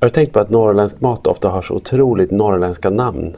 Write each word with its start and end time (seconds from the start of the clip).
Har 0.00 0.08
du 0.08 0.10
tänkt 0.10 0.32
på 0.32 0.40
att 0.40 0.50
norrländsk 0.50 1.00
mat 1.00 1.26
ofta 1.26 1.48
har 1.48 1.62
så 1.62 1.74
otroligt 1.74 2.30
norrländska 2.30 2.90
namn? 2.90 3.36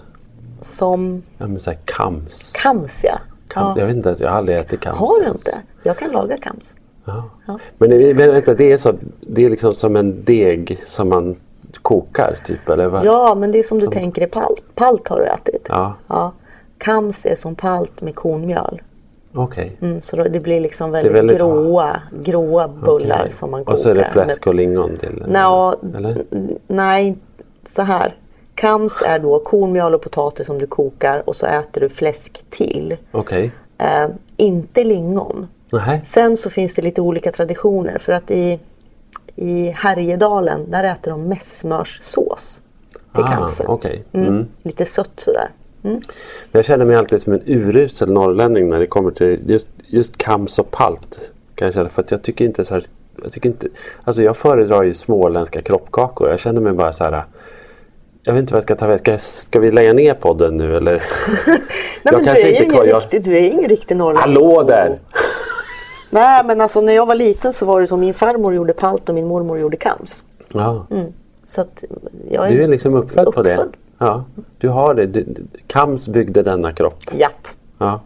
Som 0.60 1.22
Ja, 1.38 1.46
men 1.46 1.60
så 1.60 1.70
här 1.70 1.78
kams. 1.84 2.52
kams 2.62 3.04
ja. 3.04 3.18
Kam, 3.48 3.66
ja. 3.68 3.78
Jag 3.78 3.86
vet 3.86 3.96
inte 3.96 4.08
ens, 4.08 4.20
jag 4.20 4.30
har 4.30 4.36
aldrig 4.38 4.58
ätit 4.58 4.80
kams. 4.80 4.98
Har 4.98 5.18
du 5.20 5.24
ens. 5.24 5.46
inte? 5.46 5.62
Jag 5.82 5.98
kan 5.98 6.10
laga 6.10 6.36
kams. 6.36 6.76
Ja. 7.04 7.24
Ja. 7.46 7.58
Men 7.78 8.16
vänta, 8.16 8.54
det 8.54 8.72
är, 8.72 8.76
så, 8.76 8.94
det 9.20 9.44
är 9.44 9.50
liksom 9.50 9.72
som 9.72 9.96
en 9.96 10.24
deg 10.24 10.80
som 10.84 11.08
man 11.08 11.36
kokar 11.82 12.36
typ 12.44 12.68
eller 12.68 12.86
vad? 12.88 13.04
Ja, 13.04 13.34
men 13.34 13.52
det 13.52 13.58
är 13.58 13.62
som 13.62 13.78
du 13.78 13.86
tänker 13.86 14.22
i 14.22 14.26
palt. 14.26 14.62
Palt 14.74 15.08
har 15.08 15.18
du 15.18 15.26
ätit. 15.26 15.66
Ja, 15.68 15.94
Ja. 16.06 16.32
Kams 16.78 17.26
är 17.26 17.36
som 17.36 17.54
palt 17.54 18.00
med 18.00 18.14
kornmjöl. 18.14 18.82
Okej. 19.34 19.76
Mm, 19.80 20.00
så 20.00 20.16
då, 20.16 20.24
det 20.24 20.40
blir 20.40 20.60
liksom 20.60 20.90
väldigt, 20.90 21.12
väldigt- 21.12 21.38
gråa, 21.38 22.02
gråa 22.24 22.68
bullar 22.68 23.20
Okej. 23.20 23.32
som 23.32 23.50
man 23.50 23.60
kokar. 23.64 23.72
Och 23.72 23.78
så 23.78 23.90
är 23.90 23.94
det 23.94 24.04
fläsk 24.04 24.46
och 24.46 24.54
lingon 24.54 24.96
till? 24.96 25.24
Nå, 25.28 25.74
Eller? 25.96 26.22
nej, 26.66 27.16
så 27.66 27.82
här. 27.82 28.14
Kams 28.54 29.02
är 29.06 29.18
då 29.18 29.38
kornmjöl 29.38 29.94
och 29.94 30.02
potatis 30.02 30.46
som 30.46 30.58
du 30.58 30.66
kokar 30.66 31.22
och 31.28 31.36
så 31.36 31.46
äter 31.46 31.80
du 31.80 31.88
fläsk 31.88 32.44
till. 32.50 32.96
Okej. 33.12 33.50
Eh, 33.78 34.08
inte 34.36 34.84
lingon. 34.84 35.48
Nej. 35.72 36.02
Sen 36.06 36.36
så 36.36 36.50
finns 36.50 36.74
det 36.74 36.82
lite 36.82 37.00
olika 37.00 37.32
traditioner 37.32 37.98
för 37.98 38.12
att 38.12 38.30
i, 38.30 38.60
i 39.36 39.68
Härjedalen 39.70 40.70
där 40.70 40.84
äter 40.84 41.10
de 41.10 41.28
messmörssås 41.28 42.60
till 43.14 43.24
Ah, 43.24 43.32
kamsen. 43.36 43.66
okej. 43.68 44.04
Mm. 44.12 44.28
Mm. 44.28 44.46
Lite 44.62 44.84
sött 44.84 45.12
sådär. 45.20 45.50
Jag 46.52 46.64
känner 46.64 46.84
mig 46.84 46.96
alltid 46.96 47.20
som 47.22 47.32
en 47.32 47.42
urusel 47.46 48.10
norrlänning 48.12 48.68
när 48.68 48.78
det 48.80 48.86
kommer 48.86 49.10
till 49.10 49.40
just, 49.46 49.68
just 49.86 50.16
kams 50.18 50.58
och 50.58 50.70
palt. 50.70 51.32
Kan 51.54 51.66
jag 51.66 51.74
känna, 51.74 51.88
för 51.88 52.02
att 52.02 52.10
jag 52.10 52.22
tycker 52.22 52.44
inte 52.44 52.64
så 52.64 52.74
här, 52.74 52.84
jag 53.22 53.32
tycker 53.32 53.48
inte, 53.48 53.66
alltså 54.04 54.22
jag 54.22 54.36
föredrar 54.36 54.82
ju 54.82 54.94
småländska 54.94 55.62
kroppkakor. 55.62 56.28
Jag 56.30 56.40
känner 56.40 56.60
mig 56.60 56.72
bara 56.72 56.92
så 56.92 57.04
här. 57.04 57.22
Jag 58.22 58.32
vet 58.32 58.40
inte 58.40 58.52
vad 58.52 58.56
jag 58.56 58.62
ska 58.62 58.74
ta 58.74 58.86
vägen. 58.86 58.98
Ska, 58.98 59.18
ska 59.18 59.60
vi 59.60 59.70
lägga 59.70 59.92
ner 59.92 60.14
podden 60.14 60.56
nu 60.56 60.76
eller? 60.76 60.92
Nej, 61.46 61.58
Jag 62.02 62.12
men 62.12 62.20
du, 62.20 62.24
kanske 62.26 62.48
är 62.48 62.62
inte 62.62 62.76
kvar- 62.76 62.84
jag- 62.86 63.02
riktig, 63.02 63.24
du 63.24 63.36
är 63.38 63.42
ingen 63.42 63.68
riktig 63.68 63.96
norrlänning. 63.96 64.20
Hallå 64.20 64.62
där! 64.62 64.98
Nej 66.10 66.44
men 66.44 66.60
alltså 66.60 66.80
när 66.80 66.92
jag 66.92 67.06
var 67.06 67.14
liten 67.14 67.52
så 67.52 67.66
var 67.66 67.80
det 67.80 67.86
som 67.86 68.00
min 68.00 68.14
farmor 68.14 68.54
gjorde 68.54 68.72
palt 68.72 69.08
och 69.08 69.14
min 69.14 69.26
mormor 69.26 69.58
gjorde 69.58 69.76
kams. 69.76 70.24
Ja, 70.52 70.86
Så 71.46 71.60
att 71.60 71.84
jag 72.30 72.46
är, 72.46 72.50
du 72.54 72.62
är 72.64 72.68
liksom 72.68 72.94
uppfödd, 72.94 73.32
på 73.34 73.42
det. 73.42 73.66
Ja, 74.02 74.24
du 74.58 74.68
har 74.68 74.94
det. 74.94 75.06
Du- 75.06 75.34
kams 75.66 76.08
byggde 76.08 76.42
denna 76.42 76.72
kropp. 76.72 77.04
Japp. 77.18 77.48
Ja. 77.78 78.00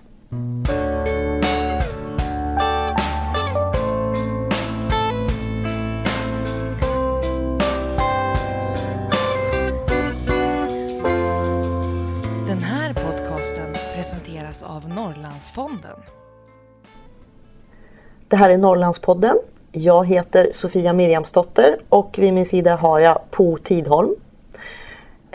Den 12.47 12.59
här 12.63 12.95
podcasten 12.95 13.75
presenteras 13.95 14.63
av 14.63 14.89
Norrlandsfonden. 14.89 15.97
Det 18.29 18.37
här 18.37 18.51
är 18.51 18.59
Norrlandspodden. 18.59 19.37
Jag 19.73 20.07
heter 20.07 20.49
Sofia 20.53 20.93
Mirjamsdotter 20.93 21.79
och 21.89 22.15
vid 22.19 22.33
min 22.35 22.47
sida 22.47 22.77
har 22.77 23.01
jag 23.01 23.21
Po 23.31 23.59
Tidholm. 23.59 24.15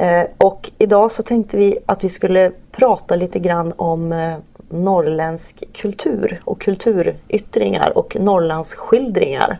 Eh, 0.02 0.26
och 0.38 0.72
idag 0.78 1.12
så 1.12 1.24
tänkte 1.24 1.58
vi 1.58 1.78
att 1.86 2.04
vi 2.04 2.10
skulle 2.10 2.52
prata 2.72 3.16
lite 3.16 3.40
grann 3.40 3.74
om 3.76 4.12
eh, 4.12 4.34
norrländsk 4.70 5.64
kultur 5.74 6.42
och 6.44 6.62
kulturyttringar 6.62 7.98
och 7.98 8.18
Norrlandsskildringar. 8.20 9.60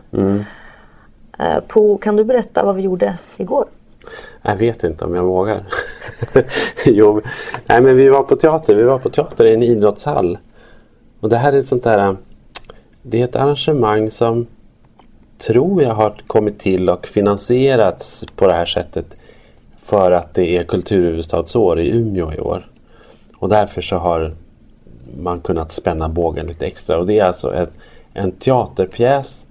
Eh, 1.38 1.60
po, 1.68 1.98
kan 1.98 2.16
du 2.16 2.24
berätta 2.24 2.64
vad 2.64 2.76
vi 2.76 2.82
gjorde 2.82 3.18
igår? 3.36 3.66
Jag 4.42 4.56
vet 4.56 4.84
inte 4.84 5.04
om 5.04 5.14
jag 5.14 5.24
vågar. 5.24 5.66
jo, 6.84 7.20
nej 7.66 7.82
men 7.82 7.96
vi 7.96 8.08
var 8.08 8.22
på 8.22 8.36
teater. 8.36 8.74
Vi 8.74 8.82
var 8.82 8.98
på 8.98 9.08
teater 9.08 9.44
i 9.44 9.54
en 9.54 9.62
idrottshall. 9.62 10.38
Och 11.20 11.28
det 11.28 11.36
här 11.36 11.52
är 11.52 11.58
ett 11.58 11.66
sånt 11.66 11.84
där... 11.84 12.16
Det 13.02 13.20
är 13.20 13.24
ett 13.24 13.36
arrangemang 13.36 14.10
som 14.10 14.46
tror 15.38 15.82
jag 15.82 15.94
har 15.94 16.14
kommit 16.26 16.58
till 16.58 16.88
och 16.88 17.06
finansierats 17.06 18.26
på 18.36 18.46
det 18.46 18.54
här 18.54 18.64
sättet 18.64 19.16
för 19.92 20.12
att 20.12 20.34
det 20.34 20.56
är 20.56 20.64
kulturhuvudstadsår 20.64 21.80
i 21.80 21.90
Umeå 21.90 22.32
i 22.32 22.40
år. 22.40 22.66
Och 23.38 23.48
därför 23.48 23.80
så 23.80 23.96
har 23.96 24.34
man 25.16 25.40
kunnat 25.40 25.72
spänna 25.72 26.08
bågen 26.08 26.46
lite 26.46 26.66
extra. 26.66 26.98
Och 26.98 27.06
det 27.06 27.18
är 27.18 27.24
alltså 27.24 27.54
en, 27.54 27.66
en 28.14 28.32
teaterpjäs 28.32 29.46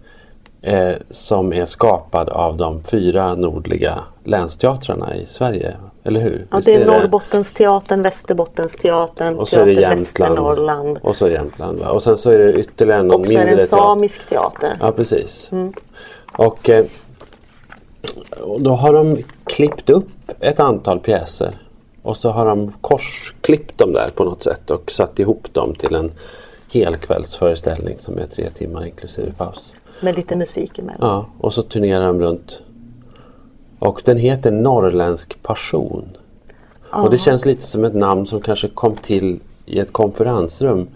eh, 0.61 0.93
som 1.09 1.53
är 1.53 1.65
skapad 1.65 2.29
av 2.29 2.57
de 2.57 2.83
fyra 2.83 3.35
nordliga 3.35 3.99
länsteatrarna 4.23 5.15
i 5.15 5.25
Sverige. 5.25 5.75
Eller 6.03 6.19
hur? 6.19 6.41
Ja, 6.51 6.57
Visst 6.57 6.65
det 6.65 6.73
är 6.73 6.85
Norrbottensteatern, 6.85 8.01
Västerbottensteatern, 8.01 9.35
och 9.35 9.47
så 9.47 9.59
är 9.59 9.65
det 9.65 9.75
Teater 9.75 9.81
Jämtland. 9.81 9.99
Västernorrland. 9.99 10.99
Och 11.01 11.15
så 11.15 11.27
Jämtland. 11.27 11.79
Va? 11.79 11.89
Och 11.89 12.03
sen 12.03 12.17
så 12.17 12.31
är 12.31 12.37
det 12.37 12.53
ytterligare 12.53 13.03
någon 13.03 13.21
Och 13.21 13.27
så 13.27 13.33
är 13.33 13.37
det 13.37 13.45
mindre 13.45 13.61
en 13.61 13.67
samisk 13.67 14.29
teater. 14.29 14.77
Ja, 14.79 14.91
precis. 14.91 15.51
Och, 16.31 16.69
eh, 16.69 16.85
och 18.41 18.61
då 18.61 18.71
har 18.71 18.93
de 18.93 19.17
klippt 19.45 19.89
upp 19.89 20.07
ett 20.39 20.59
antal 20.59 20.99
pjäser. 20.99 21.55
Och 22.01 22.17
så 22.17 22.29
har 22.29 22.45
de 22.45 22.73
korsklippt 22.81 23.77
dem 23.77 23.93
där 23.93 24.09
på 24.15 24.23
något 24.23 24.43
sätt 24.43 24.69
och 24.69 24.91
satt 24.91 25.19
ihop 25.19 25.53
dem 25.53 25.75
till 25.75 25.95
en 25.95 26.11
helkvällsföreställning 26.71 27.99
som 27.99 28.17
är 28.17 28.25
tre 28.25 28.49
timmar 28.49 28.85
inklusive 28.85 29.31
paus. 29.31 29.73
Med 30.01 30.15
lite 30.15 30.35
musik 30.35 30.79
emellan. 30.79 31.09
Ja, 31.09 31.25
och 31.39 31.53
så 31.53 31.61
turnerar 31.61 32.07
de 32.07 32.19
runt. 32.19 32.61
Och 33.79 34.01
den 34.05 34.17
heter 34.17 34.51
Norrländsk 34.51 35.43
passion. 35.43 36.17
Och 36.89 37.09
det 37.09 37.17
känns 37.17 37.45
lite 37.45 37.61
som 37.61 37.83
ett 37.83 37.93
namn 37.93 38.25
som 38.25 38.41
kanske 38.41 38.67
kom 38.67 38.95
till 38.95 39.39
i 39.65 39.79
ett 39.79 39.93
konferensrum 39.93 40.87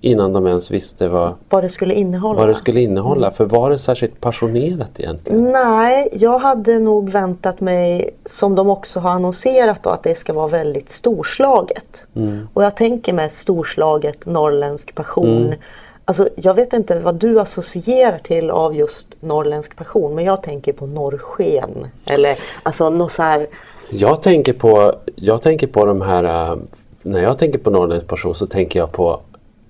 innan 0.00 0.32
de 0.32 0.46
ens 0.46 0.70
visste 0.70 1.08
vad, 1.08 1.34
Vad 1.48 1.64
det 1.64 1.68
skulle 1.68 1.94
innehålla. 1.94 2.40
vad 2.40 2.48
det 2.48 2.54
skulle 2.54 2.80
innehålla. 2.80 3.30
För 3.30 3.44
var 3.44 3.70
det 3.70 3.78
särskilt 3.78 4.20
passionerat 4.20 5.00
egentligen? 5.00 5.52
Nej, 5.52 6.08
jag 6.12 6.38
hade 6.38 6.78
nog 6.78 7.10
väntat 7.10 7.60
mig, 7.60 8.10
som 8.26 8.54
de 8.54 8.70
också 8.70 9.00
har 9.00 9.10
annonserat 9.10 9.82
då, 9.82 9.90
att 9.90 10.02
det 10.02 10.14
ska 10.14 10.32
vara 10.32 10.48
väldigt 10.48 10.90
storslaget. 10.90 12.02
Mm. 12.16 12.48
Och 12.52 12.64
jag 12.64 12.76
tänker 12.76 13.12
med 13.12 13.32
storslaget 13.32 14.26
norrländsk 14.26 14.94
passion. 14.94 15.46
Mm. 15.46 15.58
Alltså, 16.04 16.28
jag 16.36 16.54
vet 16.54 16.72
inte 16.72 16.98
vad 16.98 17.14
du 17.14 17.40
associerar 17.40 18.18
till 18.18 18.50
av 18.50 18.76
just 18.76 19.06
norrländsk 19.20 19.76
passion, 19.76 20.14
men 20.14 20.24
jag 20.24 20.42
tänker 20.42 20.72
på 20.72 20.86
norrsken. 20.86 21.86
Eller 22.10 22.38
alltså 22.62 22.90
något 22.90 23.12
så 23.12 23.22
här, 23.22 23.46
Jag 23.90 24.22
tänker 24.22 24.52
på, 24.52 24.94
jag 25.14 25.42
tänker 25.42 25.66
på 25.66 25.84
de 25.84 26.00
här, 26.00 26.24
äh, 26.50 26.56
när 27.02 27.22
jag 27.22 27.38
tänker 27.38 27.58
på 27.58 27.70
Norrländsk 27.70 28.06
passion 28.06 28.34
så 28.34 28.46
tänker 28.46 28.78
jag 28.78 28.92
på 28.92 29.20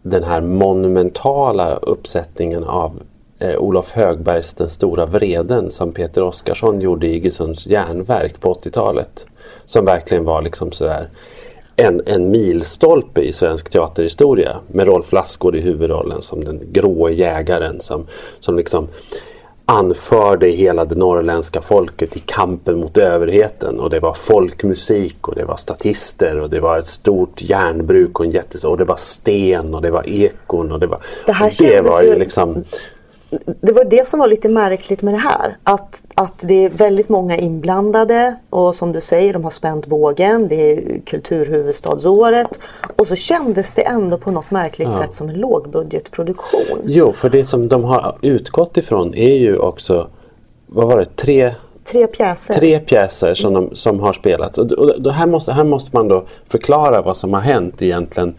den 0.03 0.25
här 0.25 0.41
monumentala 0.41 1.75
uppsättningen 1.75 2.65
av 2.65 3.03
eh, 3.39 3.57
Olof 3.57 3.93
Högbergs 3.93 4.55
Den 4.55 4.69
stora 4.69 5.07
vreden 5.07 5.71
som 5.71 5.93
Peter 5.93 6.23
Oskarsson 6.23 6.81
gjorde 6.81 7.07
i 7.07 7.15
Iggesunds 7.15 7.67
järnverk 7.67 8.41
på 8.41 8.55
80-talet. 8.55 9.27
Som 9.65 9.85
verkligen 9.85 10.25
var 10.25 10.43
liksom 10.43 10.73
sådär 10.73 11.09
en, 11.77 12.03
en 12.07 12.31
milstolpe 12.31 13.21
i 13.21 13.33
svensk 13.33 13.71
teaterhistoria 13.71 14.57
med 14.67 14.87
Rolf 14.87 15.13
Lassgård 15.13 15.57
i 15.57 15.61
huvudrollen 15.61 16.23
som 16.23 16.45
den 16.45 16.61
grå 16.73 17.11
jägaren 17.11 17.81
som, 17.81 18.07
som 18.41 18.57
liksom 18.57 18.89
anförde 19.71 20.49
hela 20.49 20.85
det 20.85 20.95
norrländska 20.95 21.61
folket 21.61 22.17
i 22.17 22.21
kampen 22.21 22.81
mot 22.81 22.97
överheten. 22.99 23.81
Och 23.81 23.91
det 23.91 24.01
var 24.01 24.15
folkmusik 24.15 25.29
och 25.29 25.35
det 25.35 25.45
var 25.45 25.57
statister 25.57 26.39
och 26.41 26.51
det 26.51 26.61
var 26.61 26.79
ett 26.79 26.89
stort 26.89 27.43
järnbruk 27.43 28.19
och 28.21 28.25
en 28.27 28.31
jättes 28.31 28.65
och 28.65 28.77
det 28.77 28.85
var 28.85 28.97
sten 28.97 29.75
och 29.75 29.83
det 29.83 29.91
var 29.91 30.09
ekon 30.09 30.73
och 30.73 30.81
det 30.81 30.87
var 30.87 30.99
Det 31.27 31.33
här 31.33 31.47
och 31.47 31.53
det 31.59 31.81
var 31.83 32.03
ju- 32.03 32.19
liksom 32.19 32.65
det 33.61 33.73
var 33.73 33.85
det 33.85 34.07
som 34.07 34.21
var 34.21 34.29
lite 34.29 34.49
märkligt 34.49 35.03
med 35.03 35.15
det 35.15 35.19
här. 35.19 35.57
Att, 35.63 36.03
att 36.15 36.35
det 36.41 36.65
är 36.65 36.71
väldigt 36.71 37.09
många 37.09 37.37
inblandade 37.37 38.37
och 38.51 38.75
som 38.75 38.93
du 38.93 39.01
säger, 39.01 39.33
de 39.33 39.45
har 39.45 39.51
spänt 39.51 39.87
bågen. 39.87 40.49
Det 40.49 40.73
är 40.73 41.01
kulturhuvudstadsåret. 41.07 42.59
Och 42.97 43.07
så 43.07 43.17
kändes 43.17 43.75
det 43.75 43.83
ändå 43.83 44.19
på 44.19 44.31
något 44.31 44.51
märkligt 44.51 44.95
sätt 44.95 45.15
som 45.15 45.29
en 45.29 45.35
lågbudgetproduktion. 45.35 46.79
Jo, 46.85 47.13
för 47.13 47.31
det 47.31 47.45
som 47.45 47.69
de 47.69 47.85
har 47.85 48.17
utgått 48.21 48.77
ifrån 48.77 49.15
är 49.15 49.37
ju 49.37 49.59
också 49.59 50.09
vad 50.67 50.87
var 50.89 50.99
det, 50.99 51.17
tre 51.17 51.55
Tre 51.85 52.07
pjäser. 52.07 52.55
Tre 52.55 52.79
pjäser 52.79 53.35
som, 53.35 53.53
de, 53.53 53.71
som 53.73 54.01
har 54.01 54.13
spelats. 54.13 54.59
Och, 54.59 54.73
och, 54.73 54.91
och 54.91 55.13
här, 55.13 55.27
måste, 55.27 55.53
här 55.53 55.65
måste 55.65 55.97
man 55.97 56.09
då 56.09 56.25
förklara 56.49 57.03
vad 57.03 57.17
som 57.17 57.33
har 57.33 57.41
hänt 57.41 57.83
egentligen 57.83 58.35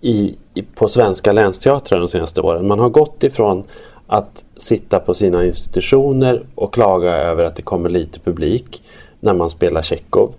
i, 0.00 0.36
i, 0.54 0.62
på 0.62 0.88
svenska 0.88 1.32
länsteatrar 1.32 1.98
de 1.98 2.08
senaste 2.08 2.40
åren. 2.40 2.66
Man 2.66 2.78
har 2.78 2.88
gått 2.88 3.24
ifrån 3.24 3.64
att 4.06 4.44
sitta 4.56 5.00
på 5.00 5.14
sina 5.14 5.44
institutioner 5.44 6.46
och 6.54 6.74
klaga 6.74 7.16
över 7.16 7.44
att 7.44 7.56
det 7.56 7.62
kommer 7.62 7.88
lite 7.88 8.20
publik 8.20 8.82
när 9.20 9.34
man 9.34 9.50
spelar 9.50 9.82
Tjechov 9.82 10.34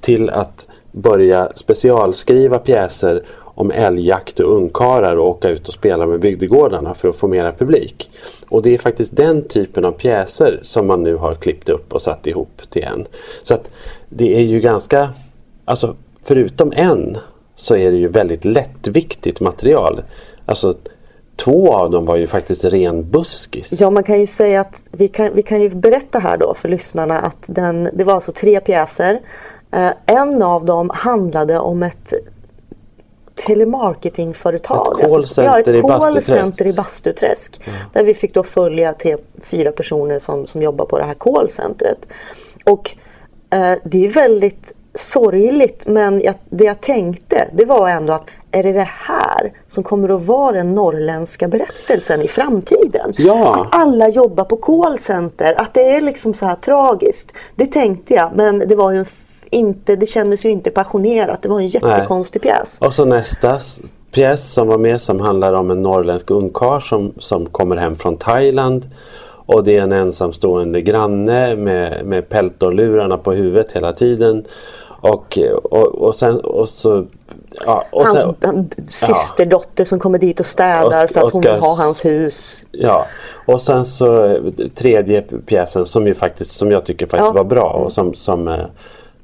till 0.00 0.30
att 0.30 0.68
börja 0.92 1.52
specialskriva 1.54 2.58
pjäser 2.58 3.22
om 3.58 3.70
älgjakt 3.70 4.40
och 4.40 4.52
ungkarlar 4.52 5.16
och 5.16 5.28
åka 5.28 5.48
ut 5.48 5.68
och 5.68 5.74
spela 5.74 6.06
med 6.06 6.20
bygdegårdarna 6.20 6.94
för 6.94 7.08
att 7.08 7.16
få 7.16 7.28
mera 7.28 7.52
publik. 7.52 8.10
Och 8.48 8.62
det 8.62 8.74
är 8.74 8.78
faktiskt 8.78 9.16
den 9.16 9.42
typen 9.42 9.84
av 9.84 9.92
pjäser 9.92 10.60
som 10.62 10.86
man 10.86 11.02
nu 11.02 11.16
har 11.16 11.34
klippt 11.34 11.68
upp 11.68 11.92
och 11.92 12.02
satt 12.02 12.26
ihop 12.26 12.62
till 12.68 12.82
en. 12.82 13.04
Så 13.42 13.54
att 13.54 13.70
det 14.08 14.36
är 14.36 14.42
ju 14.42 14.60
ganska, 14.60 15.10
alltså 15.64 15.96
förutom 16.22 16.72
en 16.76 17.16
så 17.54 17.76
är 17.76 17.90
det 17.90 17.96
ju 17.96 18.08
väldigt 18.08 18.44
lättviktigt 18.44 19.40
material. 19.40 20.02
Alltså 20.46 20.74
två 21.38 21.74
av 21.74 21.90
dem 21.90 22.04
var 22.04 22.16
ju 22.16 22.26
faktiskt 22.26 22.64
ren 22.64 23.10
buskis. 23.10 23.80
Ja, 23.80 23.90
man 23.90 24.02
kan 24.02 24.20
ju 24.20 24.26
säga 24.26 24.60
att 24.60 24.82
vi 24.90 25.08
kan, 25.08 25.34
vi 25.34 25.42
kan 25.42 25.60
ju 25.60 25.70
berätta 25.70 26.18
här 26.18 26.36
då 26.36 26.54
för 26.54 26.68
lyssnarna 26.68 27.20
att 27.20 27.42
den, 27.46 27.88
det 27.92 28.04
var 28.04 28.14
alltså 28.14 28.32
tre 28.32 28.60
pjäser. 28.60 29.20
Eh, 29.70 29.90
en 30.06 30.42
av 30.42 30.64
dem 30.64 30.90
handlade 30.94 31.58
om 31.58 31.82
ett 31.82 32.12
telemarketingföretag. 33.34 35.00
Ett 35.00 35.10
callcenter 35.10 35.18
alltså, 35.18 35.42
ja, 35.42 35.74
i 35.74 35.78
ett 35.78 35.86
callcenter 35.86 36.66
i 36.66 36.72
Bastuträsk. 36.72 37.60
Mm. 37.64 37.80
Där 37.92 38.04
vi 38.04 38.14
fick 38.14 38.34
då 38.34 38.42
följa 38.42 38.92
tre, 38.92 39.16
fyra 39.42 39.72
personer 39.72 40.18
som, 40.18 40.46
som 40.46 40.62
jobbar 40.62 40.84
på 40.84 40.98
det 40.98 41.04
här 41.04 41.14
callcentret. 41.14 41.98
Och 42.64 42.96
eh, 43.50 43.78
det 43.84 44.06
är 44.06 44.10
väldigt 44.10 44.72
sorgligt 44.94 45.86
men 45.86 46.20
jag, 46.20 46.34
det 46.50 46.64
jag 46.64 46.80
tänkte 46.80 47.48
det 47.52 47.64
var 47.64 47.88
ändå 47.88 48.12
att 48.12 48.26
är 48.50 48.62
det 48.62 48.72
det 48.72 48.88
här 48.90 49.52
som 49.68 49.84
kommer 49.84 50.08
att 50.08 50.26
vara 50.26 50.52
den 50.52 50.74
norrländska 50.74 51.48
berättelsen 51.48 52.22
i 52.22 52.28
framtiden? 52.28 53.12
Ja. 53.16 53.60
Att 53.60 53.68
alla 53.70 54.08
jobbar 54.08 54.44
på 54.44 54.56
callcenter, 54.56 55.60
att 55.60 55.74
det 55.74 55.82
är 55.82 56.00
liksom 56.00 56.34
så 56.34 56.46
här 56.46 56.56
tragiskt. 56.56 57.32
Det 57.56 57.66
tänkte 57.66 58.14
jag 58.14 58.30
men 58.34 58.58
det 58.58 58.76
var 58.76 58.92
ju 58.92 59.04
inte, 59.50 59.96
det 59.96 60.06
kändes 60.06 60.44
ju 60.44 60.50
inte 60.50 60.70
passionerat. 60.70 61.42
Det 61.42 61.48
var 61.48 61.60
en 61.60 61.68
jättekonstig 61.68 62.44
Nej. 62.44 62.54
pjäs. 62.54 62.78
Och 62.80 62.94
så 62.94 63.04
nästa 63.04 63.58
pjäs 64.10 64.52
som 64.52 64.68
var 64.68 64.78
med 64.78 65.00
som 65.00 65.20
handlar 65.20 65.52
om 65.52 65.70
en 65.70 65.82
norrländsk 65.82 66.30
ungkarl 66.30 66.80
som, 66.80 67.12
som 67.18 67.46
kommer 67.46 67.76
hem 67.76 67.96
från 67.96 68.16
Thailand. 68.16 68.84
Och 69.48 69.64
det 69.64 69.76
är 69.76 69.82
en 69.82 69.92
ensamstående 69.92 70.80
granne 70.80 71.56
med, 71.56 72.06
med 72.06 72.28
peltorlurarna 72.28 73.18
på 73.18 73.32
huvudet 73.32 73.72
hela 73.72 73.92
tiden. 73.92 74.44
Och, 75.00 75.38
och, 75.62 75.94
och 75.94 76.14
sen 76.14 76.40
och 76.40 76.68
så 76.68 77.06
Ja, 77.66 77.84
och 77.90 78.06
hans 78.06 78.20
sen, 78.40 78.70
systerdotter 78.88 79.70
ja. 79.82 79.84
som 79.84 79.98
kommer 79.98 80.18
dit 80.18 80.40
och 80.40 80.46
städar 80.46 81.04
och, 81.04 81.10
för 81.10 81.26
att 81.26 81.32
hon 81.32 81.42
vill 81.42 81.50
ha 81.50 81.76
hans 81.76 82.04
hus. 82.04 82.64
Ja, 82.70 83.06
och 83.46 83.60
sen 83.60 83.84
så 83.84 84.38
tredje 84.74 85.22
pjäsen 85.22 85.86
som 85.86 86.06
ju 86.06 86.14
faktiskt 86.14 86.50
som 86.50 86.70
jag 86.70 86.84
tycker 86.84 87.06
faktiskt 87.06 87.28
ja. 87.34 87.42
var 87.42 87.44
bra 87.44 87.70
och 87.70 87.92
som, 87.92 88.14
som, 88.14 88.48
eh, 88.48 88.64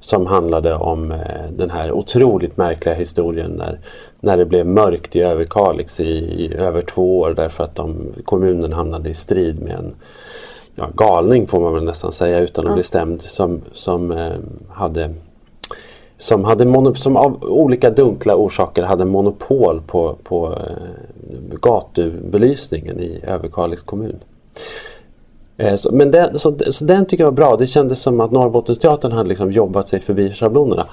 som 0.00 0.27
handlade 0.27 0.75
om 0.75 1.12
eh, 1.12 1.19
den 1.50 1.70
här 1.70 1.93
otroligt 1.93 2.56
märkliga 2.56 2.94
historien 2.94 3.50
när, 3.50 3.79
när 4.25 4.37
det 4.37 4.44
blev 4.44 4.67
mörkt 4.67 5.17
i 5.17 5.21
Överkalix 5.21 6.00
i, 6.00 6.05
i 6.05 6.55
över 6.55 6.81
två 6.81 7.21
år 7.21 7.35
därför 7.37 7.65
att 7.65 7.75
de, 7.75 8.12
kommunen 8.25 8.73
hamnade 8.73 9.11
i 9.11 9.15
strid 9.15 9.62
med 9.62 9.73
en 9.73 9.94
ja, 10.75 10.88
galning 10.97 11.47
får 11.47 11.61
man 11.61 11.75
väl 11.75 11.85
nästan 11.85 12.12
säga 12.12 12.41
utan 12.41 12.65
att 12.65 12.71
ja. 12.71 12.75
bli 12.75 12.82
stämd 12.82 13.23
som, 13.23 13.61
som 13.73 14.11
eh, 14.11 14.32
hade 14.69 15.11
som, 16.19 16.44
hade 16.44 16.94
som 16.94 17.17
av 17.17 17.44
olika 17.44 17.91
dunkla 17.91 18.37
orsaker 18.37 18.82
hade 18.82 19.05
monopol 19.05 19.82
på, 19.87 20.17
på 20.23 20.53
eh, 20.53 21.59
gatubelysningen 21.61 23.00
i 23.00 23.20
Överkalix 23.23 23.82
kommun. 23.82 24.17
Eh, 25.56 25.77
så, 25.77 25.93
men 25.93 26.11
den, 26.11 26.38
så, 26.38 26.56
så, 26.70 26.85
den 26.85 27.06
tycker 27.06 27.25
jag 27.25 27.31
var 27.31 27.37
bra. 27.37 27.56
Det 27.56 27.67
kändes 27.67 28.03
som 28.03 28.20
att 28.20 28.31
Norrbottensteatern 28.31 29.12
hade 29.12 29.29
liksom 29.29 29.50
jobbat 29.50 29.88
sig 29.88 30.00
förbi 30.00 30.32
schablonerna. 30.32 30.87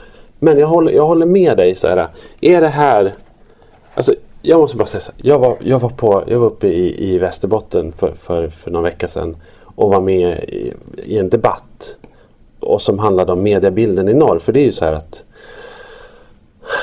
Men 0.44 0.60
jag 0.60 0.68
håller, 0.68 0.92
jag 0.92 1.08
håller 1.08 1.26
med 1.26 1.58
dig. 1.58 1.76
Så 1.76 1.88
här, 1.88 2.08
är 2.42 2.62
det 2.62 2.68
här... 2.68 3.14
Alltså, 3.94 4.14
jag 4.42 4.60
måste 4.60 4.78
bara 4.78 4.86
säga 4.86 5.02
så 5.02 5.12
jag 5.18 5.40
var, 5.40 5.58
jag 5.60 5.80
var, 5.80 5.90
på, 5.90 6.24
jag 6.28 6.40
var 6.40 6.48
uppe 6.48 6.68
i, 6.68 7.14
i 7.14 7.18
Västerbotten 7.18 7.92
för, 7.92 8.12
för, 8.12 8.48
för 8.48 8.72
någon 8.72 8.84
vecka 8.84 9.08
sedan 9.08 9.38
och 9.76 9.90
var 9.90 10.02
med 10.02 10.44
i, 10.44 10.74
i 11.04 11.18
en 11.18 11.30
debatt 11.30 11.98
och 12.60 12.82
som 12.82 13.00
handlade 13.00 13.32
om 13.32 13.44
mediebilden 13.44 14.10
i 14.10 14.14
norr. 14.14 14.40
För 14.40 14.52
det 14.52 14.60
är 14.60 14.66
ju 14.66 14.72
så 14.72 14.86
här 14.86 14.94
att 14.94 15.26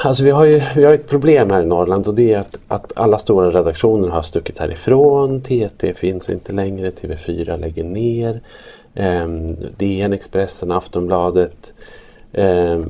Alltså 0.04 0.25
vi 0.25 0.31
har 0.31 0.44
ju 0.44 0.61
vi 0.76 0.84
har 0.84 0.94
ett 0.94 1.08
problem 1.08 1.50
här 1.50 1.62
i 1.62 1.66
Norrland 1.66 2.08
och 2.08 2.14
det 2.14 2.32
är 2.34 2.38
att, 2.38 2.58
att 2.69 2.93
alla 2.96 3.19
stora 3.19 3.50
redaktioner 3.50 4.08
har 4.08 4.22
stuckit 4.22 4.58
härifrån. 4.58 5.40
TT 5.40 5.94
finns 5.94 6.31
inte 6.31 6.52
längre, 6.52 6.90
TV4 6.90 7.61
lägger 7.61 7.84
ner. 7.84 8.40
Eh, 8.94 9.28
DN, 9.76 10.12
Expressen, 10.12 10.72
Aftonbladet 10.72 11.72
eh, 12.32 12.81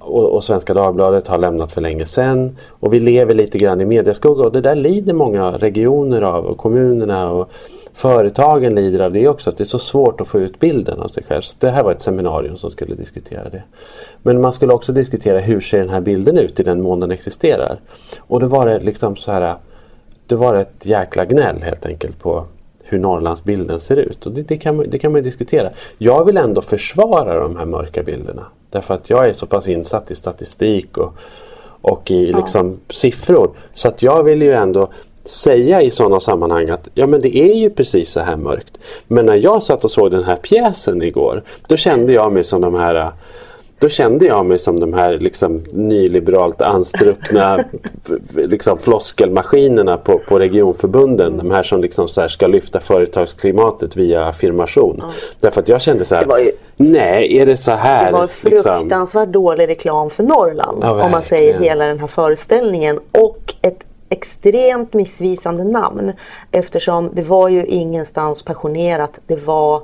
och, 0.00 0.34
och, 0.34 0.44
Svenska 0.44 0.74
Dagbladet 0.74 1.28
har 1.28 1.38
lämnat 1.38 1.72
för 1.72 1.80
länge 1.80 2.06
sedan. 2.06 2.56
Och 2.68 2.94
vi 2.94 3.00
lever 3.00 3.34
lite 3.34 3.58
grann 3.58 3.80
i 3.80 3.84
medieskugga 3.84 4.44
och 4.44 4.52
det 4.52 4.60
där 4.60 4.74
lider 4.74 5.12
många 5.12 5.50
regioner 5.50 6.22
av 6.22 6.44
och 6.44 6.58
kommunerna. 6.58 7.30
Och, 7.30 7.50
Företagen 7.92 8.74
lider 8.74 9.00
av 9.00 9.12
det 9.12 9.28
också, 9.28 9.50
att 9.50 9.56
det 9.56 9.62
är 9.62 9.66
så 9.66 9.78
svårt 9.78 10.20
att 10.20 10.28
få 10.28 10.38
ut 10.38 10.58
bilden 10.58 11.00
av 11.00 11.08
sig 11.08 11.22
själv. 11.28 11.40
Så 11.40 11.56
det 11.60 11.70
här 11.70 11.82
var 11.82 11.92
ett 11.92 12.02
seminarium 12.02 12.56
som 12.56 12.70
skulle 12.70 12.94
diskutera 12.94 13.48
det. 13.48 13.62
Men 14.22 14.40
man 14.40 14.52
skulle 14.52 14.72
också 14.72 14.92
diskutera 14.92 15.40
hur 15.40 15.60
ser 15.60 15.78
den 15.78 15.88
här 15.88 16.00
bilden 16.00 16.38
ut 16.38 16.60
i 16.60 16.62
den 16.62 16.82
mån 16.82 17.00
den 17.00 17.10
existerar. 17.10 17.80
Och 18.20 18.40
då 18.40 18.46
var 18.46 18.66
det 18.66 18.78
liksom 18.78 19.16
så 19.16 19.32
här, 19.32 19.56
det 20.26 20.36
var 20.36 20.54
ett 20.54 20.86
jäkla 20.86 21.24
gnäll 21.24 21.62
helt 21.62 21.86
enkelt 21.86 22.18
på 22.18 22.44
hur 22.90 22.98
Norrlandsbilden 22.98 23.80
ser 23.80 23.96
ut. 23.96 24.26
Och 24.26 24.32
det, 24.32 24.42
det, 24.42 24.56
kan 24.56 24.76
man, 24.76 24.86
det 24.88 24.98
kan 24.98 25.12
man 25.12 25.22
diskutera. 25.22 25.70
Jag 25.98 26.24
vill 26.24 26.36
ändå 26.36 26.62
försvara 26.62 27.40
de 27.40 27.56
här 27.56 27.64
mörka 27.64 28.02
bilderna. 28.02 28.46
Därför 28.70 28.94
att 28.94 29.10
jag 29.10 29.28
är 29.28 29.32
så 29.32 29.46
pass 29.46 29.68
insatt 29.68 30.10
i 30.10 30.14
statistik 30.14 30.98
och, 30.98 31.14
och 31.82 32.10
i 32.10 32.32
liksom 32.32 32.80
siffror. 32.88 33.50
Så 33.74 33.88
att 33.88 34.02
jag 34.02 34.24
vill 34.24 34.42
ju 34.42 34.52
ändå 34.52 34.88
säga 35.24 35.82
i 35.82 35.90
sådana 35.90 36.20
sammanhang 36.20 36.70
att 36.70 36.88
ja 36.94 37.06
men 37.06 37.20
det 37.20 37.36
är 37.36 37.54
ju 37.54 37.70
precis 37.70 38.10
så 38.10 38.20
här 38.20 38.36
mörkt. 38.36 38.78
Men 39.06 39.26
när 39.26 39.34
jag 39.34 39.62
satt 39.62 39.84
och 39.84 39.90
såg 39.90 40.10
den 40.10 40.24
här 40.24 40.36
pjäsen 40.36 41.02
igår 41.02 41.42
då 41.68 41.76
kände 41.76 42.12
jag 42.12 42.32
mig 42.32 42.44
som 42.44 42.60
de 42.60 42.74
här 42.74 43.12
då 43.80 43.88
kände 43.88 44.26
jag 44.26 44.46
mig 44.46 44.58
som 44.58 44.80
de 44.80 44.92
här 44.92 45.18
liksom, 45.18 45.64
nyliberalt 45.72 46.62
anstruckna 46.62 47.64
liksom, 48.34 48.78
floskelmaskinerna 48.78 49.96
på, 49.96 50.18
på 50.18 50.38
regionförbunden. 50.38 51.26
Mm. 51.26 51.38
De 51.38 51.54
här 51.54 51.62
som 51.62 51.80
liksom, 51.80 52.08
så 52.08 52.20
här, 52.20 52.28
ska 52.28 52.46
lyfta 52.46 52.80
företagsklimatet 52.80 53.96
via 53.96 54.24
affirmation. 54.24 54.94
Mm. 54.94 55.10
Därför 55.40 55.60
att 55.60 55.68
jag 55.68 55.80
kände 55.80 56.04
så 56.04 56.14
här, 56.14 56.38
ju, 56.38 56.52
nej 56.76 57.38
är 57.38 57.46
det 57.46 57.56
så 57.56 57.72
här? 57.72 58.06
Det 58.06 58.12
var 58.12 58.22
en 58.22 58.28
liksom? 58.44 58.78
fruktansvärt 58.78 59.28
liksom? 59.28 59.42
dålig 59.42 59.68
reklam 59.68 60.10
för 60.10 60.22
Norrland. 60.22 60.78
Ja, 60.82 61.04
om 61.04 61.10
man 61.10 61.22
säger 61.22 61.60
hela 61.60 61.86
den 61.86 61.98
här 61.98 62.06
föreställningen. 62.06 63.00
Och 63.12 63.54
ett 63.62 63.84
extremt 64.08 64.92
missvisande 64.92 65.64
namn 65.64 66.12
eftersom 66.50 67.10
det 67.12 67.22
var 67.22 67.48
ju 67.48 67.66
ingenstans 67.66 68.42
passionerat. 68.42 69.20
Det 69.26 69.36
var, 69.36 69.82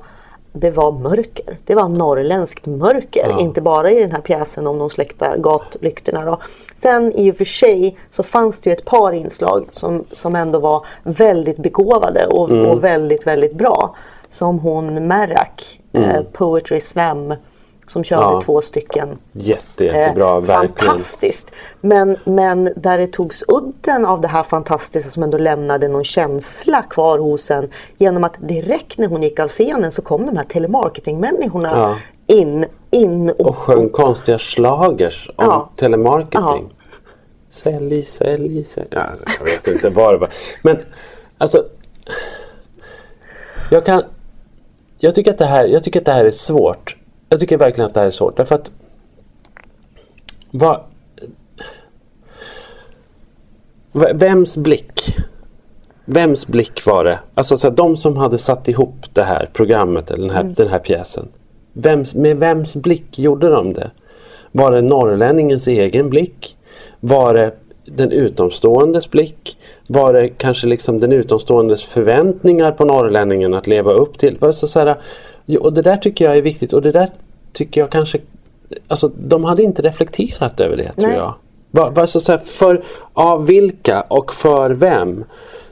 det 0.60 0.70
var 0.70 0.92
mörker. 0.92 1.58
Det 1.64 1.74
var 1.74 1.88
norrländskt 1.88 2.66
mörker. 2.66 3.28
Ja. 3.28 3.40
Inte 3.40 3.60
bara 3.60 3.90
i 3.90 4.00
den 4.00 4.12
här 4.12 4.20
pjäsen 4.20 4.66
om 4.66 4.78
de 4.78 4.90
släckta 4.90 5.36
gatlyktorna. 5.36 6.24
Då. 6.24 6.38
Sen 6.76 7.12
i 7.12 7.30
och 7.30 7.36
för 7.36 7.44
sig 7.44 7.98
så 8.10 8.22
fanns 8.22 8.60
det 8.60 8.70
ju 8.70 8.76
ett 8.76 8.84
par 8.84 9.12
inslag 9.12 9.66
som, 9.70 10.04
som 10.12 10.34
ändå 10.34 10.58
var 10.58 10.86
väldigt 11.02 11.56
begåvade 11.56 12.26
och, 12.26 12.50
mm. 12.50 12.66
och 12.66 12.84
väldigt, 12.84 13.26
väldigt 13.26 13.54
bra. 13.54 13.96
Som 14.30 14.58
hon 14.58 15.06
Merrak, 15.06 15.80
mm. 15.92 16.10
eh, 16.10 16.22
Poetry 16.32 16.80
Slam 16.80 17.34
som 17.86 18.04
körde 18.04 18.22
ja. 18.22 18.40
två 18.44 18.60
stycken. 18.60 19.18
Jätte, 19.32 19.84
jättebra, 19.84 20.28
eh, 20.28 20.40
verkligen. 20.40 20.92
Fantastiskt. 20.92 21.50
Men, 21.80 22.16
men 22.24 22.72
där 22.76 22.98
det 22.98 23.12
togs 23.12 23.44
udden 23.48 24.06
av 24.06 24.20
det 24.20 24.28
här 24.28 24.42
fantastiska 24.42 25.10
som 25.10 25.22
ändå 25.22 25.38
lämnade 25.38 25.88
någon 25.88 26.04
känsla 26.04 26.82
kvar 26.82 27.18
hos 27.18 27.50
en. 27.50 27.70
Genom 27.98 28.24
att 28.24 28.34
direkt 28.38 28.98
när 28.98 29.06
hon 29.06 29.22
gick 29.22 29.40
av 29.40 29.48
scenen 29.48 29.92
så 29.92 30.02
kom 30.02 30.26
de 30.26 30.36
här 30.36 30.44
telemarketingmänniskorna 30.44 31.70
ja. 31.76 31.96
in, 32.36 32.66
in 32.90 33.30
och, 33.30 33.40
och 33.40 33.56
sjöng 33.56 33.88
konstiga 33.88 34.38
slagers 34.38 35.30
om 35.36 35.44
ja. 35.44 35.70
telemarketing. 35.76 36.72
Sälj, 37.50 38.02
sälj, 38.02 38.64
sälj. 38.64 38.86
Ja, 38.90 39.06
jag 39.38 39.44
vet 39.44 39.68
inte 39.68 39.90
vad 39.90 40.14
det 40.14 40.18
var. 40.18 40.28
Men 40.62 40.78
alltså. 41.38 41.64
Jag 43.70 43.86
kan. 43.86 44.02
Jag 44.98 45.14
tycker 45.14 45.30
att 45.30 45.38
det 45.38 45.46
här, 45.46 45.64
jag 45.64 45.82
tycker 45.82 46.00
att 46.00 46.06
det 46.06 46.12
här 46.12 46.24
är 46.24 46.30
svårt. 46.30 46.95
Jag 47.28 47.40
tycker 47.40 47.56
verkligen 47.56 47.86
att 47.86 47.94
det 47.94 48.00
här 48.00 48.06
är 48.06 48.10
svårt 48.10 48.36
därför 48.36 48.54
att 48.54 48.70
vad, 50.50 50.80
Vems 54.14 54.56
blick? 54.56 55.16
Vems 56.04 56.46
blick 56.46 56.86
var 56.86 57.04
det? 57.04 57.18
Alltså 57.34 57.56
så 57.56 57.68
här, 57.68 57.76
de 57.76 57.96
som 57.96 58.16
hade 58.16 58.38
satt 58.38 58.68
ihop 58.68 58.94
det 59.12 59.22
här 59.22 59.48
programmet, 59.52 60.10
eller 60.10 60.26
den 60.26 60.36
här, 60.36 60.40
mm. 60.40 60.54
den 60.54 60.68
här 60.68 60.78
pjäsen. 60.78 61.28
Vems, 61.72 62.14
med 62.14 62.36
vems 62.36 62.76
blick 62.76 63.18
gjorde 63.18 63.48
de 63.48 63.72
det? 63.72 63.90
Var 64.52 64.72
det 64.72 64.82
norrlänningens 64.82 65.68
egen 65.68 66.10
blick? 66.10 66.56
Var 67.00 67.34
det 67.34 67.52
den 67.84 68.12
utomståendes 68.12 69.10
blick? 69.10 69.58
Var 69.88 70.12
det 70.12 70.28
kanske 70.28 70.66
liksom 70.66 70.98
den 70.98 71.12
utomståendes 71.12 71.84
förväntningar 71.84 72.72
på 72.72 72.84
norrlänningen 72.84 73.54
att 73.54 73.66
leva 73.66 73.90
upp 73.90 74.18
till? 74.18 74.38
Så, 74.40 74.66
så 74.66 74.78
här, 74.78 74.96
och 75.60 75.72
det 75.72 75.82
där 75.82 75.96
tycker 75.96 76.24
jag 76.24 76.36
är 76.36 76.42
viktigt 76.42 76.72
och 76.72 76.82
det 76.82 76.92
där 76.92 77.08
tycker 77.52 77.80
jag 77.80 77.90
kanske... 77.90 78.18
Alltså 78.88 79.10
de 79.18 79.44
hade 79.44 79.62
inte 79.62 79.82
reflekterat 79.82 80.60
över 80.60 80.76
det 80.76 80.92
tror 80.92 81.12
jag. 81.12 81.34
Va, 81.70 81.90
va, 81.90 82.06
så, 82.06 82.32
här, 82.32 82.38
för, 82.38 82.82
av 83.12 83.46
vilka 83.46 84.00
och 84.00 84.34
för 84.34 84.70
vem? 84.70 85.24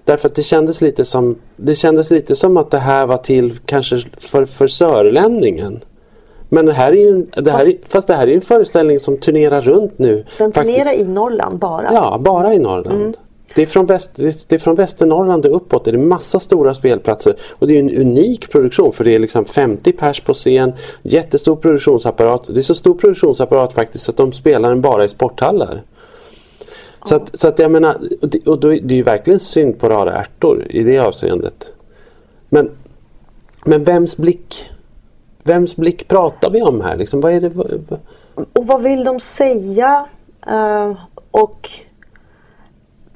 Därför 0.04 0.28
att 0.28 0.34
det 0.34 0.42
kändes 0.42 0.82
lite 0.82 1.04
som 1.04 1.36
det 1.56 1.74
kändes 1.74 2.10
lite 2.10 2.36
som 2.36 2.56
att 2.56 2.70
det 2.70 2.78
här 2.78 3.06
var 3.06 3.16
till 3.16 3.58
kanske 3.66 3.98
för, 4.18 4.44
för 4.44 4.66
sörlänningen. 4.66 5.80
Men 6.48 6.66
det 6.66 6.72
här 6.72 6.92
är 6.92 6.96
ju, 6.96 7.26
det 7.26 7.50
här, 7.50 7.64
fast, 7.64 7.92
fast 7.92 8.08
det 8.08 8.14
här 8.14 8.28
är 8.28 8.34
en 8.34 8.40
föreställning 8.40 8.98
som 8.98 9.18
turnerar 9.18 9.60
runt 9.60 9.98
nu. 9.98 10.24
Den 10.38 10.52
turnerar 10.52 10.92
i 10.92 11.04
Norrland 11.04 11.58
bara? 11.58 11.92
Ja, 11.92 12.18
bara 12.18 12.54
i 12.54 12.58
Norrland. 12.58 13.00
Mm. 13.00 13.12
Det 13.54 13.62
är, 13.62 13.66
från 13.66 13.86
väst, 13.86 14.16
det 14.16 14.52
är 14.52 14.58
från 14.58 14.74
Västernorrland 14.74 15.46
och 15.46 15.56
uppåt. 15.56 15.84
Det 15.84 15.90
är 15.90 15.98
massa 15.98 16.40
stora 16.40 16.74
spelplatser. 16.74 17.36
Och 17.58 17.66
det 17.66 17.74
är 17.74 17.78
en 17.78 17.96
unik 17.96 18.50
produktion 18.50 18.92
för 18.92 19.04
det 19.04 19.14
är 19.14 19.18
liksom 19.18 19.44
50 19.44 19.92
pers 19.92 20.20
på 20.20 20.32
scen. 20.32 20.72
Jättestor 21.02 21.56
produktionsapparat. 21.56 22.46
Det 22.46 22.60
är 22.60 22.62
så 22.62 22.74
stor 22.74 22.94
produktionsapparat 22.94 23.72
faktiskt 23.72 24.08
att 24.08 24.16
de 24.16 24.32
spelar 24.32 24.68
den 24.68 24.80
bara 24.80 25.04
i 25.04 25.08
sporthallar. 25.08 25.82
Så, 27.04 27.16
att, 27.16 27.38
så 27.38 27.48
att 27.48 27.58
jag 27.58 27.70
menar, 27.70 27.98
och 28.46 28.60
då, 28.60 28.68
det 28.68 28.94
är 28.94 28.96
ju 28.96 29.02
verkligen 29.02 29.40
synd 29.40 29.78
på 29.78 29.88
rara 29.88 30.12
ärtor 30.12 30.66
i 30.70 30.82
det 30.82 30.98
avseendet. 30.98 31.74
Men, 32.48 32.70
men 33.64 33.84
vems 33.84 34.16
blick 34.16 34.70
Vems 35.46 35.76
blick 35.76 36.08
pratar 36.08 36.50
vi 36.50 36.62
om 36.62 36.80
här? 36.80 36.96
Liksom, 36.96 37.20
vad 37.20 37.32
är 37.32 37.40
det, 37.40 37.50
Och 38.52 38.66
vad 38.66 38.82
vill 38.82 39.04
de 39.04 39.20
säga? 39.20 40.06
Uh, 40.50 40.98
och 41.30 41.70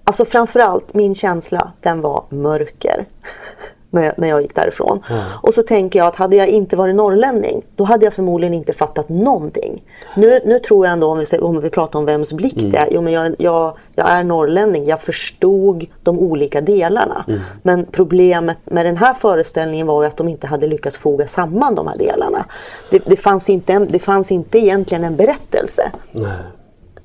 Alltså 0.08 0.24
framförallt 0.24 0.94
min 0.94 1.14
känsla, 1.14 1.72
den 1.80 2.00
var 2.00 2.24
mörker 2.28 3.06
när 3.90 4.04
jag, 4.04 4.14
när 4.18 4.28
jag 4.28 4.42
gick 4.42 4.54
därifrån. 4.54 5.02
Mm. 5.10 5.22
Och 5.42 5.54
så 5.54 5.62
tänker 5.62 5.98
jag 5.98 6.08
att 6.08 6.16
hade 6.16 6.36
jag 6.36 6.48
inte 6.48 6.76
varit 6.76 6.94
norrlänning 6.94 7.62
då 7.76 7.84
hade 7.84 8.04
jag 8.04 8.14
förmodligen 8.14 8.54
inte 8.54 8.72
fattat 8.72 9.08
någonting. 9.08 9.82
Nu, 10.14 10.40
nu 10.44 10.58
tror 10.58 10.86
jag 10.86 10.92
ändå 10.92 11.06
om 11.06 11.18
vi, 11.18 11.38
om 11.38 11.60
vi 11.60 11.70
pratar 11.70 11.98
om 11.98 12.04
vems 12.04 12.32
blick 12.32 12.58
mm. 12.58 12.70
det 12.70 12.78
är. 12.78 12.88
Jo, 12.90 13.00
men 13.00 13.12
jag, 13.12 13.34
jag, 13.38 13.76
jag, 13.94 14.10
är 14.10 14.24
norrlänning, 14.24 14.86
jag 14.86 15.00
förstod 15.00 15.86
de 16.02 16.18
olika 16.18 16.60
delarna. 16.60 17.24
Mm. 17.28 17.40
Men 17.62 17.86
problemet 17.92 18.58
med 18.64 18.86
den 18.86 18.96
här 18.96 19.14
föreställningen 19.14 19.86
var 19.86 20.02
ju 20.02 20.08
att 20.08 20.16
de 20.16 20.28
inte 20.28 20.46
hade 20.46 20.66
lyckats 20.66 20.98
foga 20.98 21.26
samman 21.26 21.74
de 21.74 21.86
här 21.86 21.98
delarna. 21.98 22.44
Det, 22.90 22.98
det, 22.98 23.16
fanns, 23.16 23.50
inte 23.50 23.78
det 23.78 23.98
fanns 23.98 24.32
inte 24.32 24.58
egentligen 24.58 25.04
en 25.04 25.16
berättelse. 25.16 25.90
Nej. 26.12 26.30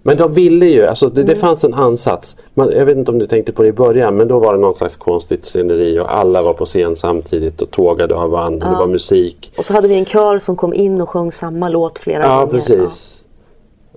Men 0.06 0.18
de 0.18 0.34
ville 0.34 0.66
ju, 0.66 0.86
alltså 0.86 1.08
det, 1.08 1.24
det 1.24 1.32
mm. 1.32 1.42
fanns 1.42 1.64
en 1.64 1.74
ansats. 1.74 2.38
Man, 2.54 2.72
jag 2.72 2.86
vet 2.86 2.98
inte 2.98 3.12
om 3.12 3.20
du 3.20 3.28
tänkte 3.28 3.54
på 3.54 3.62
det 3.62 3.68
i 3.68 3.74
början 3.74 4.16
men 4.16 4.28
då 4.28 4.40
var 4.40 4.54
det 4.54 4.60
någon 4.60 4.76
slags 4.76 4.98
konstigt 4.98 5.46
sceneri 5.46 6.00
och 6.00 6.16
alla 6.16 6.42
var 6.42 6.54
på 6.54 6.66
scen 6.66 6.96
samtidigt 6.96 7.62
och 7.62 7.72
tågade 7.72 8.16
av 8.16 8.30
varandra. 8.30 8.68
Ja. 8.68 8.72
Det 8.72 8.80
var 8.80 8.88
musik. 8.88 9.54
Och 9.58 9.66
så 9.66 9.74
hade 9.74 9.88
vi 9.88 9.96
en 9.96 10.06
kör 10.06 10.40
som 10.40 10.56
kom 10.56 10.74
in 10.74 11.02
och 11.02 11.10
sjöng 11.10 11.32
samma 11.32 11.70
låt 11.70 12.00
flera 12.00 12.24
ja, 12.24 12.36
gånger. 12.36 12.52
Precis. 12.52 13.26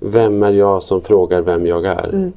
Ja. 0.00 0.06
Vem 0.08 0.42
är 0.42 0.52
jag 0.52 0.82
som 0.82 1.00
frågar 1.00 1.42
vem 1.42 1.66
jag 1.66 1.84
är? 1.84 2.08
Mm 2.08 2.32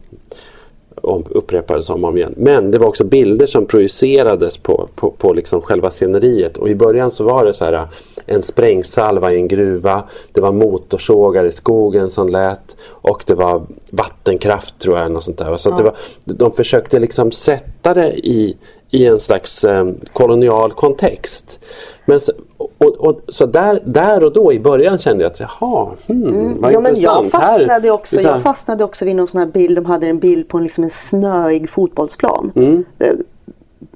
upprepades 1.29 1.89
om 1.89 2.03
och 2.03 2.09
om 2.09 2.17
igen. 2.17 2.33
Men 2.37 2.71
det 2.71 2.77
var 2.77 2.87
också 2.87 3.03
bilder 3.03 3.45
som 3.45 3.65
projicerades 3.65 4.57
på, 4.57 4.89
på, 4.95 5.11
på 5.11 5.33
liksom 5.33 5.61
själva 5.61 5.89
sceneriet. 5.89 6.57
Och 6.57 6.69
i 6.69 6.75
början 6.75 7.11
så 7.11 7.23
var 7.23 7.45
det 7.45 7.53
så 7.53 7.65
här 7.65 7.87
en 8.25 8.41
sprängsalva 8.41 9.33
i 9.33 9.35
en 9.35 9.47
gruva. 9.47 10.03
Det 10.33 10.41
var 10.41 10.51
motorsågar 10.51 11.45
i 11.45 11.51
skogen 11.51 12.09
som 12.09 12.29
lät. 12.29 12.75
Och 12.81 13.23
det 13.27 13.35
var 13.35 13.65
vattenkraft 13.89 14.79
tror 14.79 14.97
jag. 14.97 15.11
Något 15.11 15.23
sånt 15.23 15.37
där. 15.37 15.57
Så 15.57 15.69
ja. 15.69 15.75
det 15.75 15.83
var, 15.83 15.95
de 16.25 16.51
försökte 16.51 16.99
liksom 16.99 17.31
sätta 17.31 17.93
det 17.93 18.27
i, 18.27 18.57
i 18.91 19.05
en 19.05 19.19
slags 19.19 19.63
eh, 19.63 19.88
kolonial 20.13 20.72
kontext. 20.72 21.60
Men, 22.05 22.19
och, 22.58 22.96
och, 22.96 23.22
så 23.27 23.46
där, 23.46 23.79
där 23.86 24.24
och 24.24 24.34
då 24.34 24.53
i 24.53 24.60
början 24.60 24.98
kände 24.98 25.24
jag 25.24 25.31
att 25.31 25.39
jaha, 25.39 25.89
hmm, 26.08 26.27
mm. 26.27 26.62
vad 26.62 26.74
ja, 26.74 26.77
intressant. 26.77 27.29
Jag, 27.34 27.41
fastnade 27.41 27.88
här, 27.88 27.91
också, 27.91 28.19
jag 28.19 28.41
fastnade 28.41 28.84
också 28.84 29.05
vid 29.05 29.15
någon 29.15 29.27
sån 29.27 29.39
här 29.39 29.48
bild, 29.48 29.77
de 29.77 29.86
hade 29.86 30.08
en 30.08 30.19
bild 30.19 30.48
på 30.48 30.58
en, 30.58 30.63
liksom 30.63 30.84
en 30.84 30.89
snöig 30.89 31.69
fotbollsplan. 31.69 32.51
Mm. 32.55 32.86
Eh, 33.00 33.13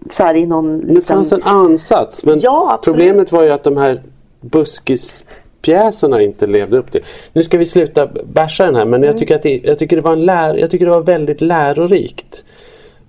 så 0.09 0.23
här 0.23 0.35
i 0.35 0.45
någon 0.45 0.77
liten... 0.77 0.95
Det 0.95 1.01
fanns 1.01 1.31
en 1.31 1.43
ansats 1.43 2.25
men 2.25 2.39
ja, 2.39 2.81
problemet 2.83 3.31
var 3.31 3.43
ju 3.43 3.49
att 3.49 3.63
de 3.63 3.77
här 3.77 4.01
buskispjäserna 4.41 6.21
inte 6.21 6.47
levde 6.47 6.77
upp 6.77 6.91
till. 6.91 7.01
Nu 7.33 7.43
ska 7.43 7.57
vi 7.57 7.65
sluta 7.65 8.07
bärsa 8.33 8.65
den 8.65 8.75
här 8.75 8.85
men 8.85 8.93
mm. 8.93 9.07
jag, 9.07 9.17
tycker 9.17 9.35
att 9.35 9.43
det, 9.43 9.61
jag, 9.63 9.79
tycker 9.79 9.95
det 9.95 10.01
var 10.01 10.13
en 10.13 10.25
lär, 10.25 10.55
jag 10.55 10.71
tycker 10.71 10.85
det 10.85 10.91
var 10.91 11.01
väldigt 11.01 11.41
lärorikt. 11.41 12.45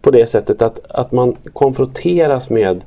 På 0.05 0.11
det 0.11 0.27
sättet 0.27 0.63
att, 0.63 0.81
att 0.89 1.13
man 1.13 1.37
konfronteras 1.53 2.51
med 2.51 2.85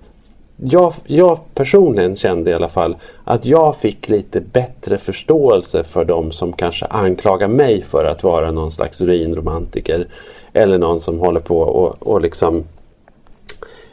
jag, 0.55 0.93
jag, 1.05 1.39
personligen 1.53 2.15
kände 2.15 2.51
i 2.51 2.53
alla 2.53 2.69
fall 2.69 2.97
att 3.23 3.45
jag 3.45 3.75
fick 3.75 4.09
lite 4.09 4.41
bättre 4.41 4.97
förståelse 4.97 5.83
för 5.83 6.05
de 6.05 6.31
som 6.31 6.53
kanske 6.53 6.85
anklagar 6.85 7.47
mig 7.47 7.83
för 7.83 8.05
att 8.05 8.23
vara 8.23 8.51
någon 8.51 8.71
slags 8.71 9.01
urinromantiker. 9.01 10.07
Eller 10.53 10.77
någon 10.77 10.99
som 10.99 11.19
håller 11.19 11.39
på 11.39 11.59
och, 11.59 12.07
och 12.07 12.21
liksom 12.21 12.63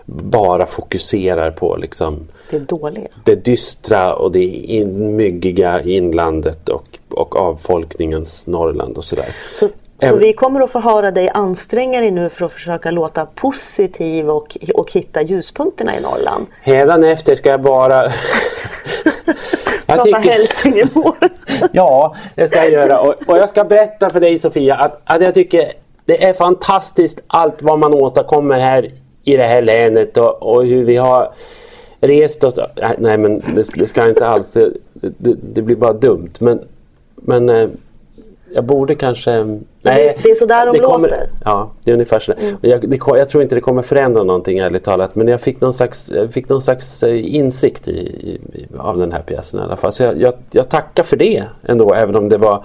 bara 0.07 0.67
fokuserar 0.67 1.51
på 1.51 1.77
liksom 1.77 2.21
det 2.51 2.59
dåliga. 2.59 3.09
Det 3.25 3.45
dystra 3.45 4.15
och 4.15 4.33
det 4.33 4.45
in, 4.45 5.17
myggiga 5.17 5.83
inlandet 5.83 6.69
och, 6.69 6.99
och 7.09 7.37
avfolkningens 7.37 8.47
Norrland 8.47 8.97
och 8.97 9.05
sådär. 9.05 9.37
Så 9.61 9.69
så 10.09 10.17
vi 10.17 10.33
kommer 10.33 10.61
att 10.61 10.71
få 10.71 10.81
höra 10.81 11.11
dig 11.11 11.31
anstränga 11.35 12.01
dig 12.01 12.11
nu 12.11 12.29
för 12.29 12.47
att 12.47 12.53
försöka 12.53 12.91
låta 12.91 13.27
positiv 13.27 14.31
och, 14.31 14.57
och 14.75 14.93
hitta 14.93 15.23
ljuspunkterna 15.23 15.97
i 15.99 16.01
Norrland. 16.01 16.47
Hädanefter 16.61 17.35
ska 17.35 17.49
jag 17.49 17.61
bara... 17.61 18.03
jag 19.87 20.03
tycker... 20.03 20.31
Hälsingemål. 20.31 21.15
ja, 21.73 22.17
det 22.35 22.49
ska 22.49 22.59
jag 22.59 22.71
göra. 22.71 23.01
Och, 23.01 23.15
och, 23.27 23.39
jag 23.39 23.49
ska 23.49 23.65
berätta 23.65 24.11
för 24.11 24.21
dig 24.21 24.39
Sofia 24.39 24.75
att, 24.75 25.01
att 25.05 25.23
jag 25.23 25.35
tycker 25.35 25.73
det 26.05 26.25
är 26.25 26.33
fantastiskt 26.33 27.23
allt 27.27 27.63
vad 27.63 27.79
man 27.79 27.95
åstadkommer 27.95 28.61
här 28.61 28.91
i 29.25 29.37
det 29.37 29.47
här 29.47 29.63
länet 29.63 30.17
och, 30.17 30.43
och 30.43 30.67
hur 30.67 30.85
vi 30.85 30.97
har 30.97 31.33
rest 32.01 32.45
oss. 32.45 32.59
Nej 32.99 33.19
men 33.19 33.41
det, 33.55 33.69
det 33.75 33.87
ska 33.87 34.09
inte 34.09 34.27
alls. 34.27 34.53
Det, 34.53 34.71
det, 34.93 35.37
det, 35.43 35.63
blir 35.63 35.77
bara 35.77 35.93
dumt. 35.93 36.33
Men, 36.39 36.61
men 37.15 37.49
eh, 37.49 37.69
jag 38.55 38.65
borde 38.65 38.95
kanske... 38.95 39.45
Nej, 39.83 40.15
det, 40.23 40.31
är 40.31 40.35
sådär 40.35 40.67
de 40.67 40.79
kommer, 40.79 41.09
låter. 41.09 41.31
Ja, 41.45 41.71
det 41.85 41.91
är 41.91 41.95
ungefär 41.95 42.19
så. 42.19 42.33
Mm. 42.33 42.57
Jag, 42.61 42.91
det, 42.91 42.99
jag, 43.07 43.29
tror 43.29 43.43
inte 43.43 43.55
det 43.55 43.61
kommer 43.61 43.83
förändra 43.83 44.23
någonting 44.23 44.59
ärligt 44.59 44.85
talat. 44.85 45.15
Men 45.15 45.29
jag 45.29 45.41
fick 45.41 45.61
någon 45.61 45.75
slags, 45.75 46.13
fick 46.31 46.49
någon 46.49 46.63
slags 46.63 47.03
eh, 47.03 47.35
insikt 47.35 47.89
i, 47.89 47.93
i, 47.93 48.39
av 48.79 48.99
den 48.99 49.13
här 49.13 49.23
pjäsen 49.23 49.61
i 49.61 49.63
alla 49.63 49.77
fall. 49.77 49.93
Så 49.93 50.03
jag, 50.03 50.21
jag, 50.21 50.35
jag 50.51 50.69
tackar 50.69 51.03
för 51.03 51.17
det 51.17 51.45
ändå. 51.63 51.95
Även 51.95 52.17
om 52.17 52.29
det 52.29 52.39
var 52.39 52.65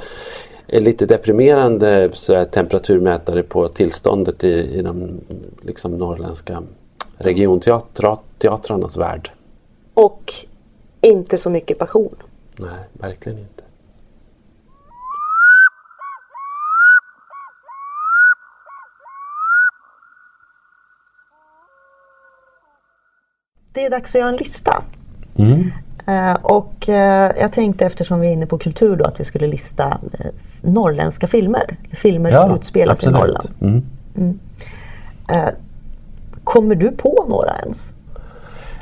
lite 0.67 1.05
deprimerande 1.05 2.10
sådär, 2.13 2.43
temperaturmätare 2.43 3.43
på 3.43 3.67
tillståndet 3.67 4.43
i, 4.43 4.50
i 4.50 4.81
de 4.81 5.19
liksom, 5.62 5.98
norrländska 5.98 6.63
regionteatrarnas 7.17 8.98
värld. 8.98 9.31
Och 9.93 10.34
inte 11.01 11.38
så 11.38 11.50
mycket 11.50 11.77
passion. 11.77 12.15
Nej, 12.58 12.69
verkligen 12.93 13.39
inte. 13.39 13.58
Det 23.79 23.86
är 23.86 23.89
dags 23.89 24.15
att 24.15 24.21
göra 24.21 24.29
en 24.29 24.36
lista. 24.36 24.83
Mm. 25.36 25.71
Uh, 26.07 26.38
och 26.41 26.86
uh, 26.89 26.95
jag 27.39 27.51
tänkte 27.51 27.86
eftersom 27.86 28.19
vi 28.19 28.27
är 28.27 28.31
inne 28.31 28.45
på 28.45 28.57
kultur 28.57 28.95
då 28.95 29.05
att 29.05 29.19
vi 29.19 29.24
skulle 29.24 29.48
lista 29.48 29.86
uh, 29.86 30.25
norrländska 30.62 31.27
filmer. 31.27 31.77
Filmer 31.91 32.31
ja, 32.31 32.41
som 32.41 32.55
utspelar 32.55 32.95
sig 32.95 33.09
i 33.09 33.12
Norrland. 33.12 33.50
Mm. 33.62 33.83
Mm. 34.17 34.39
kommer 36.43 36.75
du 36.75 36.91
på 36.91 37.25
några 37.29 37.55
ens? 37.63 37.93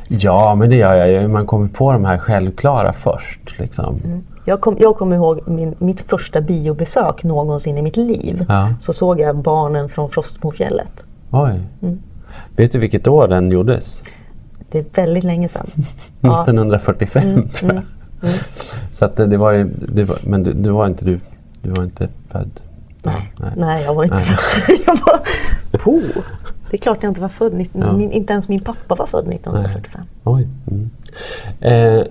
Ja, 0.08 0.56
men 0.56 0.70
det 0.70 0.76
gör 0.76 0.94
jag 0.96 1.10
ju. 1.10 1.28
Man 1.28 1.46
kommer 1.48 1.68
på 1.68 1.92
de 1.92 2.06
här 2.06 2.18
självklara 2.18 2.94
först. 2.94 3.60
Liksom. 3.60 3.96
Mm. 4.04 4.24
Jag, 4.46 4.62
kom, 4.62 4.78
jag 4.80 4.96
kommer 4.96 5.16
ihåg 5.16 5.48
min, 5.48 5.76
mitt 5.80 6.02
första 6.02 6.42
biobesök 6.42 7.24
någonsin 7.24 7.78
i 7.78 7.82
mitt 7.82 7.98
liv. 7.98 8.46
Ja. 8.48 8.74
Så 8.80 8.94
såg 8.94 9.20
jag 9.20 9.38
Barnen 9.38 9.90
från 9.90 10.10
Frostmofjället. 10.10 11.06
Oj. 11.32 11.62
Mm. 11.82 12.00
Vet 12.56 12.72
du 12.72 12.80
vilket 12.80 13.08
år 13.08 13.28
den 13.28 13.52
gjordes? 13.52 14.04
Det 14.72 14.80
är 14.80 14.86
väldigt 14.94 15.24
länge 15.24 15.50
sedan. 15.50 15.68
1945 16.22 17.24
mm, 17.24 17.50
tror 17.50 17.74
jag. 17.74 17.78
Mm, 17.78 17.88
mm. 18.22 18.36
Så 18.92 19.06
att 19.06 19.16
det, 19.16 19.38
var 19.38 19.52
ju, 19.52 19.70
det 19.88 20.04
var, 20.04 20.18
men 20.24 20.44
du, 20.44 20.54
du, 20.54 20.70
var 20.70 20.88
inte 20.88 21.06
du, 21.06 21.20
du 21.62 21.70
var 21.70 21.84
inte 21.84 22.08
född? 22.30 22.52
Nej, 23.04 23.34
nej. 23.38 23.52
nej 23.58 23.84
jag 23.84 23.94
var 23.94 24.04
inte 24.04 24.20
född. 24.20 24.78
jag 24.86 25.00
var, 25.06 25.20
po. 25.78 26.02
Det 26.70 26.78
är 26.78 26.82
klart 26.82 26.98
jag 27.02 27.10
inte 27.10 27.22
var 27.22 27.30
född. 27.30 27.66
Ja. 27.74 27.94
Min, 27.94 28.12
inte 28.12 28.34
ens 28.34 28.48
min 28.50 28.60
pappa 28.60 28.96
var 28.96 29.06
född 29.06 29.28
1945. 29.34 30.02
Nej. 30.02 30.10
Oj. 30.24 30.48
Mm. 30.72 30.90
Eh, 31.60 32.06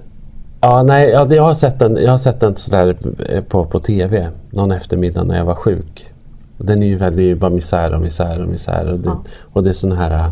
ja, 0.60 0.82
nej, 0.82 1.10
ja, 1.10 1.34
jag 1.34 1.42
har 1.42 1.54
sett 1.54 1.78
den, 1.78 1.96
jag 1.96 2.10
har 2.10 2.18
sett 2.18 2.40
den 2.40 2.56
sådär 2.56 2.96
eh, 3.28 3.42
på, 3.42 3.64
på 3.64 3.78
TV 3.78 4.28
någon 4.50 4.70
eftermiddag 4.70 5.25
när 5.25 5.36
jag 5.36 5.44
var 5.44 5.54
sjuk. 5.54 6.12
Den 6.58 6.82
är 6.82 6.86
ju 6.86 6.96
väldigt, 6.96 7.38
bara 7.38 7.50
misär 7.50 7.94
och 7.94 8.00
misär 8.00 8.42
och 8.42 8.48
misär. 8.48 8.92
Och 8.92 9.00
det, 9.00 9.08
ja. 9.08 9.22
och 9.52 9.62
det 9.62 9.68
är 9.68 9.75
sådana 9.75 9.96
här 9.96 10.30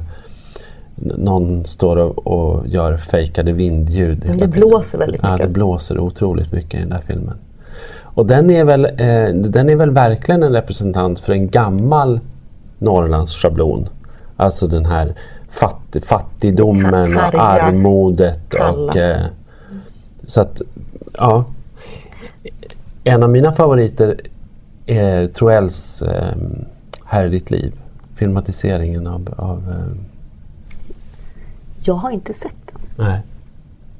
någon 0.96 1.64
står 1.64 1.96
och, 1.96 2.26
och 2.26 2.68
gör 2.68 2.96
fejkade 2.96 3.52
vindljud. 3.52 4.24
Men 4.26 4.38
det 4.38 4.48
blåser 4.48 4.98
väldigt 4.98 5.22
mycket. 5.22 5.38
Ja, 5.38 5.46
det 5.46 5.52
blåser 5.52 5.98
otroligt 5.98 6.52
mycket 6.52 6.74
i 6.74 6.82
den 6.82 6.90
där 6.90 7.02
filmen. 7.06 7.34
Och 8.02 8.26
den 8.26 8.50
är, 8.50 8.64
väl, 8.64 8.84
eh, 8.84 9.34
den 9.34 9.68
är 9.68 9.76
väl 9.76 9.90
verkligen 9.90 10.42
en 10.42 10.52
representant 10.52 11.20
för 11.20 11.32
en 11.32 11.48
gammal 11.48 12.20
Norrlandsschablon. 12.78 13.88
Alltså 14.36 14.66
den 14.66 14.86
här 14.86 15.14
fatt, 15.50 15.96
fattigdomen 16.02 17.16
och 17.16 17.34
armodet. 17.34 18.54
Och, 18.54 18.96
eh, 18.96 19.26
så 20.26 20.40
att, 20.40 20.62
ja. 21.12 21.44
En 23.04 23.22
av 23.22 23.30
mina 23.30 23.52
favoriter 23.52 24.20
är 24.86 25.26
Troells 25.26 26.02
eh, 26.02 26.36
Här 27.04 27.24
är 27.24 27.28
ditt 27.28 27.50
liv. 27.50 27.72
Filmatiseringen 28.14 29.06
av... 29.06 29.34
av 29.36 29.58
eh, 29.58 30.13
Jag 31.86 31.94
har 31.94 32.10
inte 32.10 32.32
sett 32.34 32.56
den. 32.72 32.80
nej. 33.06 33.22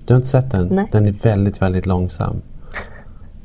Du 0.06 0.14
har 0.14 0.16
inte 0.16 0.28
sett 0.28 0.50
den? 0.50 0.66
Nej. 0.66 0.88
Den 0.92 1.06
är 1.06 1.12
väldigt, 1.12 1.62
väldigt 1.62 1.86
långsam. 1.86 2.36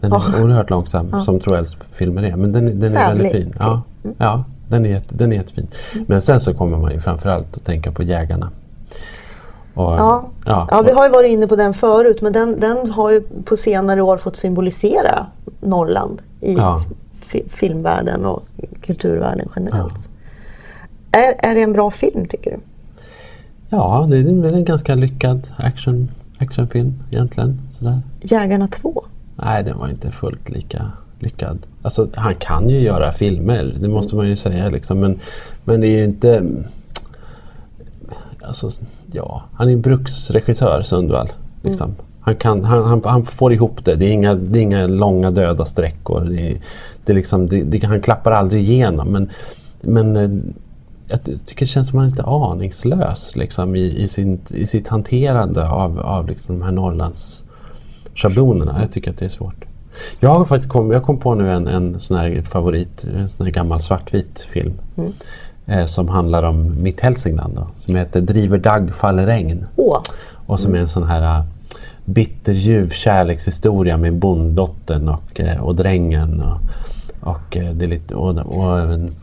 Den 0.01 0.12
är 0.13 0.24
Ja. 0.34 0.41
oerhört 0.43 0.69
långsam 0.69 1.22
som 1.22 1.39
Troells 1.39 1.77
filmer 1.91 2.24
är. 2.24 2.36
Men 2.36 2.51
den, 2.51 2.79
den 2.79 2.96
är 2.96 3.08
väldigt 3.10 3.31
fin. 3.31 3.53
Ja, 3.60 3.81
ja 4.17 4.43
den, 4.67 4.86
är 4.86 4.89
jätte, 4.89 5.15
den 5.15 5.31
är 5.31 5.36
jättefin. 5.36 5.67
Men 6.08 6.22
sen 6.22 6.39
så 6.39 6.53
kommer 6.53 6.77
man 6.77 6.91
ju 6.91 7.00
framförallt 7.00 7.58
att 7.58 7.65
tänka 7.65 7.91
på 7.91 8.03
Jägarna. 8.03 8.50
Och, 9.74 9.84
Ja. 9.93 10.29
ja, 10.46 10.67
Ja, 10.72 10.81
vi 10.81 10.91
har 10.91 11.05
ju 11.05 11.12
varit 11.12 11.31
inne 11.31 11.48
på 11.48 11.55
den 11.55 11.74
förut 11.74 12.22
men 12.22 12.34
den, 12.34 12.60
den 12.60 12.91
har 12.91 13.12
ju 13.12 13.22
på 13.46 13.58
senare 13.58 14.01
år 14.01 14.17
fått 14.17 14.36
symbolisera 14.38 15.25
Norrland 15.62 16.22
i 16.41 16.53
Ja. 16.53 16.84
fi- 17.22 17.46
filmvärlden 17.50 18.25
och 18.25 18.43
kulturvärlden 18.81 19.50
generellt. 19.55 20.10
Är, 21.12 21.50
är 21.51 21.55
det 21.55 21.62
en 21.62 21.74
bra 21.74 21.91
film 21.91 22.25
tycker 22.27 22.51
du? 22.51 22.58
Ja, 23.70 24.06
det 24.10 24.18
är 24.18 24.42
väl 24.42 24.54
en 24.54 24.66
ganska 24.66 24.96
lyckad 24.96 25.48
action, 25.58 26.12
actionfilm 26.38 26.94
egentligen. 27.12 27.62
Sådär. 27.72 28.02
Jägarna 28.22 28.68
2? 28.68 29.04
Nej, 29.36 29.64
den 29.64 29.78
var 29.78 29.90
inte 29.90 30.12
fullt 30.12 30.50
lika 30.50 30.92
lyckad. 31.20 31.58
Alltså, 31.82 32.08
han 32.16 32.36
kan 32.36 32.70
ju 32.70 32.80
göra 32.80 33.12
filmer, 33.12 33.76
det 33.80 33.88
måste 33.88 34.16
man 34.16 34.28
ju 34.28 34.36
säga. 34.36 34.70
Liksom. 34.70 35.00
Men, 35.00 35.20
men 35.64 35.82
det 35.82 35.88
är 35.88 35.98
ju 35.98 36.06
inte... 36.06 36.46
Alltså, 38.42 38.70
ja, 39.12 39.44
han 39.54 39.70
är 39.70 39.78
bruksregissör, 39.78 40.82
Sundvall. 40.82 41.30
Liksom. 41.62 41.96
Han, 42.22 42.36
kan, 42.36 42.64
han, 42.64 42.84
han, 42.84 43.02
han 43.06 43.26
får 43.26 43.54
ihop 43.54 43.86
det. 43.86 43.96
Det 43.96 44.06
är 44.06 44.12
inga, 44.12 44.36
det 44.36 44.60
är 44.60 44.64
inga 44.64 44.88
långa 44.88 45.32
döda 45.32 45.66
sträckor. 45.66 46.22
Det 46.22 46.52
är, 46.52 46.58
det 47.06 47.12
är 47.12 47.16
liksom, 47.16 47.48
det, 47.48 47.64
det, 47.64 47.84
han 47.84 48.02
klappar 48.02 48.32
aldrig 48.32 48.70
igenom. 48.70 49.08
Men, 49.08 49.30
men 49.82 50.16
eh, 50.16 50.30
jag 51.10 51.24
ty- 51.24 51.38
tycker 51.38 51.66
det 51.66 51.70
känns 51.70 51.89
som 51.89 52.00
att 52.00 52.04
han 52.04 52.08
är 52.08 52.12
lite 52.12 52.24
aningslös 52.24 53.36
liksom, 53.36 53.75
i, 53.75 54.01
i, 54.01 54.08
sin, 54.08 54.39
i 54.50 54.66
sitt 54.66 54.88
hanterande 54.88 55.70
av, 55.70 56.00
av 56.00 56.28
liksom, 56.28 56.60
de 56.60 56.66
här 56.66 56.72
Norrlands 56.72 57.44
schablonerna. 58.16 58.78
Jag 58.80 58.92
tycker 58.92 59.12
att 59.12 59.18
det 59.18 59.25
är 59.25 59.30
svårt. 59.30 59.66
Jag 60.20 60.30
har 60.30 60.46
faktiskt 60.46 60.70
kom, 60.72 60.92
jag 60.92 61.04
kom 61.04 61.18
på 61.20 61.36
nu 61.36 61.51
en, 61.51 61.68
en 61.68 62.00
sån 62.00 62.18
här 62.18 62.42
favorit, 62.42 63.04
en 63.18 63.30
sån 63.30 63.46
här 63.46 63.54
gammal 63.54 63.82
svartvit 63.82 64.39
film. 64.39 64.74
Eh, 65.66 65.86
som 65.86 66.10
handlar 66.10 66.44
om 66.44 66.84
mitt 66.84 67.00
Hälsingland 67.00 67.56
då, 67.56 67.68
som 67.86 67.96
heter 67.96 68.22
Driver 68.22 68.58
dagg 68.58 68.96
faller 68.96 69.25
regn. 69.28 69.66
Åh, 69.75 70.01
Och 70.46 70.60
som 70.60 70.75
är 70.75 70.80
en 70.80 70.88
sån 70.88 71.04
här 71.04 71.39
äh, 71.39 71.46
bitterljuv 72.06 72.89
kärlekshistoria 72.89 73.98
med 73.98 74.13
bonddottern 74.13 75.10
och, 75.10 75.39
äh, 75.39 75.62
och 75.62 75.75
drängen. 75.75 76.42
Och, 76.42 76.60
och, 77.20 77.58
äh, 77.58 77.74
det 77.74 77.86
är 77.86 77.89
lite, 77.89 78.16
och, 78.16 78.38
och, 78.38 78.80
även, 78.80 79.16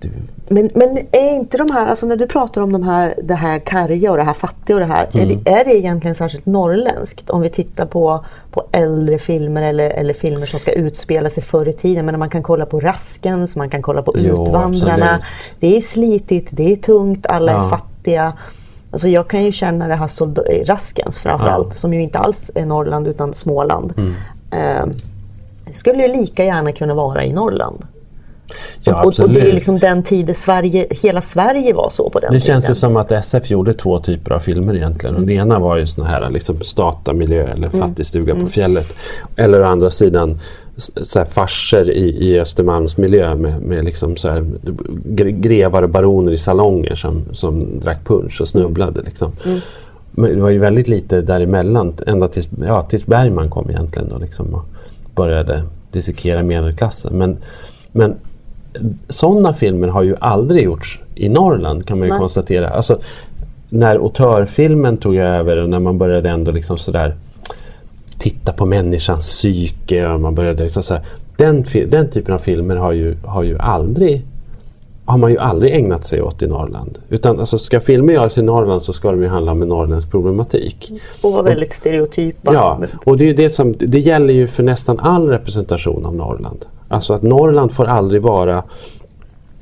du, 0.00 0.10
Men, 0.48 0.70
men 0.74 0.98
är 1.12 1.34
inte 1.34 1.58
de 1.58 1.66
här, 1.72 1.86
alltså 1.86 2.06
när 2.06 2.16
du 2.16 2.26
pratar 2.26 2.60
om 2.62 2.72
de 2.72 2.82
här, 2.82 3.14
det 3.22 3.34
här 3.34 3.58
karga 3.58 4.10
och 4.10 4.16
det 4.16 4.22
här 4.22 4.32
fattiga 4.32 4.76
och 4.76 4.80
det 4.80 4.86
här. 4.86 5.08
Är, 5.12 5.22
Mm. 5.22 5.40
det, 5.44 5.50
är 5.50 5.64
det 5.64 5.74
egentligen 5.76 6.14
särskilt 6.14 6.46
norrländskt? 6.46 7.30
Om 7.30 7.40
vi 7.40 7.50
tittar 7.50 7.86
på, 7.86 8.24
på 8.50 8.62
äldre 8.72 9.18
filmer 9.18 9.62
eller, 9.62 9.90
eller 9.90 10.14
filmer 10.14 10.46
som 10.46 10.60
ska 10.60 10.72
utspela 10.72 11.30
sig 11.30 11.42
förr 11.42 11.68
i 11.68 11.72
tiden. 11.72 12.06
Men 12.06 12.18
man 12.18 12.30
kan 12.30 12.42
kolla 12.42 12.66
på 12.66 12.80
Raskens, 12.80 13.56
man 13.56 13.70
kan 13.70 13.82
kolla 13.82 14.02
på 14.02 14.14
Jo, 14.18 14.42
Utvandrarna. 14.42 15.04
absolut. 15.04 15.24
Det 15.60 15.76
är 15.76 15.80
slitigt, 15.80 16.48
det 16.50 16.72
är 16.72 16.76
tungt, 16.76 17.26
alla 17.26 17.52
är 17.52 17.56
Ja. 17.56 17.68
fattiga. 17.68 18.32
Alltså 18.92 19.08
jag 19.08 19.28
kan 19.28 19.44
ju 19.44 19.52
känna 19.52 19.88
det 19.88 19.94
här 19.94 20.08
solda- 20.08 20.64
Raskens 20.64 21.18
framförallt, 21.18 21.68
Ja. 21.70 21.74
som 21.74 21.94
ju 21.94 22.02
inte 22.02 22.18
alls 22.18 22.50
är 22.54 22.66
Norrland 22.66 23.06
utan 23.06 23.34
Småland. 23.34 23.92
Mm. 23.96 24.14
Eh, 24.50 24.84
skulle 25.72 26.02
ju 26.02 26.08
lika 26.08 26.44
gärna 26.44 26.72
kunna 26.72 26.94
vara 26.94 27.24
i 27.24 27.32
Norrland. 27.32 27.86
Ja, 28.82 29.04
och, 29.04 29.20
och 29.20 29.30
det 29.30 29.40
är 29.40 29.52
liksom 29.52 29.78
den 29.78 30.02
tiden 30.02 30.34
Sverige, 30.34 30.86
hela 30.90 31.22
Sverige 31.22 31.72
var 31.72 31.90
så 31.90 32.10
på 32.10 32.18
den 32.18 32.32
Det 32.32 32.40
tiden. 32.40 32.40
känns 32.54 32.70
ju 32.70 32.74
som 32.74 32.96
att 32.96 33.12
SF 33.12 33.50
gjorde 33.50 33.72
två 33.72 33.98
typer 33.98 34.32
av 34.32 34.38
filmer 34.38 34.74
egentligen. 34.76 35.16
Och 35.16 35.22
det 35.22 35.32
ena 35.32 35.58
var 35.58 35.76
ju 35.76 35.86
sån 35.86 36.06
här 36.06 36.30
liksom 36.30 36.60
stata-miljö 36.60 37.46
eller 37.52 37.68
fattigstuga 37.68 38.34
på 38.34 38.46
fjället. 38.46 38.94
Eller 39.36 39.60
å 39.62 39.64
andra 39.64 39.90
sidan 39.90 40.38
så 41.02 41.18
här 41.18 41.26
farser 41.26 41.90
i, 41.90 42.28
i 42.30 42.40
Östermalmsmiljö 42.40 43.34
med, 43.34 43.62
med 43.62 43.84
liksom 43.84 44.16
så 44.16 44.28
här 44.28 44.40
gre- 45.04 45.40
grevar 45.40 45.82
och 45.82 45.90
baroner 45.90 46.32
i 46.32 46.38
salonger 46.38 46.94
som, 46.94 47.22
som 47.32 47.80
drack 47.80 48.04
punch 48.04 48.40
och 48.40 48.48
snubblade. 48.48 49.02
Liksom. 49.02 49.32
Men 50.10 50.34
det 50.34 50.40
var 50.42 50.50
ju 50.50 50.58
väldigt 50.58 50.88
lite 50.88 51.20
däremellan 51.20 51.94
ända 52.06 52.28
tills, 52.28 52.48
ja, 52.66 52.82
tills 52.82 53.06
Bergman 53.06 53.50
kom 53.50 53.70
egentligen 53.70 54.08
då, 54.08 54.18
liksom, 54.18 54.54
och 54.54 54.64
började 55.14 55.62
dissekera 55.92 56.42
medelklassen. 56.42 57.18
Men, 57.18 57.36
men 57.92 58.14
sådana 59.08 59.52
filmer 59.52 59.88
har 59.88 60.02
ju 60.02 60.16
aldrig 60.20 60.64
gjorts 60.64 61.00
i 61.14 61.28
Norrland 61.28 61.86
kan 61.86 61.98
man 61.98 62.06
ju 62.06 62.12
Nej. 62.12 62.18
konstatera. 62.18 62.68
Alltså, 62.68 62.98
när 63.68 63.96
autörfilmen 63.96 64.96
tog 64.96 65.16
över 65.16 65.56
och 65.56 65.68
när 65.68 65.80
man 65.80 65.98
började 65.98 66.30
ändå 66.30 66.50
liksom 66.50 66.78
sådär 66.78 67.14
titta 68.18 68.52
på 68.52 68.66
människans 68.66 69.26
psyke 69.26 70.08
och 70.08 70.20
man 70.20 70.34
började 70.34 70.62
liksom 70.62 70.82
så 70.82 70.94
här, 70.94 71.04
den, 71.36 71.64
den 71.88 72.10
typen 72.10 72.34
av 72.34 72.38
filmer 72.38 72.76
har 72.76 72.92
ju, 72.92 73.16
har 73.24 73.42
ju 73.42 73.58
aldrig 73.58 74.24
har 75.04 75.18
man 75.18 75.30
ju 75.30 75.38
aldrig 75.38 75.74
ägnat 75.74 76.06
sig 76.06 76.22
åt 76.22 76.42
i 76.42 76.46
Norrland. 76.46 76.98
Utan 77.08 77.38
alltså, 77.38 77.58
ska 77.58 77.80
filmer 77.80 78.12
göras 78.12 78.38
i 78.38 78.42
Norrland 78.42 78.82
så 78.82 78.92
ska 78.92 79.10
de 79.10 79.22
ju 79.22 79.28
handla 79.28 79.52
om 79.52 79.62
en 79.62 79.68
norrländsk 79.68 80.10
problematik. 80.10 80.92
Och 81.22 81.32
var 81.32 81.42
väldigt 81.42 81.72
stereotypa. 81.72 82.54
Ja, 82.54 82.80
och 83.04 83.16
det, 83.16 83.28
är 83.28 83.34
det, 83.34 83.50
som, 83.50 83.74
det 83.78 83.98
gäller 83.98 84.34
ju 84.34 84.46
för 84.46 84.62
nästan 84.62 85.00
all 85.00 85.28
representation 85.28 86.06
av 86.06 86.14
Norrland. 86.16 86.64
Alltså 86.90 87.14
att 87.14 87.22
Norrland 87.22 87.72
får 87.72 87.84
aldrig 87.84 88.22
vara 88.22 88.62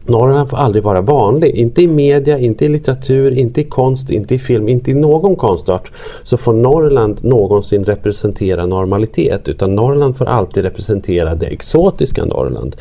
Norrland 0.06 0.50
får 0.50 0.56
aldrig 0.56 0.84
vara 0.84 1.00
vanlig. 1.00 1.54
Inte 1.54 1.82
i 1.82 1.86
media, 1.86 2.38
inte 2.38 2.64
i 2.64 2.68
litteratur, 2.68 3.38
inte 3.38 3.60
i 3.60 3.64
konst, 3.64 4.10
inte 4.10 4.34
i 4.34 4.38
film, 4.38 4.68
inte 4.68 4.90
i 4.90 4.94
någon 4.94 5.36
konstart 5.36 5.92
så 6.22 6.36
får 6.36 6.52
Norrland 6.52 7.24
någonsin 7.24 7.84
representera 7.84 8.66
normalitet. 8.66 9.48
Utan 9.48 9.74
Norrland 9.74 10.16
får 10.16 10.24
alltid 10.24 10.62
representera 10.62 11.34
det 11.34 11.46
exotiska 11.46 12.24
Norrland. 12.24 12.76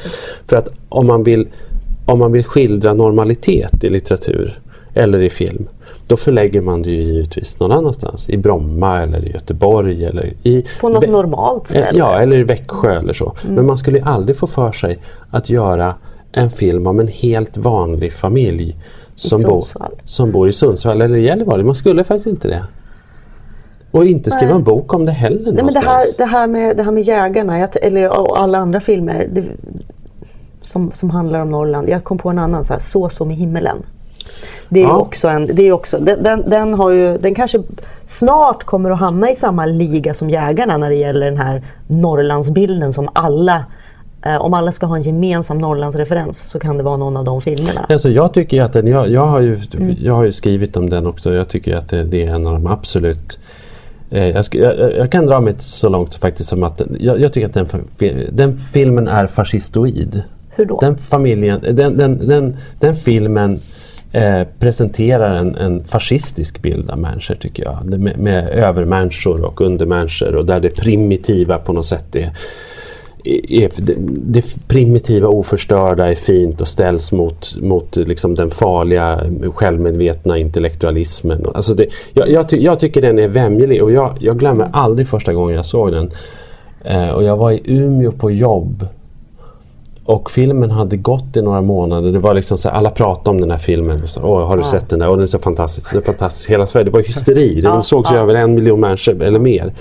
För 0.47 0.57
att 0.57 0.69
om 0.89 1.07
man 1.07 1.23
vill, 1.23 1.47
om 2.05 2.19
man 2.19 2.31
vill 2.31 2.43
skildra 2.43 2.93
normalitet 2.93 3.83
i 3.83 3.89
litteratur 3.89 4.59
eller 4.97 5.21
i 5.21 5.29
film 5.29 5.67
då 6.07 6.17
förlägger 6.17 6.61
man 6.61 6.81
det 6.81 6.89
ju 6.89 7.03
givetvis 7.03 7.59
någon 7.59 7.71
annanstans. 7.71 8.29
I 8.29 8.37
Bromma 8.37 9.01
eller 9.01 9.25
i 9.25 9.31
Göteborg 9.31 10.05
eller 10.05 10.33
i 10.43 10.65
På 10.81 10.89
något 10.89 11.09
normalt 11.09 11.67
ställe. 11.67 11.99
Ja, 11.99 12.19
eller 12.19 12.37
i 12.37 12.43
Växjö 12.43 12.99
eller 12.99 13.13
så. 13.13 13.33
Men 13.47 13.65
man 13.65 13.77
skulle 13.77 13.97
ju 13.97 14.03
aldrig 14.03 14.37
få 14.37 14.47
för 14.47 14.71
sig 14.71 14.99
att 15.29 15.49
göra 15.49 15.95
en 16.31 16.49
film 16.49 16.87
om 16.87 16.99
en 16.99 17.07
helt 17.07 17.57
vanlig 17.57 18.13
familj 18.13 18.75
som, 19.15 19.41
bor, 19.41 19.63
som 20.05 20.31
bor 20.31 20.47
i 20.47 20.51
Sundsvall 20.51 21.01
eller 21.01 21.17
i 21.17 21.25
Gällivare. 21.25 21.63
Man 21.63 21.75
skulle 21.75 22.03
faktiskt 22.03 22.27
inte 22.27 22.47
det. 22.47 22.63
Och 23.91 24.05
inte 24.05 24.31
skriva 24.31 24.55
en 24.55 24.63
bok 24.63 24.93
om 24.93 25.05
det 25.05 25.11
heller 25.11 25.51
Nej, 25.51 25.63
men 25.63 25.73
det, 25.73 25.79
här, 25.79 26.05
det, 26.17 26.25
här 26.25 26.47
med, 26.47 26.77
det 26.77 26.83
här 26.83 26.91
med 26.91 27.03
jägarna, 27.03 27.59
jag, 27.59 27.69
eller 27.81 28.21
och 28.21 28.39
alla 28.39 28.57
andra 28.57 28.79
filmer 28.79 29.29
det, 29.31 29.43
som, 30.61 30.91
som 30.93 31.09
handlar 31.09 31.41
om 31.41 31.51
Norrland. 31.51 31.89
Jag 31.89 32.03
kom 32.03 32.17
på 32.17 32.29
en 32.29 32.39
annan, 32.39 32.63
så, 32.63 32.73
här, 32.73 32.79
så 32.79 33.09
som 33.09 33.31
i 33.31 33.33
himmelen. 33.33 33.77
Det 34.69 34.79
är 34.79 34.83
Ja. 34.83 34.97
också 34.97 35.27
en, 35.27 35.47
det 35.53 35.67
är 35.67 35.71
också, 35.71 35.97
den, 35.99 36.23
den, 36.23 36.49
den, 36.49 36.73
har 36.73 36.89
ju, 36.91 37.17
den 37.17 37.35
kanske 37.35 37.59
snart 38.05 38.63
kommer 38.63 38.91
att 38.91 38.99
hamna 38.99 39.31
i 39.31 39.35
samma 39.35 39.65
liga 39.65 40.13
som 40.13 40.29
jägarna 40.29 40.77
när 40.77 40.89
det 40.89 40.95
gäller 40.95 41.25
den 41.25 41.37
här 41.37 41.61
Norrlandsbilden 41.87 42.93
som 42.93 43.09
alla 43.13 43.65
eh, 44.25 44.37
om 44.41 44.53
alla 44.53 44.71
ska 44.71 44.85
ha 44.85 44.95
en 44.95 45.01
gemensam 45.01 45.57
Norrlandsreferens 45.57 46.49
så 46.49 46.59
kan 46.59 46.77
det 46.77 46.83
vara 46.83 46.97
någon 46.97 47.17
av 47.17 47.25
de 47.25 47.41
filmerna. 47.41 47.85
Alltså 47.89 48.09
jag 48.09 48.33
tycker 48.33 48.63
att 48.63 48.73
den, 48.73 48.87
jag, 48.87 49.09
jag, 49.09 49.27
har 49.27 49.39
ju, 49.39 49.59
Mm. 49.77 49.95
jag 50.03 50.13
har 50.13 50.23
ju 50.23 50.31
skrivit 50.31 50.77
om 50.77 50.89
den 50.89 51.07
också. 51.07 51.33
Jag 51.33 51.49
tycker 51.49 51.75
att 51.75 51.89
det, 51.89 52.03
det 52.03 52.25
är 52.25 52.35
en 52.35 52.47
av 52.47 52.53
de 52.53 52.67
absolut 52.67 53.39
eh, 54.11 54.23
jag, 54.27 54.41
sk- 54.41 54.59
jag, 54.61 54.93
jag 54.97 55.11
kan 55.11 55.25
dra 55.25 55.39
mig 55.41 55.55
så 55.57 55.89
långt 55.89 56.15
faktiskt 56.15 56.49
som 56.49 56.63
att 56.63 56.81
jag, 56.99 57.19
jag 57.21 57.33
tycker 57.33 57.47
att 57.47 57.53
den, 57.53 57.67
den 58.31 58.57
filmen 58.57 59.07
är 59.07 59.27
fascistoid. 59.27 60.23
Hur 60.49 60.65
då? 60.65 60.77
Den, 60.81 60.97
familjen, 60.97 61.59
den, 61.71 61.97
den, 61.97 62.57
den 62.79 62.95
filmen 62.95 63.59
eh, 64.17 64.47
presenterar 64.59 65.35
en, 65.35 65.55
en 65.55 65.83
fascistisk 65.83 66.61
bild 66.61 66.89
av 66.89 66.99
människor 66.99 67.35
tycker 67.35 67.63
jag. 67.63 67.99
Med, 67.99 68.17
med 68.17 68.49
övermänniskor 68.49 69.45
och 69.45 69.61
undermänniskor 69.61 70.35
och 70.35 70.45
där 70.45 70.59
det 70.59 70.75
primitiva 70.75 71.57
på 71.57 71.73
något 71.73 71.85
sätt 71.85 72.15
är, 72.15 72.31
är, 73.49 73.69
det, 73.77 73.95
det 74.33 74.67
primitiva 74.67 75.27
oförstörda 75.27 76.11
är 76.11 76.15
fint 76.15 76.61
och 76.61 76.67
ställs 76.67 77.11
mot, 77.11 77.57
mot 77.61 77.95
liksom 77.95 78.35
den 78.35 78.51
farliga 78.51 79.21
självmedvetna 79.53 80.37
intellektualismen. 80.37 81.45
Alltså 81.53 81.73
det, 81.73 81.87
jag, 82.13 82.29
jag, 82.29 82.49
ty, 82.49 82.57
jag 82.57 82.79
tycker 82.79 83.01
den 83.01 83.19
är 83.19 83.27
vämjelig 83.27 83.83
och 83.83 83.91
jag, 83.91 84.17
jag 84.19 84.39
glömmer 84.39 84.69
aldrig 84.73 85.07
första 85.07 85.33
gången 85.33 85.55
jag 85.55 85.65
såg 85.65 85.91
den. 85.91 86.11
Eh, 86.83 87.09
och 87.09 87.23
jag 87.23 87.37
var 87.37 87.51
i 87.51 87.61
Umeå 87.65 88.11
på 88.11 88.31
jobb. 88.31 88.87
Och 90.07 90.31
filmen 90.31 90.71
hade 90.71 90.97
gått 90.97 91.37
i 91.37 91.41
några 91.41 91.61
månader. 91.61 92.11
Det 92.11 92.19
var 92.19 92.33
liksom 92.33 92.57
så 92.57 92.69
här, 92.69 92.75
alla 92.75 92.89
pratade 92.89 93.29
om 93.29 93.41
den 93.41 93.51
här 93.51 93.57
filmen. 93.57 94.07
Så, 94.07 94.21
Åh, 94.21 94.47
har 94.47 94.57
du 94.57 94.61
Ja. 94.63 94.67
sett 94.67 94.89
den 94.89 94.99
där? 94.99 95.07
Och 95.09 95.15
den 95.15 95.21
är 95.23 95.27
så 95.27 95.39
fantastisk. 95.39 95.91
Den 95.93 96.01
är 96.01 96.05
fantastisk. 96.05 96.49
Hela 96.49 96.65
Sverige. 96.65 96.85
Det 96.85 96.91
var 96.91 96.99
hysteri. 96.99 97.61
Den 97.61 97.73
Ja, 97.73 97.81
sågs 97.81 98.09
ja. 98.11 98.17
över 98.17 98.33
en 98.35 98.53
miljon 98.53 98.79
människor 98.79 99.21
eller 99.23 99.39
mer. 99.39 99.73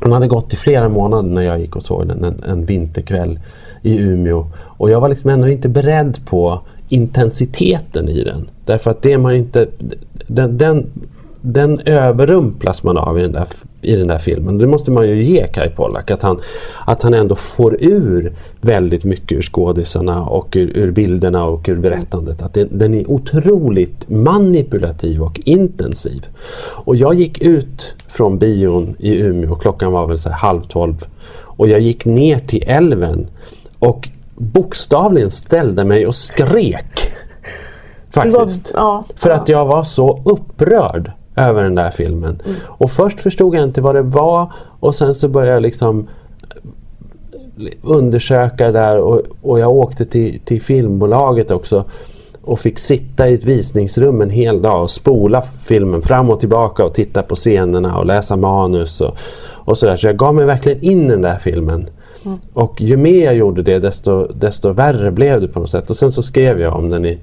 Den 0.00 0.12
hade 0.12 0.26
gått 0.28 0.52
i 0.52 0.56
flera 0.56 0.88
månader 0.88 1.28
när 1.30 1.42
jag 1.42 1.60
gick 1.60 1.76
och 1.76 1.82
såg 1.82 2.06
den 2.08 2.24
en, 2.24 2.42
en 2.48 2.64
vinterkväll 2.64 3.40
i 3.82 3.96
Umeå. 3.96 4.46
Och 4.56 4.90
jag 4.90 5.00
var 5.00 5.08
liksom 5.08 5.30
ändå 5.30 5.48
inte 5.48 5.68
beredd 5.68 6.18
på 6.26 6.60
intensiteten 6.88 8.08
i 8.08 8.24
den. 8.24 8.46
Därför 8.64 8.90
att 8.90 9.02
det 9.02 9.18
man 9.18 9.34
inte... 9.34 9.66
Den, 10.26 10.58
den, 10.58 10.86
den 11.52 11.80
överrumplas 11.80 12.82
man 12.82 12.96
av 12.96 13.18
i 13.18 13.22
den, 13.22 13.32
där, 13.32 13.46
i 13.82 13.96
den 13.96 14.06
där 14.06 14.18
filmen. 14.18 14.58
Det 14.58 14.66
måste 14.66 14.90
man 14.90 15.08
ju 15.08 15.22
ge 15.22 15.46
Kai 15.46 15.68
Pollak. 15.70 16.10
Att 16.10 16.22
han, 16.22 16.38
att 16.86 17.02
han 17.02 17.14
ändå 17.14 17.34
får 17.34 17.76
ur 17.84 18.32
väldigt 18.60 19.04
mycket 19.04 19.38
ur 19.38 19.42
skådisarna 19.42 20.24
och 20.24 20.56
ur, 20.56 20.76
ur 20.76 20.90
bilderna 20.90 21.44
och 21.44 21.68
ur 21.68 21.76
berättandet. 21.76 22.42
Att 22.42 22.54
den, 22.54 22.68
den 22.78 22.94
är 22.94 23.10
otroligt 23.10 24.08
manipulativ 24.08 25.22
och 25.22 25.40
intensiv. 25.44 26.26
Och 26.74 26.96
jag 26.96 27.14
gick 27.14 27.38
ut 27.42 27.94
från 28.08 28.38
bion 28.38 28.94
i 28.98 29.14
Umeå, 29.16 29.54
klockan 29.54 29.92
var 29.92 30.06
väl 30.06 30.18
så 30.18 30.30
halv 30.30 30.60
tolv. 30.62 31.04
Och 31.34 31.68
jag 31.68 31.80
gick 31.80 32.06
ner 32.06 32.38
till 32.38 32.64
älven 32.66 33.26
och 33.78 34.08
bokstavligen 34.34 35.30
ställde 35.30 35.84
mig 35.84 36.06
och 36.06 36.14
skrek. 36.14 37.12
Du 38.14 38.20
var- 38.30 38.38
Faktiskt. 38.40 38.70
ja, 38.74 39.04
För 39.16 39.30
ja. 39.30 39.36
att 39.36 39.48
jag 39.48 39.64
var 39.64 39.82
så 39.82 40.22
upprörd 40.24 41.12
över 41.36 41.62
den 41.62 41.74
där 41.74 41.90
filmen. 41.90 42.42
Och 42.64 42.90
först 42.90 43.20
förstod 43.20 43.54
jag 43.54 43.62
inte 43.62 43.80
vad 43.80 43.94
det 43.94 44.02
var 44.02 44.52
och 44.80 44.94
sen 44.94 45.14
så 45.14 45.28
började 45.28 45.52
jag 45.52 45.62
liksom 45.62 46.08
undersöka 47.82 48.72
där 48.72 48.98
och, 48.98 49.22
och 49.42 49.60
jag 49.60 49.72
åkte 49.72 50.04
till, 50.04 50.40
till 50.40 50.62
filmbolaget 50.62 51.50
också 51.50 51.84
och 52.42 52.60
fick 52.60 52.78
sitta 52.78 53.28
i 53.28 53.34
ett 53.34 53.44
visningsrum 53.44 54.20
en 54.20 54.30
hel 54.30 54.62
dag 54.62 54.82
och 54.82 54.90
spola 54.90 55.42
filmen 55.42 56.02
fram 56.02 56.30
och 56.30 56.40
tillbaka 56.40 56.84
och 56.84 56.94
titta 56.94 57.22
på 57.22 57.34
scenerna 57.34 57.98
och 57.98 58.06
läsa 58.06 58.36
manus 58.36 59.00
och, 59.00 59.18
och 59.54 59.78
sådär. 59.78 59.96
Så 59.96 60.06
jag 60.06 60.16
gav 60.16 60.34
mig 60.34 60.44
verkligen 60.44 60.82
in 60.82 61.06
i 61.06 61.08
den 61.08 61.22
där 61.22 61.38
filmen. 61.38 61.86
Och 62.52 62.80
ju 62.80 62.96
mer 62.96 63.24
jag 63.24 63.36
gjorde 63.36 63.62
det 63.62 63.78
desto, 63.78 64.26
desto 64.26 64.72
värre 64.72 65.10
blev 65.10 65.40
det 65.40 65.48
på 65.48 65.60
något 65.60 65.70
sätt. 65.70 65.90
Och 65.90 65.96
sen 65.96 66.12
så 66.12 66.22
skrev 66.22 66.60
jag 66.60 66.74
om 66.74 66.88
den 66.88 67.04
i, 67.04 67.18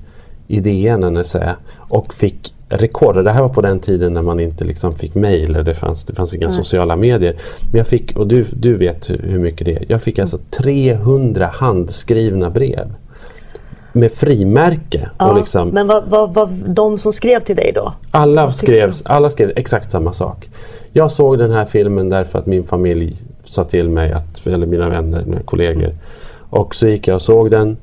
i 0.47 0.59
DN 0.59 1.03
en 1.03 1.17
essä 1.17 1.55
och 1.77 2.13
fick 2.13 2.53
rekord. 2.77 3.23
Det 3.23 3.31
här 3.31 3.41
var 3.41 3.49
på 3.49 3.61
den 3.61 3.79
tiden 3.79 4.13
när 4.13 4.21
man 4.21 4.39
inte 4.39 4.63
liksom 4.63 4.91
fick 4.91 5.15
mejl. 5.15 5.53
Det 5.53 5.73
fanns, 5.73 6.05
det 6.05 6.15
fanns 6.15 6.35
inga 6.35 6.49
sociala 6.49 6.95
medier. 6.95 7.35
Men 7.71 7.77
jag 7.77 7.87
fick, 7.87 8.17
och 8.17 8.27
du, 8.27 8.45
du 8.53 8.77
vet 8.77 9.09
hur 9.09 9.39
mycket 9.39 9.65
det 9.65 9.75
är. 9.75 9.85
Jag 9.87 10.01
fick 10.01 10.19
alltså 10.19 10.37
300 10.49 11.49
handskrivna 11.53 12.49
brev. 12.49 12.93
Med 13.93 14.11
frimärke. 14.11 15.09
Ja, 15.19 15.31
och 15.31 15.37
liksom, 15.37 15.69
Men 15.69 15.87
vad 15.87 16.03
vad 16.07 16.33
vad 16.33 16.49
de 16.67 16.97
som 16.97 17.13
skrev 17.13 17.39
till 17.39 17.55
dig 17.55 17.71
då? 17.75 17.93
alla, 18.11 18.51
skrevs, 18.51 19.01
alla 19.05 19.29
skrev 19.29 19.51
exakt 19.55 19.91
samma 19.91 20.13
sak. 20.13 20.49
Jag 20.91 21.11
såg 21.11 21.37
den 21.37 21.51
här 21.51 21.65
filmen 21.65 22.09
därför 22.09 22.39
att 22.39 22.45
min 22.45 22.63
familj 22.63 23.15
sa 23.43 23.63
till 23.63 23.89
mig, 23.89 24.11
att, 24.11 24.47
eller 24.47 24.67
mina 24.67 24.89
vänner, 24.89 25.25
mina 25.25 25.41
kollegor. 25.41 25.93
Och 26.49 26.75
så 26.75 26.87
gick 26.87 27.07
jag 27.07 27.15
och 27.15 27.21
såg 27.21 27.51
den. 27.51 27.77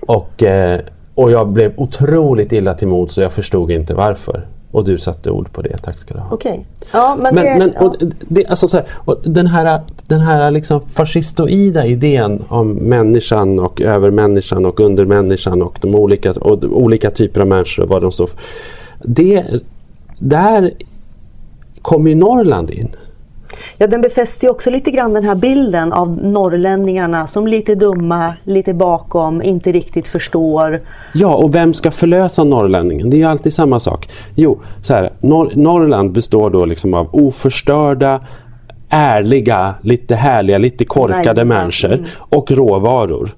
Och, 0.00 0.42
eh, 0.42 0.80
och 1.14 1.30
jag 1.30 1.48
blev 1.48 1.72
otroligt 1.76 2.52
illa 2.52 2.74
till 2.74 2.88
mods 2.88 3.18
och 3.18 3.24
jag 3.24 3.32
förstod 3.32 3.70
inte 3.70 3.94
varför. 3.94 4.46
Och 4.72 4.84
du 4.84 4.98
satte 4.98 5.30
ord 5.30 5.52
på 5.52 5.62
det, 5.62 5.78
tack 5.78 5.98
ska 5.98 6.14
du 6.14 6.20
ha. 6.20 6.28
Okej. 6.30 6.66
Ja, 6.92 7.16
men, 7.18 7.34
Men, 7.34 7.44
det, 7.44 7.58
men 7.58 7.72
ja. 7.74 7.80
och 7.80 7.96
det, 8.28 8.46
alltså 8.46 8.68
så 8.68 8.76
här, 8.76 8.86
och 8.92 9.18
den 9.24 9.46
här, 9.46 9.80
den 10.06 10.20
här 10.20 10.50
liksom 10.50 10.80
fascistoida 10.80 11.86
idén 11.86 12.44
om 12.48 12.72
människan 12.72 13.58
och 13.58 13.80
övermänniskan 13.80 14.66
och 14.66 14.80
undermänniskan 14.80 15.62
och 15.62 15.78
de 15.80 15.94
olika, 15.94 16.30
och 16.30 16.58
de 16.58 16.74
olika 16.74 17.10
typer 17.10 17.40
av 17.40 17.46
människor 17.46 17.82
och 17.82 17.88
vad 17.88 18.02
de 18.02 18.12
står 18.12 18.26
för. 18.26 18.38
Det, 18.98 19.44
där 20.18 20.72
kommer 21.82 22.10
ju 22.10 22.16
Norrland 22.16 22.70
in. 22.70 22.88
Ja, 23.78 23.86
den 23.86 24.00
befäster 24.00 24.46
ju 24.46 24.50
också 24.50 24.70
lite 24.70 24.90
grann 24.90 25.12
den 25.12 25.24
här 25.24 25.34
bilden 25.34 25.92
av 25.92 26.18
norrlänningarna 26.22 27.26
som 27.26 27.46
lite 27.46 27.74
dumma, 27.74 28.34
lite 28.44 28.74
bakom, 28.74 29.42
inte 29.42 29.72
riktigt 29.72 30.08
förstår. 30.08 30.80
Ja, 31.14 31.34
och 31.34 31.54
vem 31.54 31.74
ska 31.74 31.90
förlösa 31.90 32.44
norrlänningen? 32.44 33.10
Det 33.10 33.16
är 33.16 33.18
ju 33.18 33.24
alltid 33.24 33.52
samma 33.52 33.80
sak. 33.80 34.08
Jo, 34.34 34.60
så 34.80 34.94
här, 34.94 35.10
Nor- 35.20 35.52
Norrland 35.54 36.12
består 36.12 36.50
då 36.50 36.64
liksom 36.64 36.94
av 36.94 37.08
oförstörda, 37.12 38.20
ärliga, 38.88 39.74
lite 39.82 40.14
härliga, 40.14 40.58
lite 40.58 40.84
korkade 40.84 41.44
Naiva, 41.44 41.44
människor 41.44 41.92
mm. 41.92 42.04
och 42.18 42.50
råvaror. 42.50 43.30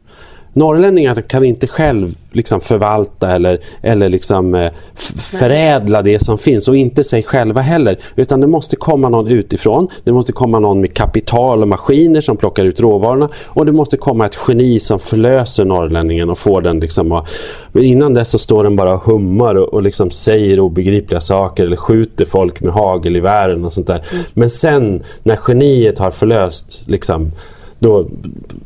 Norrlänningar 0.54 1.14
kan 1.14 1.44
inte 1.44 1.66
själv 1.66 2.14
liksom 2.32 2.60
förvalta 2.60 3.30
eller, 3.30 3.58
eller 3.82 4.08
liksom, 4.08 4.54
eh, 4.54 4.72
förädla 5.16 6.02
det 6.02 6.18
som 6.18 6.38
finns 6.38 6.68
och 6.68 6.76
inte 6.76 7.04
sig 7.04 7.22
själva 7.22 7.60
heller. 7.60 7.98
Utan 8.16 8.40
det 8.40 8.46
måste 8.46 8.76
komma 8.76 9.08
någon 9.08 9.28
utifrån. 9.28 9.88
Det 10.04 10.12
måste 10.12 10.32
komma 10.32 10.58
någon 10.58 10.80
med 10.80 10.94
kapital 10.94 11.62
och 11.62 11.68
maskiner 11.68 12.20
som 12.20 12.36
plockar 12.36 12.64
ut 12.64 12.80
råvarorna. 12.80 13.28
Och 13.46 13.66
det 13.66 13.72
måste 13.72 13.96
komma 13.96 14.26
ett 14.26 14.38
geni 14.48 14.80
som 14.80 14.98
förlöser 14.98 15.64
norrlänningen 15.64 16.30
och 16.30 16.38
får 16.38 16.62
den 16.62 16.80
liksom 16.80 17.12
att... 17.12 17.28
Men 17.72 17.84
innan 17.84 18.14
dess 18.14 18.30
så 18.30 18.38
står 18.38 18.64
den 18.64 18.76
bara 18.76 18.94
och 18.94 19.02
hummar 19.02 19.54
och, 19.54 19.74
och 19.74 19.82
liksom 19.82 20.10
säger 20.10 20.60
obegripliga 20.60 21.20
saker 21.20 21.64
eller 21.64 21.76
skjuter 21.76 22.24
folk 22.24 22.60
med 22.60 22.72
hagelgevären 22.72 23.64
och 23.64 23.72
sånt 23.72 23.86
där. 23.86 24.02
Men 24.34 24.50
sen 24.50 25.02
när 25.22 25.38
geniet 25.48 25.98
har 25.98 26.10
förlöst 26.10 26.84
liksom 26.88 27.32
då, 27.78 28.06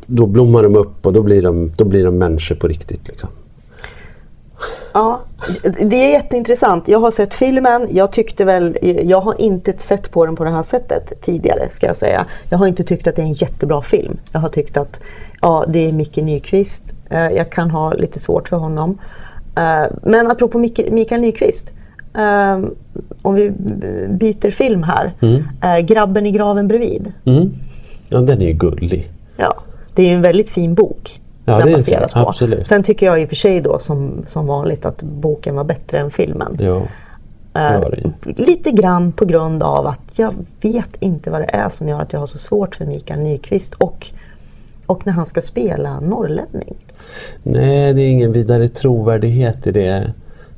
då 0.05 0.25
blommar 0.25 0.63
de 0.63 0.75
upp 0.75 1.05
och 1.05 1.13
då 1.13 1.21
blir 1.23 1.41
de, 1.41 1.71
då 1.77 1.85
blir 1.85 2.05
de 2.05 2.17
människor 2.17 2.55
på 2.55 2.67
riktigt. 2.67 3.07
Liksom. 3.07 3.29
Ja, 4.93 5.19
det 5.63 5.95
är 5.95 6.11
jätteintressant. 6.11 6.87
Jag 6.87 6.99
har 6.99 7.11
sett 7.11 7.33
filmen. 7.33 7.87
Jag 7.91 8.11
tyckte 8.11 8.45
väl, 8.45 8.77
jag 9.03 9.21
har 9.21 9.41
inte 9.41 9.73
sett 9.77 10.11
på 10.11 10.25
den 10.25 10.35
på 10.35 10.43
det 10.43 10.49
här 10.49 10.63
sättet 10.63 11.13
tidigare 11.21 11.67
ska 11.69 11.87
jag 11.87 11.97
säga. 11.97 12.25
Jag 12.49 12.57
har 12.57 12.67
inte 12.67 12.83
tyckt 12.83 13.07
att 13.07 13.15
det 13.15 13.21
är 13.21 13.25
en 13.25 13.33
jättebra 13.33 13.81
film. 13.81 14.17
Jag 14.31 14.39
har 14.39 14.49
tyckt 14.49 14.77
att 14.77 14.99
ja, 15.41 15.65
det 15.67 15.87
är 15.87 15.91
Micke 15.91 16.15
Nyqvist. 16.17 16.83
Eh, 17.09 17.29
Jag 17.29 17.49
kan 17.51 17.71
ha 17.71 17.93
lite 17.93 18.19
svårt 18.19 18.49
för 18.49 18.57
honom. 18.57 18.97
Eh, 19.55 19.83
Men 20.03 20.31
apropå 20.31 20.57
Mikael 20.91 21.21
Nyqvist. 21.21 21.71
eh, 22.17 22.59
Om 23.21 23.35
vi 23.35 23.51
byter 24.09 24.51
film 24.51 24.83
här. 24.83 25.13
Eh, 25.61 25.79
Grabben 25.85 26.25
i 26.25 26.31
graven 26.31 26.67
bredvid. 26.67 27.13
Mm. 27.25 27.49
Ja, 28.09 28.19
den 28.19 28.41
är 28.41 28.45
ju 28.45 28.53
gullig. 28.53 29.11
Ja, 29.37 29.55
det 29.93 30.01
är 30.01 30.07
ju 30.07 30.13
en 30.13 30.21
väldigt 30.21 30.49
fin 30.49 30.73
bok. 30.73 31.21
Ja, 31.45 31.57
den 31.57 31.73
baseras 31.73 32.13
på. 32.13 32.19
absolut. 32.19 32.67
Sen 32.67 32.83
tycker 32.83 33.05
jag 33.05 33.21
i 33.21 33.25
och 33.25 33.29
för 33.29 33.35
sig 33.35 33.61
då 33.61 33.79
som, 33.79 34.23
som 34.27 34.47
vanligt 34.47 34.85
att 34.85 35.01
boken 35.01 35.55
var 35.55 35.63
bättre 35.63 35.97
än 35.99 36.11
filmen. 36.11 36.57
Ja, 36.59 36.87
ju. 37.53 38.33
lite 38.37 38.71
grann 38.71 39.11
på 39.11 39.25
grund 39.25 39.63
av 39.63 39.87
att 39.87 40.01
jag 40.15 40.33
vet 40.61 40.95
inte 40.99 41.29
vad 41.29 41.41
det 41.41 41.49
är 41.55 41.69
som 41.69 41.87
gör 41.87 42.01
att 42.01 42.13
jag 42.13 42.19
har 42.19 42.27
så 42.27 42.37
svårt 42.37 42.75
för 42.75 42.85
Mikael 42.85 43.19
Nyqvist 43.19 43.73
och, 43.73 44.07
och 44.85 45.05
när 45.05 45.13
han 45.13 45.25
ska 45.25 45.41
spela 45.41 45.99
norrlänning. 45.99 46.75
Nej, 47.43 47.93
det 47.93 48.01
är 48.01 48.09
ingen 48.09 48.31
vidare 48.31 48.67
trovärdighet 48.67 49.67
i 49.67 49.71
det. 49.71 50.13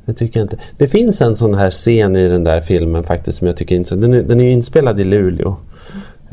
Det 0.06 0.14
tycker 0.14 0.40
jag 0.40 0.46
inte. 0.46 0.58
Det 0.78 0.88
finns 0.88 1.22
en 1.22 1.36
sån 1.36 1.54
här 1.54 1.70
scen 1.70 2.16
i 2.16 2.30
den 2.30 2.44
där 2.44 2.62
filmen 2.62 3.04
faktiskt 3.04 3.38
som 3.38 3.48
jag 3.48 3.58
tycker 3.58 3.76
är 3.76 3.78
intressant. 3.78 4.02
Den 4.02 4.14
är, 4.14 4.24
den 4.24 4.42
är 4.42 4.52
inspelad 4.52 5.00
i 5.00 5.04
Luleå. 5.04 5.56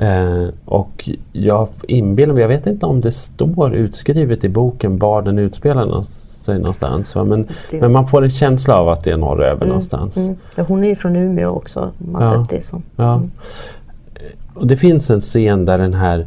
Eh, 0.01 0.47
och 0.65 1.09
jag 1.33 1.69
inbillar 1.89 2.35
mig, 2.35 2.41
jag 2.41 2.49
vet 2.49 2.67
inte 2.67 2.87
om 2.87 3.01
det 3.01 3.13
står 3.13 3.75
utskrivet 3.75 4.45
i 4.45 4.49
boken 4.49 4.99
var 4.99 5.23
den 5.23 5.39
utspelar 5.39 6.03
sig 6.03 6.59
någonstans. 6.59 7.15
Va? 7.15 7.25
Men, 7.25 7.47
Det- 7.71 7.81
men 7.81 7.93
man 7.93 8.07
får 8.07 8.25
en 8.25 8.31
känsla 8.31 8.77
av 8.77 8.89
att 8.89 9.05
det 9.05 9.11
är 9.11 9.17
norröver 9.17 9.67
någonstans. 9.67 10.17
Mm. 10.17 10.37
Ja, 10.55 10.65
hon 10.69 10.85
är 10.85 10.89
ju 10.89 10.95
från 10.95 11.17
Umeå 11.17 11.49
också. 11.51 11.91
Man 11.99 12.23
Ja. 12.23 12.33
sett 12.45 12.51
det 12.51 12.65
som. 12.65 12.83
Ja. 12.97 13.23
Och 14.55 14.67
det 14.67 14.77
finns 14.77 15.11
en 15.11 15.21
scen 15.21 15.65
där 15.65 15.79
den 15.79 15.95
här 15.95 16.27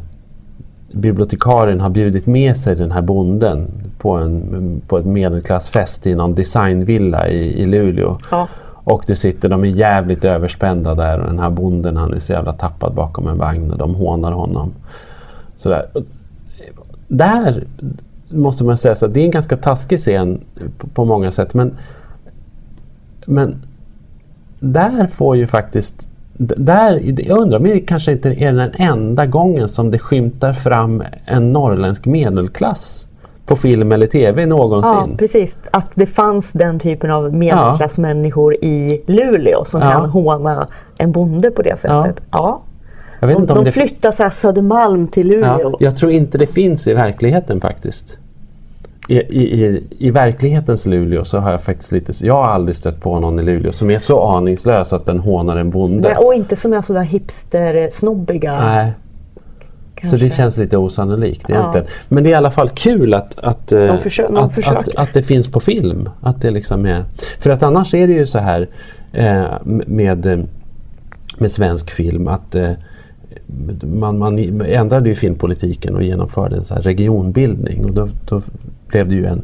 bibliotekarien 0.92 1.80
har 1.80 1.90
bjudit 1.90 2.26
med 2.26 2.56
sig 2.56 2.76
den 2.76 2.92
här 2.92 3.02
bonden 3.02 3.70
på, 3.98 4.10
en, 4.16 4.80
på 4.88 4.98
ett 4.98 5.06
medelklassfest 5.06 6.06
i 6.06 6.14
någon 6.14 6.34
designvilla 6.34 7.28
i, 7.28 7.62
i 7.62 7.66
Luleå. 7.66 8.16
Ja. 8.30 8.48
Och 8.84 9.04
det 9.06 9.14
sitter, 9.14 9.48
de 9.48 9.64
är 9.64 9.68
jävligt 9.68 10.24
överspända 10.24 10.94
där 10.94 11.20
och 11.20 11.26
den 11.26 11.38
här 11.38 11.50
bonden 11.50 11.96
han 11.96 12.14
är 12.14 12.18
så 12.18 12.32
jävla 12.32 12.52
tappad 12.52 12.94
bakom 12.94 13.28
en 13.28 13.38
vagn 13.38 13.70
och 13.70 13.78
de 13.78 13.94
hånar 13.94 14.32
honom. 14.32 14.72
Sådär. 15.56 15.86
Där 17.08 17.64
måste 18.28 18.64
man 18.64 18.76
säga 18.76 18.94
så 18.94 19.06
att 19.06 19.14
det 19.14 19.20
är 19.20 19.24
en 19.24 19.30
ganska 19.30 19.56
taskig 19.56 19.98
scen 19.98 20.40
på, 20.94 21.04
många 21.04 21.30
sätt 21.30 21.54
men, 21.54 21.74
men 23.26 23.62
där 24.60 25.06
får 25.06 25.36
ju 25.36 25.46
faktiskt 25.46 26.08
där, 26.38 27.20
jag 27.26 27.38
undrar 27.38 27.58
om 27.58 27.64
det 27.64 27.80
kanske 27.80 28.12
inte 28.12 28.30
är 28.30 28.52
den 28.52 28.70
enda 28.74 29.26
gången 29.26 29.68
som 29.68 29.90
det 29.90 29.98
skymtar 29.98 30.52
fram 30.52 31.02
en 31.24 31.52
norrländsk 31.52 32.06
medelklass 32.06 33.08
på 33.46 33.56
film 33.56 33.92
eller 33.92 34.06
tv 34.06 34.40
Ja, 34.42 34.46
någonsin. 34.46 35.16
precis. 35.16 35.58
Att 35.70 35.86
det 35.94 36.06
fanns 36.06 36.52
den 36.52 36.78
typen 36.78 37.10
av 37.10 37.34
medelklassmänniskor 37.34 38.54
i 38.54 39.02
Luleå 39.06 39.64
som 39.64 39.80
Ja. 39.80 39.90
kan 39.92 40.10
håna 40.10 40.66
en 40.98 41.12
bonde 41.12 41.50
på 41.50 41.62
det 41.62 41.78
sättet. 41.78 42.22
Ja. 42.30 42.60
Jag 43.20 43.26
vet 43.28 43.36
De, 43.36 43.40
inte 43.42 43.52
om 43.52 43.58
de 43.58 43.64
det 43.64 43.72
flyttar 43.72 44.12
så 44.12 44.30
Södermalm 44.32 45.08
till 45.08 45.30
Ja, 45.30 45.56
Luleå. 45.56 45.76
jag 45.80 45.96
tror 45.96 46.12
inte 46.12 46.38
det 46.38 46.46
finns 46.46 46.88
i 46.88 46.94
verkligheten 46.94 47.60
faktiskt. 47.60 48.18
I, 49.08 49.16
i, 49.16 49.64
i, 49.64 49.84
I 49.98 50.10
verklighetens 50.10 50.86
Luleå 50.86 51.24
så 51.24 51.38
har 51.38 51.50
jag 51.50 51.62
faktiskt 51.62 51.92
lite, 51.92 52.12
jag 52.26 52.34
har 52.34 52.44
aldrig 52.44 52.76
stött 52.76 53.00
på 53.00 53.20
någon 53.20 53.38
i 53.40 53.42
Luleå 53.42 53.72
som 53.72 53.90
är 53.90 53.98
så 53.98 54.20
aningslös 54.22 54.92
att 54.92 55.06
den 55.06 55.18
hånar 55.18 55.56
en 55.56 55.70
bonde. 55.70 56.08
Nej, 56.08 56.16
och 56.26 56.34
inte 56.34 56.56
som 56.56 56.72
är 56.72 56.82
sådär 56.82 57.02
hipster-snobbiga. 57.04 58.58
Nej. 58.60 58.92
Så 60.02 60.08
kanske. 60.10 60.26
det 60.26 60.30
känns 60.30 60.58
lite 60.58 60.76
osannolikt 60.78 61.44
Ja. 61.48 61.54
egentligen. 61.58 61.86
Men 62.08 62.24
det 62.24 62.28
är 62.30 62.32
i 62.32 62.34
alla 62.34 62.50
fall 62.50 62.68
kul 62.68 63.14
att, 63.14 63.38
att, 63.38 63.72
eh, 63.72 63.78
försö- 63.78 64.26
de 64.28 64.36
att, 64.36 64.44
att, 64.44 64.54
försöker. 64.54 65.00
att 65.00 65.12
det 65.12 65.22
finns 65.22 65.48
på 65.48 65.60
film. 65.60 66.08
Att 66.20 66.42
det 66.42 66.50
liksom 66.50 66.86
är, 66.86 67.04
för 67.38 67.50
att 67.50 67.62
annars 67.62 67.94
är 67.94 68.06
det 68.06 68.12
ju 68.12 68.26
så 68.26 68.38
här 68.38 68.68
eh, 69.12 69.44
med, 69.64 70.26
eh, 70.26 70.38
med 71.38 71.50
svensk 71.50 71.90
film 71.90 72.28
att 72.28 72.54
eh, 72.54 72.70
man, 73.82 74.18
man 74.18 74.38
ändrade 74.62 75.08
ju 75.08 75.14
filmpolitiken 75.14 75.94
och 75.96 76.02
genomförde 76.02 76.56
en 76.56 76.64
så 76.64 76.74
regionbildning 76.74 77.84
och 77.84 77.92
då, 77.92 78.08
då 78.28 78.42
blev 78.88 79.08
det 79.08 79.14
ju 79.14 79.26
en, 79.26 79.42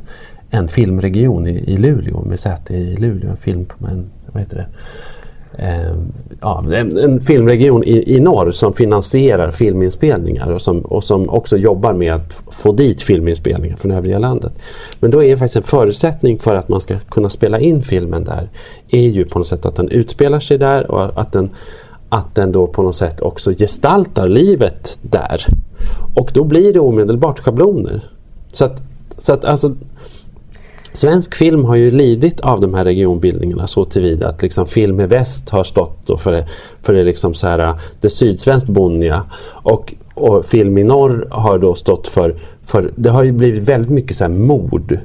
en 0.50 0.68
filmregion 0.68 1.46
i, 1.46 1.50
i 1.72 1.76
Luleå 1.76 2.24
med 2.24 2.40
säte 2.40 2.74
i 2.74 2.96
Luleå. 2.96 3.30
En 3.30 3.36
film 3.36 3.66
en, 3.90 4.04
vad 4.32 4.42
heter 4.42 4.56
det? 4.56 4.66
Eh, 5.58 5.92
ja, 6.40 6.64
en, 6.72 6.98
en 6.98 7.20
filmregion 7.20 7.84
i, 7.84 8.16
i 8.16 8.20
norr 8.20 8.50
som 8.50 8.72
finansierar 8.72 9.50
filminspelningar 9.50 10.52
och 10.52 10.60
som, 10.60 10.80
och 10.80 11.04
som 11.04 11.30
också 11.30 11.56
jobbar 11.56 11.92
med 11.92 12.14
att 12.14 12.42
få 12.50 12.72
dit 12.72 13.02
filminspelningar 13.02 13.76
från 13.76 13.90
övriga 13.90 14.18
landet. 14.18 14.52
Men 15.00 15.10
då 15.10 15.24
är 15.24 15.36
faktiskt 15.36 15.56
en 15.56 15.62
förutsättning 15.62 16.38
för 16.38 16.54
att 16.54 16.68
man 16.68 16.80
ska 16.80 16.98
kunna 16.98 17.28
spela 17.28 17.60
in 17.60 17.82
filmen 17.82 18.24
där 18.24 18.48
är 18.88 19.08
ju 19.08 19.24
på 19.24 19.38
något 19.38 19.48
sätt 19.48 19.66
att 19.66 19.76
den 19.76 19.88
utspelar 19.88 20.40
sig 20.40 20.58
där 20.58 20.90
och 20.90 21.20
att 21.20 21.32
den, 21.32 21.50
att 22.08 22.34
den 22.34 22.52
då 22.52 22.66
på 22.66 22.82
något 22.82 22.96
sätt 22.96 23.20
också 23.20 23.52
gestaltar 23.52 24.28
livet 24.28 24.98
där. 25.02 25.46
Och 26.14 26.30
då 26.34 26.44
blir 26.44 26.72
det 26.72 26.80
omedelbart 26.80 27.40
schabloner. 27.40 28.00
Så 28.52 28.64
att, 28.64 28.82
så 29.18 29.32
att 29.32 29.44
alltså 29.44 29.74
Svensk 30.98 31.34
film 31.34 31.64
har 31.64 31.76
ju 31.76 31.90
lidit 31.90 32.40
av 32.40 32.61
de 32.61 32.74
här 32.74 32.84
regionbildningarna 32.84 33.66
så 33.66 33.84
tillvida 33.84 34.28
att 34.28 34.42
liksom 34.42 34.66
Film 34.66 35.00
i 35.00 35.06
väst 35.06 35.50
har 35.50 35.64
stått 35.64 36.06
då 36.06 36.16
för, 36.16 36.32
det, 36.32 36.46
för 36.82 36.92
det, 36.92 37.04
liksom 37.04 37.34
så 37.34 37.48
här, 37.48 37.74
det 38.00 38.11
sydsvenskt 38.11 38.68
bonniga 38.68 39.24
och, 39.62 39.94
och 40.14 40.46
Film 40.46 40.78
i 40.78 40.84
norr 40.84 41.28
har 41.30 41.58
då 41.58 41.74
stått 41.74 42.08
för, 42.08 42.34
för 42.66 42.92
det 42.96 43.11
har 43.11 43.22
ju 43.22 43.32
blivit 43.32 43.62
väldigt 43.62 43.90
mycket 43.90 44.16
så 44.16 44.24
här 44.24 44.30
mord. 44.30 44.98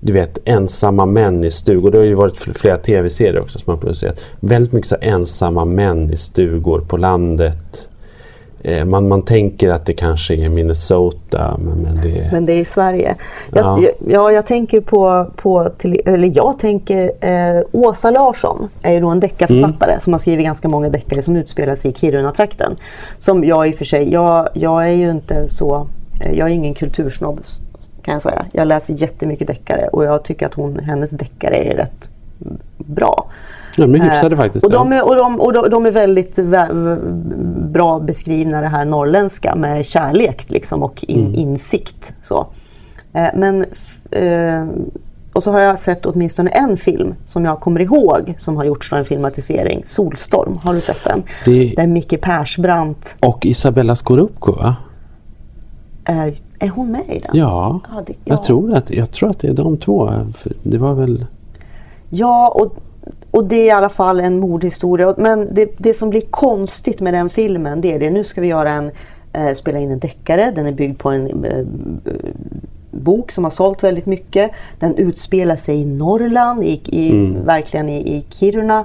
Du 0.00 0.12
vet 0.12 0.38
ensamma 0.44 1.06
män 1.06 1.44
i 1.44 1.50
stugor. 1.50 1.90
Det 1.90 1.98
har 1.98 2.04
ju 2.04 2.14
varit 2.14 2.36
flera 2.36 2.76
tv-serier 2.76 3.40
också 3.40 3.58
som 3.58 3.70
har 3.70 3.80
producerat. 3.80 4.20
Väldigt 4.40 4.72
mycket 4.72 4.88
så 4.88 4.96
ensamma 5.00 5.64
män 5.64 6.12
i 6.12 6.16
stugor 6.16 6.80
på 6.80 6.96
landet. 6.96 7.88
Eh, 8.62 8.84
man, 8.84 9.08
man 9.08 9.22
tänker 9.22 9.68
att 9.70 9.86
det 9.86 9.92
kanske 9.92 10.34
är 10.34 10.48
Minnesota 10.48 11.56
men, 11.58 11.78
men 11.78 12.00
det 12.02 12.18
är... 12.18 12.32
Men 12.32 12.46
det 12.46 12.52
är 12.52 12.58
i 12.58 12.64
Sverige. 12.64 13.14
Jag, 13.52 13.64
Ja. 13.64 13.78
ja. 13.82 13.90
ja, 14.08 14.32
jag 14.32 14.46
tänker 14.46 14.80
på, 14.80 15.26
på 15.36 15.68
till, 15.78 16.00
eller 16.06 16.32
jag 16.36 16.58
tänker 16.58 17.12
eh, 17.20 17.62
Åsa 17.72 18.10
Larsson 18.10 18.68
är 18.82 18.92
ju 18.92 19.00
då 19.00 19.08
en 19.08 19.20
deckarförfattare 19.20 19.90
Mm. 19.90 20.00
som 20.00 20.12
har 20.12 20.20
skrivit 20.20 20.44
ganska 20.44 20.68
många 20.68 20.88
deckare 20.88 21.22
som 21.22 21.36
utspelar 21.36 21.74
sig 21.74 21.90
i 21.90 21.94
Kiruna-trakten. 21.94 22.76
Som 23.18 23.44
jag 23.44 23.68
i 23.68 23.72
och 23.72 23.74
för 23.74 23.84
sig, 23.84 24.12
jag, 24.12 24.48
jag 24.54 24.84
är 24.88 24.92
ju 24.92 25.10
inte 25.10 25.48
så, 25.48 25.88
eh, 26.20 26.32
jag 26.38 26.48
är 26.48 26.52
ingen 26.52 26.74
kultursnobb 26.74 27.40
kan 28.02 28.12
jag 28.14 28.22
säga. 28.22 28.44
Jag 28.52 28.68
läser 28.68 28.94
jättemycket 28.94 29.46
deckare 29.46 29.88
och 29.92 30.04
jag 30.04 30.22
tycker 30.22 30.46
att 30.46 30.54
hon, 30.54 30.78
hennes 30.78 31.10
deckare 31.10 31.56
är 31.56 31.76
rätt 31.76 32.10
bra. 32.76 33.26
Men 33.86 34.00
hyfsade 34.00 34.34
Eh, 34.36 34.40
faktiskt. 34.40 34.64
Och, 34.64 34.72
de 34.72 34.92
är, 34.92 35.04
och, 35.08 35.16
de, 35.16 35.40
och 35.40 35.52
de, 35.52 35.70
de 35.70 35.86
är 35.86 35.90
väldigt 35.90 36.38
vä- 36.38 36.98
bra 37.72 37.98
beskrivna 38.00 38.60
det 38.60 38.66
här 38.68 38.84
norrländska 38.84 39.54
med 39.54 39.86
kärlek 39.86 40.44
liksom, 40.50 40.82
och 40.82 41.04
in, 41.08 41.20
Mm. 41.20 41.34
insikt. 41.34 42.14
Så. 42.22 42.46
Eh, 43.12 43.26
men, 43.34 43.64
eh, 44.10 44.66
och 45.32 45.42
så 45.42 45.52
har 45.52 45.60
jag 45.60 45.78
sett 45.78 46.06
åtminstone 46.06 46.50
en 46.50 46.76
film 46.76 47.14
som 47.26 47.44
jag 47.44 47.60
kommer 47.60 47.80
ihåg 47.80 48.34
som 48.38 48.56
har 48.56 48.64
gjorts 48.64 48.92
av 48.92 48.98
en 48.98 49.04
filmatisering. 49.04 49.82
Solstorm, 49.84 50.58
har 50.64 50.74
du 50.74 50.80
sett 50.80 51.04
den? 51.04 51.22
Det- 51.44 51.72
Där 51.76 51.86
Micke 51.86 52.20
Persbrandt, 52.20 53.16
Och 53.22 53.46
Isabella 53.46 53.96
Scorupco 53.96 54.52
va? 54.52 54.76
eh, 56.04 56.26
är 56.58 56.68
hon 56.68 56.92
med 56.92 57.00
i 57.08 57.18
den? 57.18 57.30
Ja, 57.32 57.80
Ja, 57.94 58.02
det- 58.06 58.12
ja. 58.12 58.18
Jag, 58.24 58.42
tror 58.42 58.74
att, 58.74 58.90
jag 58.90 59.10
tror 59.10 59.30
att 59.30 59.38
det 59.38 59.48
är 59.48 59.52
de 59.54 59.76
två. 59.76 60.10
Det 60.62 60.78
var 60.78 60.94
väl... 60.94 61.26
Ja, 62.10 62.48
och, 62.54 62.76
och 63.30 63.44
det 63.44 63.56
är 63.56 63.64
i 63.66 63.70
alla 63.70 63.88
fall 63.88 64.20
en 64.20 64.38
mordhistoria. 64.40 65.14
Men 65.18 65.54
det, 65.54 65.70
det 65.78 65.94
som 65.94 66.10
blir 66.10 66.20
konstigt 66.20 67.00
med 67.00 67.14
den 67.14 67.28
filmen 67.30 67.80
det 67.80 67.92
är 67.94 67.98
det. 67.98 68.10
Nu 68.10 68.24
ska 68.24 68.40
vi 68.40 68.46
göra 68.46 68.70
en, 68.70 68.90
eh, 69.32 69.54
spela 69.54 69.78
in 69.78 69.90
en 69.90 69.98
deckare. 69.98 70.52
Den 70.54 70.66
är 70.66 70.72
byggd 70.72 70.98
på 70.98 71.10
en 71.10 71.44
eh, 71.44 71.64
bok 72.90 73.30
som 73.30 73.44
har 73.44 73.50
sålt 73.50 73.82
väldigt 73.84 74.06
mycket. 74.06 74.50
Den 74.78 74.94
utspelar 74.96 75.56
sig 75.56 75.76
i 75.80 75.84
Norrland, 75.84 76.64
i, 76.64 76.80
i, 76.84 77.10
Mm. 77.10 77.44
verkligen 77.46 77.88
i, 77.88 78.16
i 78.16 78.24
Kiruna. 78.30 78.84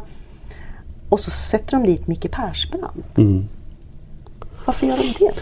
Och 1.09 1.19
så 1.19 1.31
sätter 1.31 1.71
de 1.71 1.85
dit 1.85 2.07
Micke 2.07 2.31
Persbrandt. 2.31 3.17
Mm. 3.17 3.45
Varför 4.65 4.87
gör 4.87 4.97
de 4.97 5.25
det? 5.25 5.41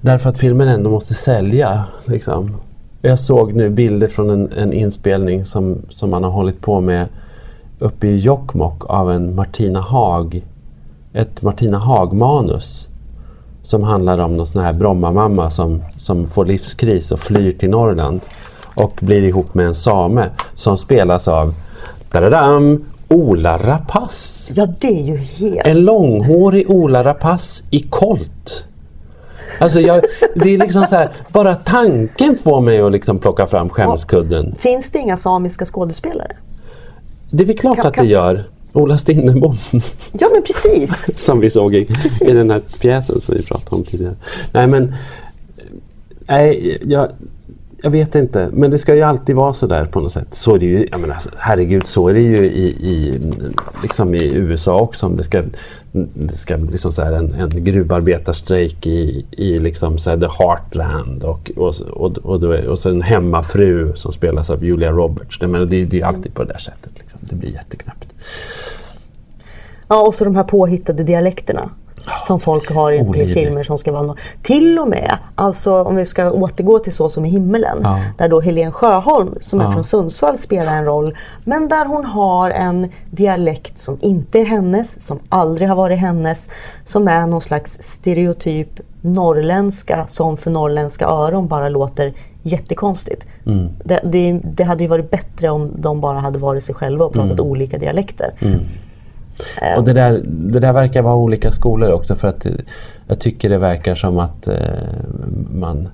Därför 0.00 0.30
att 0.30 0.38
filmen 0.38 0.68
ändå 0.68 0.90
måste 0.90 1.14
sälja. 1.14 1.84
Liksom. 2.04 2.56
Jag 3.04 3.18
såg 3.18 3.54
nu 3.54 3.70
bilder 3.70 4.08
från 4.08 4.30
en, 4.30 4.52
en 4.52 4.72
inspelning 4.72 5.44
som, 5.44 5.82
som 5.88 6.10
man 6.10 6.24
har 6.24 6.30
hållit 6.30 6.60
på 6.60 6.80
med 6.80 7.08
uppe 7.78 8.06
i 8.06 8.18
Jokkmokk 8.18 8.90
av 8.90 9.10
en 9.10 9.34
Martina 9.34 9.80
Haag. 9.80 10.42
Ett 11.12 11.42
Martina 11.42 11.78
Haag-manus. 11.78 12.88
Som 13.62 13.82
handlar 13.82 14.18
om 14.18 14.34
någon 14.34 14.46
sån 14.46 14.62
här 14.62 14.72
Brommamamma 14.72 15.50
som, 15.50 15.82
som 15.98 16.24
får 16.24 16.46
livskris 16.46 17.12
och 17.12 17.18
flyr 17.18 17.52
till 17.52 17.70
Norrland. 17.70 18.20
Och 18.76 18.98
blir 19.00 19.22
ihop 19.22 19.54
med 19.54 19.66
en 19.66 19.74
same 19.74 20.28
som 20.54 20.78
spelas 20.78 21.28
av 21.28 21.54
dadadam, 22.12 22.84
Ola 23.08 23.56
Rapace. 23.56 24.52
Ja, 24.56 24.66
det 24.80 25.00
är 25.00 25.04
ju 25.04 25.16
helt... 25.16 25.66
En 25.66 25.80
långhårig 25.84 26.70
Ola 26.70 27.04
Rapace 27.04 27.64
i 27.70 27.78
kolt. 27.78 28.66
Alltså 29.58 29.80
jag, 29.80 30.04
det 30.34 30.54
är 30.54 30.58
liksom 30.58 30.86
så 30.86 30.96
här, 30.96 31.10
bara 31.28 31.54
tanken 31.54 32.36
får 32.44 32.60
mig 32.60 32.80
att 32.80 32.92
liksom 32.92 33.18
plocka 33.18 33.46
fram 33.46 33.68
skämskudden. 33.70 34.54
Finns 34.58 34.90
det 34.90 34.98
inga 34.98 35.16
samiska 35.16 35.64
skådespelare? 35.64 36.36
Det 37.30 37.42
är 37.42 37.46
väl 37.46 37.58
klart 37.58 37.76
Kan- 37.76 37.86
att 37.86 37.92
det 37.94 37.98
kan- 37.98 38.08
gör. 38.08 38.44
Ola 38.74 38.98
Stinnerbom 38.98 39.56
Ja, 40.12 40.28
men 40.32 40.42
precis. 40.42 41.06
som 41.24 41.40
vi 41.40 41.50
såg 41.50 41.74
i, 41.74 41.88
i 42.20 42.32
den 42.32 42.50
här 42.50 42.60
pjäsen 42.80 43.20
som 43.20 43.34
vi 43.36 43.42
pratade 43.42 43.76
om 43.76 43.84
tidigare. 43.84 44.14
Nej 44.52 44.66
men, 44.66 44.94
nej, 46.28 46.78
jag, 46.86 47.08
jag 47.82 47.90
vet 47.90 48.14
inte. 48.14 48.50
Men 48.52 48.70
det 48.70 48.78
ska 48.78 48.94
ju 48.94 49.02
alltid 49.02 49.36
vara 49.36 49.52
så 49.52 49.66
där 49.66 49.84
på 49.84 50.00
något 50.00 50.12
sätt. 50.12 50.34
Så 50.34 50.54
är 50.54 50.58
det 50.58 50.66
ju, 50.66 50.88
jag 50.90 51.00
menar, 51.00 51.14
alltså, 51.14 51.30
herregud, 51.36 51.86
så 51.86 52.08
är 52.08 52.14
det 52.14 52.20
ju 52.20 52.36
i, 52.36 52.66
i, 52.66 53.20
liksom 53.82 54.14
i 54.14 54.34
USA 54.34 54.80
också. 54.80 55.06
Om 55.06 55.16
det 55.16 55.22
ska, 55.22 55.42
det 56.14 56.34
ska 56.34 56.56
liksom 56.56 56.92
så 56.92 57.02
här 57.02 57.12
en, 57.12 57.34
en 57.34 57.64
gruvarbetarstrejk 57.64 58.86
i, 58.86 59.26
i 59.30 59.58
liksom 59.58 59.98
så 59.98 60.10
här 60.10 60.16
the 60.16 60.28
heartland 60.38 61.24
och, 61.24 61.52
och, 61.56 61.74
och, 61.90 62.18
och, 62.18 62.42
och 62.44 62.78
så 62.78 62.90
en 62.90 63.02
hemmafru 63.02 63.92
som 63.94 64.12
spelas 64.12 64.50
av 64.50 64.64
Julia 64.64 64.90
Roberts. 64.90 65.38
Jag 65.40 65.50
menar, 65.50 65.66
det, 65.66 65.84
det 65.84 65.96
är 65.96 65.98
ju 65.98 66.06
alltid 66.06 66.34
på 66.34 66.44
det 66.44 66.52
där 66.52 66.58
sättet. 66.58 66.92
Liksom. 66.98 67.20
Det 67.22 67.34
blir 67.34 67.50
jätteknäppt. 67.50 68.14
Ja, 69.88 70.06
och 70.06 70.14
så 70.14 70.24
de 70.24 70.36
här 70.36 70.44
påhittade 70.44 71.04
dialekterna. 71.04 71.70
Som 72.26 72.40
folk 72.40 72.70
har 72.74 72.92
i, 72.92 73.00
Olidligt. 73.02 73.34
filmer 73.34 73.62
som 73.62 73.78
ska 73.78 73.92
vara 73.92 74.02
no- 74.02 74.16
Till 74.42 74.78
och 74.78 74.88
med, 74.88 75.18
alltså 75.34 75.82
om 75.82 75.96
vi 75.96 76.06
ska 76.06 76.30
återgå 76.30 76.78
till 76.78 76.92
Så 76.92 77.10
som 77.10 77.24
i 77.24 77.28
himmelen. 77.28 77.78
Ja. 77.82 78.00
Där 78.18 78.28
då 78.28 78.40
Helene 78.40 78.70
Sjöholm 78.70 79.34
som 79.40 79.60
är 79.60 79.64
Ja. 79.64 79.72
från 79.72 79.84
Sundsvall 79.84 80.38
spelar 80.38 80.76
en 80.78 80.84
roll. 80.84 81.16
Men 81.44 81.68
där 81.68 81.86
hon 81.86 82.04
har 82.04 82.50
en 82.50 82.88
dialekt 83.10 83.78
som 83.78 83.98
inte 84.00 84.38
är 84.38 84.44
hennes, 84.44 85.06
som 85.06 85.18
aldrig 85.28 85.68
har 85.68 85.76
varit 85.76 85.98
hennes. 85.98 86.48
Som 86.84 87.08
är 87.08 87.26
någon 87.26 87.40
slags 87.40 87.78
stereotyp 87.80 88.80
norrländska 89.00 90.04
som 90.08 90.36
för 90.36 90.50
norrländska 90.50 91.06
öron 91.06 91.48
bara 91.48 91.68
låter 91.68 92.12
jättekonstigt. 92.42 93.26
Mm. 93.46 93.68
Det, 93.84 94.00
det, 94.04 94.40
det 94.44 94.64
hade 94.64 94.82
ju 94.82 94.88
varit 94.88 95.10
bättre 95.10 95.50
om 95.50 95.70
de 95.76 96.00
bara 96.00 96.18
hade 96.18 96.38
varit 96.38 96.64
sig 96.64 96.74
själva 96.74 97.04
och 97.04 97.12
pratat 97.12 97.40
olika 97.40 97.78
dialekter. 97.78 98.34
Eh, 99.62 99.78
Och 99.78 99.84
det 99.84 99.92
där, 99.92 100.20
det 100.24 100.60
där 100.60 100.72
verkar 100.72 101.02
vara 101.02 101.14
olika 101.16 101.50
skolor 101.52 101.90
också 101.92 102.16
för 102.16 102.28
att 102.28 102.46
eh, 102.46 102.52
jag 103.06 103.18
tycker 103.18 103.48
det 103.50 103.58
verkar 103.58 103.94
som 103.94 104.18
att 104.18 104.48
eh, 104.48 104.54
man, 105.54 105.88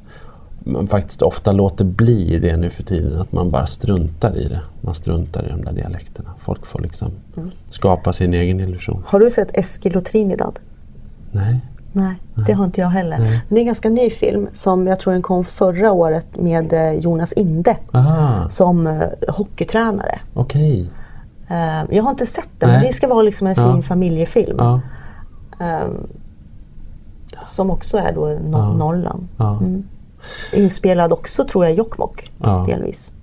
man 0.59 0.89
faktiskt 0.89 1.23
ofta 1.23 1.53
låter 1.53 1.85
bli 1.85 2.39
det 2.39 2.57
nu 2.57 2.71
för 2.71 2.83
tiden. 2.83 3.21
Att 3.21 3.33
man 3.33 3.51
bara 3.51 3.67
struntar 3.67 4.37
i 4.37 4.49
det. 4.49 4.61
Man 4.81 4.95
struntar 4.95 5.47
i 5.47 5.49
de 5.51 5.65
där 5.65 5.73
dialekterna. 5.73 6.31
Folk 6.41 6.67
får 6.67 6.81
liksom 6.81 7.11
Mm. 7.37 7.51
skapa 7.71 8.13
sin 8.13 8.35
egen 8.35 8.61
illusion. 8.61 9.03
Har 9.07 9.21
du 9.21 9.31
sett 9.31 9.49
Eskil 9.53 9.97
och 9.97 10.05
Trinidad? 10.05 10.59
Nej. 11.33 11.61
Nej, 11.93 12.15
det 12.47 12.53
har 12.53 12.65
inte 12.65 12.81
jag 12.81 12.89
heller. 12.89 13.19
Nej. 13.19 13.41
Det 13.49 13.55
är 13.55 13.59
en 13.61 13.67
ganska 13.67 13.89
ny 13.91 14.11
film 14.11 14.49
som 14.55 14.87
jag 14.87 15.01
tror 15.01 15.13
den 15.13 15.23
kom 15.23 15.45
förra 15.45 15.93
året 15.93 16.27
med 16.39 16.73
eh, 16.73 16.93
Jonas 16.93 17.33
Inde 17.33 17.77
Aha, 17.93 18.51
som 18.51 19.01
hockeytränare. 19.29 20.19
okej. 20.35 20.87
Eh, 21.49 21.85
Jag 21.97 22.03
har 22.03 22.11
inte 22.11 22.27
sett 22.27 22.49
den, 22.59 22.69
Nej. 22.69 22.79
men 22.79 22.87
det 22.87 22.93
ska 22.93 23.09
vara 23.09 23.23
liksom 23.23 23.47
en 23.47 23.55
Ja. 23.57 23.73
fin 23.73 23.83
familjefilm. 23.83 24.57
Ja. 24.59 24.81
Ehm, 25.61 26.07
som 27.45 27.71
också 27.71 27.97
är 27.99 28.13
då 28.13 28.21
Nor- 28.27 28.41
Ja. 28.53 28.73
Norrland. 28.73 29.29
Ja. 29.37 29.61
Inspelad 30.53 31.13
också 31.13 31.45
tror 31.45 31.65
jag 31.65 31.75
i 31.75 31.77
Jokkmokk 31.77 32.31
delvis. 32.67 33.15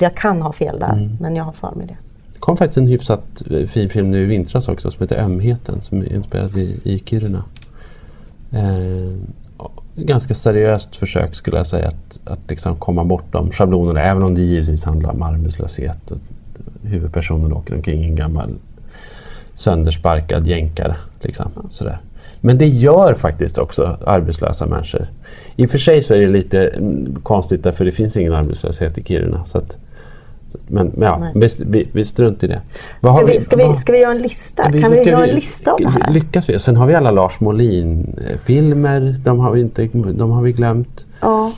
Jag 0.00 0.14
kan 0.16 0.42
ha 0.42 0.52
fel 0.52 0.78
där 0.78 0.92
Mm. 0.92 1.16
men 1.20 1.36
jag 1.36 1.44
har 1.44 1.52
för 1.52 1.72
mig 1.74 1.86
det. 1.86 1.96
Det 2.32 2.38
kom 2.38 2.56
faktiskt 2.56 2.78
en 2.78 2.86
hyfsat 2.86 3.42
eh, 3.50 3.66
fin 3.66 3.88
film 3.88 4.10
nu 4.10 4.22
i 4.22 4.24
vintras 4.24 4.68
också 4.68 4.90
som 4.90 5.00
heter 5.02 5.22
Ömheten 5.24 5.80
som 5.80 5.98
är 5.98 6.12
inspelad 6.12 6.56
i, 6.56 6.80
i 6.84 6.98
Kiruna. 6.98 7.44
Eh, 8.50 9.18
ganska 9.96 10.34
seriöst 10.34 10.96
försök 10.96 11.34
skulle 11.34 11.56
jag 11.56 11.66
säga 11.66 11.88
att, 11.88 12.20
att 12.24 12.38
liksom 12.48 12.76
komma 12.76 13.04
bortom 13.04 13.50
schablonerna 13.50 14.02
även 14.02 14.22
om 14.22 14.34
det 14.34 14.42
givetvis 14.42 14.84
handlar 14.84 15.10
om 15.10 15.22
arbetslöshet. 15.22 16.10
Och 16.10 16.18
huvudpersonen 16.86 17.52
åker 17.52 17.74
omkring 17.74 18.04
en 18.04 18.14
gammal 18.16 18.54
söndersparkad 19.54 20.46
jänkare. 20.46 20.96
Liksom, 21.20 21.50
sådär. 21.70 21.98
Men 22.40 22.58
det 22.58 22.66
gör 22.66 23.14
faktiskt 23.14 23.58
också 23.58 23.98
arbetslösa 24.06 24.66
människor. 24.66 25.06
I 25.56 25.66
och 25.66 25.70
för 25.70 25.78
sig 25.78 26.02
så 26.02 26.14
är 26.14 26.18
det 26.18 26.26
lite 26.26 26.66
mm, 26.68 27.14
konstigt 27.22 27.62
därför 27.62 27.84
det 27.84 27.92
finns 27.92 28.16
ingen 28.16 28.32
arbetslöshet 28.32 28.98
i 28.98 29.02
Kiruna. 29.04 29.44
Så 29.44 29.58
att, 29.58 29.78
men, 30.66 30.86
men 30.86 31.02
ja, 31.08 31.26
vi, 31.34 31.48
vi, 31.58 31.88
vi 31.92 32.04
strunt 32.04 32.44
i 32.44 32.46
det. 32.46 32.60
Vad 33.00 33.12
Ska 33.12 33.20
har 33.20 33.28
vi, 33.28 33.40
ska, 33.40 33.56
vi, 33.56 33.64
vad- 33.64 33.78
ska 33.78 33.92
vi 33.92 34.00
göra 34.00 34.12
en 34.12 34.22
lista? 34.22 34.68
vi- 34.72 34.80
kan 34.82 34.90
vi 34.90 35.02
göra 35.10 35.26
en 35.26 35.34
lista 35.34 35.72
av 35.72 35.78
det 35.80 35.88
här? 35.88 36.12
Lyckas 36.12 36.48
vi? 36.48 36.58
Sen 36.58 36.76
har 36.76 36.86
vi 36.86 36.94
alla 36.94 37.10
Lars 37.10 37.40
Molin-filmer. 37.40 39.14
De 39.24 39.38
har 39.38 39.50
vi, 39.52 39.60
inte, 39.60 39.88
de 39.92 40.30
har 40.30 40.42
vi 40.42 40.52
glömt. 40.52 41.06
Ja, 41.20 41.52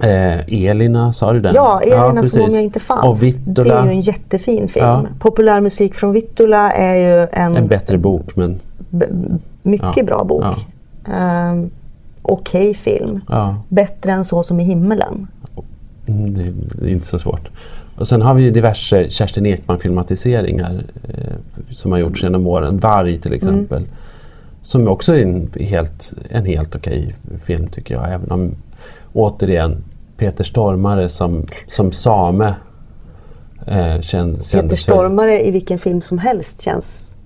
Eh, 0.00 0.64
Elina, 0.64 1.12
sa 1.12 1.32
du 1.32 1.40
den? 1.40 1.54
ja 1.54 1.80
Elina 1.80 2.22
som 2.24 2.42
om 2.42 2.50
jag 2.50 2.62
inte 2.62 2.80
fanns. 2.80 3.20
Det 3.20 3.60
är 3.60 3.84
ju 3.84 3.90
en 3.90 4.00
jättefin 4.00 4.68
film. 4.68 4.86
Ja. 4.86 5.06
Populärmusik 5.18 5.94
från 5.94 6.12
Vittula 6.12 6.72
är 6.72 6.94
ju 6.96 7.26
en, 7.32 7.56
En 7.56 7.66
bättre 7.68 7.98
bok 7.98 8.36
men 8.36 8.58
mycket 9.62 9.96
Ja. 9.96 10.02
bra 10.04 10.24
bok. 10.24 10.44
Ja. 10.44 11.12
Ehm, 11.14 11.70
Okej 12.22 12.74
film. 12.74 13.20
ja, 13.28 13.56
Bättre 13.68 14.12
än 14.12 14.24
Så 14.24 14.42
som 14.42 14.60
i 14.60 14.64
himmelen. 14.64 15.26
mm, 16.06 16.34
det, 16.34 16.86
är 16.88 16.92
inte 16.92 17.06
så 17.06 17.18
svårt. 17.18 17.48
Och 17.96 18.08
sen 18.08 18.22
har 18.22 18.34
vi 18.34 18.42
ju 18.42 18.50
diverse 18.50 19.10
Kerstin 19.10 19.46
Ekman-filmatiseringar 19.46 20.82
eh, 21.08 21.32
som 21.70 21.92
har 21.92 21.98
gjorts 21.98 22.22
genom 22.22 22.46
åren. 22.46 22.78
Varg 22.78 23.18
till 23.18 23.32
exempel. 23.32 23.82
Som 24.62 24.88
också 24.88 25.14
är 25.16 25.22
en 25.22 25.48
helt, 25.60 26.12
en 26.30 26.44
helt 26.44 26.76
okej 26.76 27.14
film 27.44 27.66
tycker 27.66 27.94
jag. 27.94 28.12
Även 28.12 28.30
om 28.30 28.54
återigen 29.12 29.84
Peter 30.16 30.44
Stormare 30.44 31.08
som, 31.08 31.46
som 31.66 31.92
same 31.92 32.54
eh, 33.66 34.00
känns, 34.00 34.52
Peter 34.52 34.76
Stormare 34.76 35.46
i 35.46 35.50
vilken 35.50 35.78
film 35.78 36.02
som 36.02 36.18
helst 36.18 36.62
känns... 36.62 37.16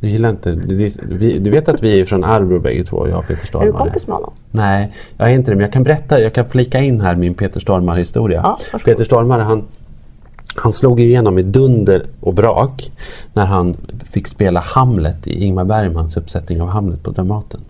Du 0.00 0.08
gillar 0.08 0.30
inte... 0.30 0.52
Du, 0.52 0.88
vi, 1.02 1.38
du 1.38 1.50
vet 1.50 1.68
att 1.68 1.82
vi 1.82 2.00
är 2.00 2.04
från 2.04 2.24
Arbrå 2.24 2.60
bägge 2.60 2.84
två, 2.84 3.08
jag 3.08 3.18
och 3.18 3.26
Peter 3.26 3.42
Är 3.42 3.46
Stormare. 3.46 3.68
du 3.68 3.72
kompis 3.72 4.06
med 4.06 4.14
honom? 4.14 4.32
Nej, 4.50 4.92
jag 5.16 5.30
är 5.30 5.34
inte 5.34 5.50
det. 5.50 5.54
Men 5.54 5.62
jag 5.62 5.72
kan 5.72 5.82
berätta, 5.82 6.20
jag 6.20 6.34
kan 6.34 6.48
flika 6.48 6.78
in 6.78 7.00
här 7.00 7.14
min 7.14 7.34
Peter 7.34 7.60
Stormare-historia. 7.60 8.40
Ja. 8.72 8.78
Peter 8.84 9.04
Stormare 9.04 9.42
han, 9.42 9.64
han 10.54 10.72
slog 10.72 11.00
igenom 11.00 11.38
i 11.38 11.42
dunder 11.42 12.06
och 12.20 12.34
brak 12.34 12.92
när 13.32 13.46
han 13.46 13.76
fick 14.10 14.26
spela 14.26 14.60
Hamlet 14.60 15.26
i 15.26 15.44
Ingmar 15.44 15.64
Bergmans 15.64 16.16
uppsättning 16.16 16.62
av 16.62 16.68
Hamlet 16.68 17.02
på 17.02 17.10
Dramaten. 17.10 17.60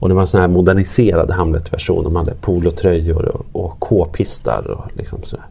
Och 0.00 0.08
det 0.08 0.14
var 0.14 0.20
en 0.20 0.26
sån 0.26 0.40
här 0.40 0.48
moderniserad 0.48 1.30
Hamlet-version. 1.30 2.04
De 2.04 2.16
hade 2.16 2.34
polotröjor 2.34 3.24
och, 3.28 3.64
och 3.64 3.80
k-pistar 3.80 4.70
och 4.70 4.96
liksom 4.96 5.22
sådär. 5.22 5.44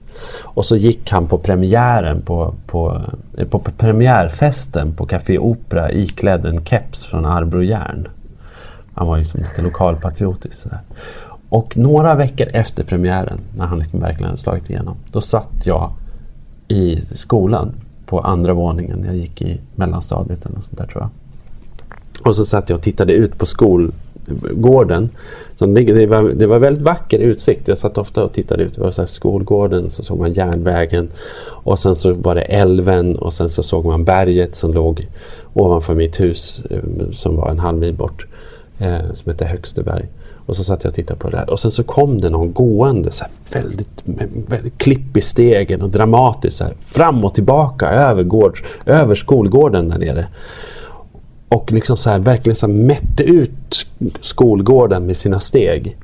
Och 0.43 0.65
så 0.65 0.75
gick 0.75 1.11
han 1.11 1.27
på 1.27 1.37
premiären 1.37 2.21
på, 2.21 2.53
på, 2.67 3.01
eh, 3.37 3.47
på 3.47 3.59
premiärfesten 3.59 4.93
på 4.93 5.05
Café 5.05 5.37
Opera 5.37 5.91
iklädd 5.91 6.45
en 6.45 6.65
keps 6.65 7.05
från 7.05 7.25
Arbro 7.25 7.63
Järn. 7.63 8.07
Han 8.93 9.07
var 9.07 9.17
ju 9.17 9.23
som 9.23 9.39
lite 9.39 9.61
lokalpatriotisk. 9.61 10.53
Sådär. 10.53 10.79
Och 11.49 11.77
några 11.77 12.15
veckor 12.15 12.47
efter 12.53 12.83
premiären, 12.83 13.39
när 13.55 13.65
han 13.65 13.79
liksom 13.79 13.99
verkligen 13.99 14.25
hade 14.25 14.37
slagit 14.37 14.69
igenom, 14.69 14.95
då 15.11 15.21
satt 15.21 15.65
jag 15.65 15.91
i 16.67 17.01
skolan 17.01 17.71
på 18.05 18.19
andra 18.19 18.53
våningen. 18.53 19.03
Jag 19.05 19.15
gick 19.15 19.41
i 19.41 19.61
mellanstadiet 19.75 20.45
eller 20.45 20.55
något 20.55 20.65
sånt 20.65 20.77
där 20.77 20.87
tror 20.87 21.01
jag. 21.01 21.09
Och 22.27 22.35
så 22.35 22.45
satt 22.45 22.69
jag 22.69 22.77
och 22.77 22.83
tittade 22.83 23.13
ut 23.13 23.37
på 23.37 23.45
gården. 24.51 25.09
Som 25.55 25.73
ligger, 25.73 25.95
det, 25.95 26.05
var, 26.05 26.23
det 26.23 26.47
var 26.47 26.59
väldigt 26.59 26.83
vacker 26.83 27.19
utsikt. 27.19 27.67
Jag 27.67 27.77
satt 27.77 27.97
ofta 27.97 28.23
och 28.23 28.33
tittade 28.33 28.63
ut. 28.63 28.75
Det 28.75 28.81
var 28.81 28.91
så 28.91 29.01
här 29.01 29.07
skolgården, 29.07 29.89
så 29.89 30.03
såg 30.03 30.19
man 30.19 30.33
järnvägen. 30.33 31.09
Och 31.45 31.79
sen 31.79 31.95
så 31.95 32.13
var 32.13 32.35
det 32.35 32.41
älven 32.41 33.15
och 33.15 33.33
sen 33.33 33.49
så 33.49 33.63
såg 33.63 33.85
man 33.85 34.03
berget 34.03 34.55
som 34.55 34.73
låg 34.73 35.07
ovanför 35.53 35.95
mitt 35.95 36.19
hus 36.19 36.63
eh, 36.69 37.09
som 37.11 37.35
var 37.35 37.49
en 37.49 37.59
halv 37.59 37.77
mil 37.77 37.93
bort. 37.93 38.27
Eh, 38.79 39.13
som 39.13 39.31
hette 39.31 39.45
Högsteberg. 39.45 40.05
Och 40.45 40.55
så 40.55 40.63
satt 40.63 40.83
jag 40.83 40.91
och 40.91 40.95
tittade 40.95 41.19
på 41.19 41.29
det 41.29 41.37
där. 41.37 41.49
Och 41.49 41.59
sen 41.59 41.71
så 41.71 41.83
kom 41.83 42.21
det 42.21 42.29
någon 42.29 42.53
gående 42.53 43.11
så 43.11 43.23
här 43.23 43.61
väldigt, 43.61 44.03
väldigt 44.49 44.77
klipp 44.77 45.17
i 45.17 45.21
stegen 45.21 45.81
och 45.81 45.89
dramatiskt 45.89 46.57
så 46.57 46.63
här, 46.63 46.73
fram 46.79 47.25
och 47.25 47.35
tillbaka 47.35 47.89
över, 47.89 48.23
gård, 48.23 48.57
över 48.85 49.15
skolgården 49.15 49.89
där 49.89 49.97
nere. 49.97 50.27
Och 51.49 51.71
liksom 51.71 51.97
så 51.97 52.09
här, 52.09 52.19
verkligen 52.19 52.55
så 52.55 52.67
mätte 52.67 53.23
ut 53.23 53.87
skolgården 54.21 55.05
med 55.05 55.17
sina 55.17 55.39
steg. 55.39 55.97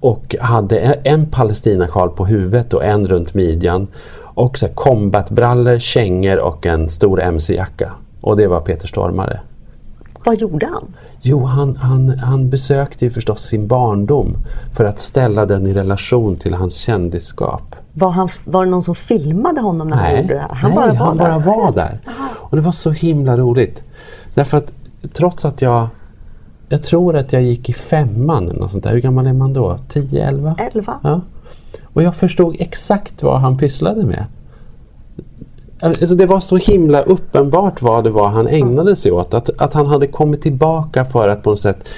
Och 0.00 0.36
hade 0.40 0.78
en 0.80 1.26
palestinasjal 1.26 2.10
på 2.10 2.26
huvudet 2.26 2.74
och 2.74 2.84
en 2.84 3.06
runt 3.06 3.34
midjan. 3.34 3.86
Och 4.34 4.58
så 4.58 4.68
combatbrallor, 4.68 5.78
kängor 5.78 6.38
och 6.38 6.66
en 6.66 6.88
stor 6.88 7.20
mc-jacka. 7.20 7.92
Och 8.20 8.36
det 8.36 8.46
var 8.46 8.60
Peter 8.60 8.86
Stormare. 8.86 9.40
Vad 10.24 10.40
gjorde 10.40 10.66
han? 10.66 10.94
Jo, 11.20 11.44
han, 11.44 11.76
han, 11.76 12.18
han 12.18 12.50
besökte 12.50 13.04
ju 13.04 13.10
förstås 13.10 13.40
sin 13.40 13.66
barndom 13.66 14.36
för 14.72 14.84
att 14.84 14.98
ställa 14.98 15.46
den 15.46 15.66
i 15.66 15.72
relation 15.72 16.36
till 16.36 16.54
hans 16.54 16.74
kändisskap. 16.74 17.76
Var, 17.92 18.10
han, 18.10 18.28
var 18.44 18.64
det 18.64 18.70
någon 18.70 18.82
som 18.82 18.94
filmade 18.94 19.60
honom 19.60 19.88
när 19.88 19.96
han 19.96 20.16
gjorde 20.16 20.34
det 20.34 20.40
här? 20.40 20.48
Han 20.48 20.70
nej, 20.70 20.76
bara 20.76 20.92
var 20.92 21.06
han 21.06 21.16
där? 21.16 21.24
bara 21.24 21.38
var 21.38 21.72
där. 21.72 22.00
Och 22.34 22.56
det 22.56 22.62
var 22.62 22.72
så 22.72 22.90
himla 22.90 23.36
roligt. 23.36 23.82
Därför 24.34 24.56
att 24.56 24.72
trots 25.12 25.44
att 25.44 25.62
jag 25.62 25.88
jag 26.72 26.82
tror 26.82 27.16
att 27.16 27.32
jag 27.32 27.42
gick 27.42 27.68
i 27.68 27.72
femman 27.72 28.48
eller 28.48 28.60
något 28.60 28.70
sånt 28.70 28.84
där. 28.84 28.90
Hur 28.90 29.00
gammal 29.00 29.26
är 29.26 29.32
man 29.32 29.52
då? 29.52 29.78
10, 29.88 30.28
11? 30.28 30.54
Elva? 30.58 31.00
Ja. 31.02 31.20
Och 31.82 32.02
jag 32.02 32.16
förstod 32.16 32.56
exakt 32.58 33.22
vad 33.22 33.40
han 33.40 33.58
pysslade 33.58 34.04
med. 34.04 34.24
Alltså 35.80 36.14
det 36.14 36.26
var 36.26 36.40
så 36.40 36.56
himla 36.56 37.02
uppenbart 37.02 37.82
vad 37.82 38.04
det 38.04 38.10
var 38.10 38.28
han 38.28 38.46
ägnade 38.46 38.96
sig 38.96 39.12
åt. 39.12 39.34
Att, 39.34 39.50
att 39.58 39.74
han 39.74 39.86
hade 39.86 40.06
kommit 40.06 40.42
tillbaka 40.42 41.04
för 41.04 41.28
att 41.28 41.42
på 41.42 41.50
något 41.50 41.60
sätt 41.60 41.88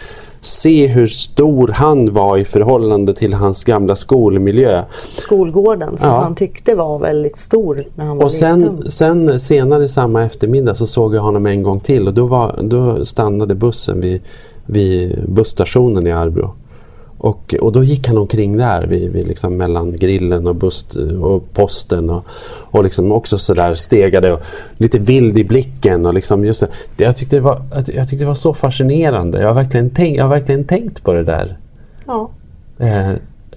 se 0.47 0.87
hur 0.87 1.07
stor 1.07 1.69
han 1.69 2.13
var 2.13 2.39
i 2.39 2.45
förhållande 2.45 3.15
till 3.15 3.35
hans 3.35 3.65
gamla 3.65 3.97
skolmiljö. 3.97 4.85
Skolgården 5.17 5.99
som 5.99 6.09
Ja. 6.11 6.21
han 6.21 6.35
tyckte 6.35 6.75
var 6.75 6.99
väldigt 6.99 7.37
stor 7.39 7.85
när 7.95 8.05
han 8.05 8.17
var 8.17 8.25
Och 8.25 8.33
sen, 8.33 8.61
liten. 8.61 8.91
sen 8.91 9.41
senare 9.41 9.89
samma 9.89 10.25
eftermiddag 10.25 10.75
så 10.75 10.87
såg 10.87 11.15
jag 11.15 11.23
honom 11.23 11.47
en 11.47 11.63
gång 11.63 11.81
till 11.81 12.07
och 12.09 12.15
då, 12.15 12.27
var, 12.27 12.59
då 12.63 13.05
stannade 13.05 13.55
bussen 13.55 14.01
vid, 14.01 14.21
vid 14.67 15.25
busstationen 15.29 16.07
i 16.07 16.13
Arbro. 16.13 16.55
Och, 17.25 17.55
och 17.61 17.73
då 17.73 17.85
gick 17.85 18.09
han 18.09 18.19
omkring 18.19 18.57
där 18.57 18.87
vid, 18.87 19.13
vid 19.13 19.27
liksom 19.29 19.57
mellan 19.57 19.93
grillen 19.93 20.47
och, 20.47 20.55
bust, 20.55 20.95
och 21.21 21.53
posten 21.53 22.11
och, 22.11 22.25
och 22.71 22.85
liksom 22.85 23.13
också 23.13 23.39
sådär 23.39 23.75
stegade 23.75 24.33
och 24.33 24.41
lite 24.77 24.99
vild 24.99 25.39
i 25.39 25.45
blicken. 25.45 26.07
Och 26.07 26.15
liksom 26.15 26.45
just 26.45 26.61
det, 26.97 27.05
jag, 27.05 27.17
tyckte 27.17 27.37
det 27.37 27.41
var, 27.41 27.63
jag 27.71 28.09
tyckte 28.09 28.17
det 28.17 28.25
var 28.25 28.35
så 28.35 28.55
fascinerande. 28.55 29.41
Jag 29.41 29.49
har 29.49 29.55
verkligen, 29.55 29.91
tänkt, 29.91 30.17
jag 30.17 30.25
har 30.25 30.31
verkligen 30.31 30.65
tänkt 30.65 31.03
på 31.05 31.13
det 31.13 31.23
där. 31.23 31.59
Ja, 32.07 32.31
Eh, 32.79 33.11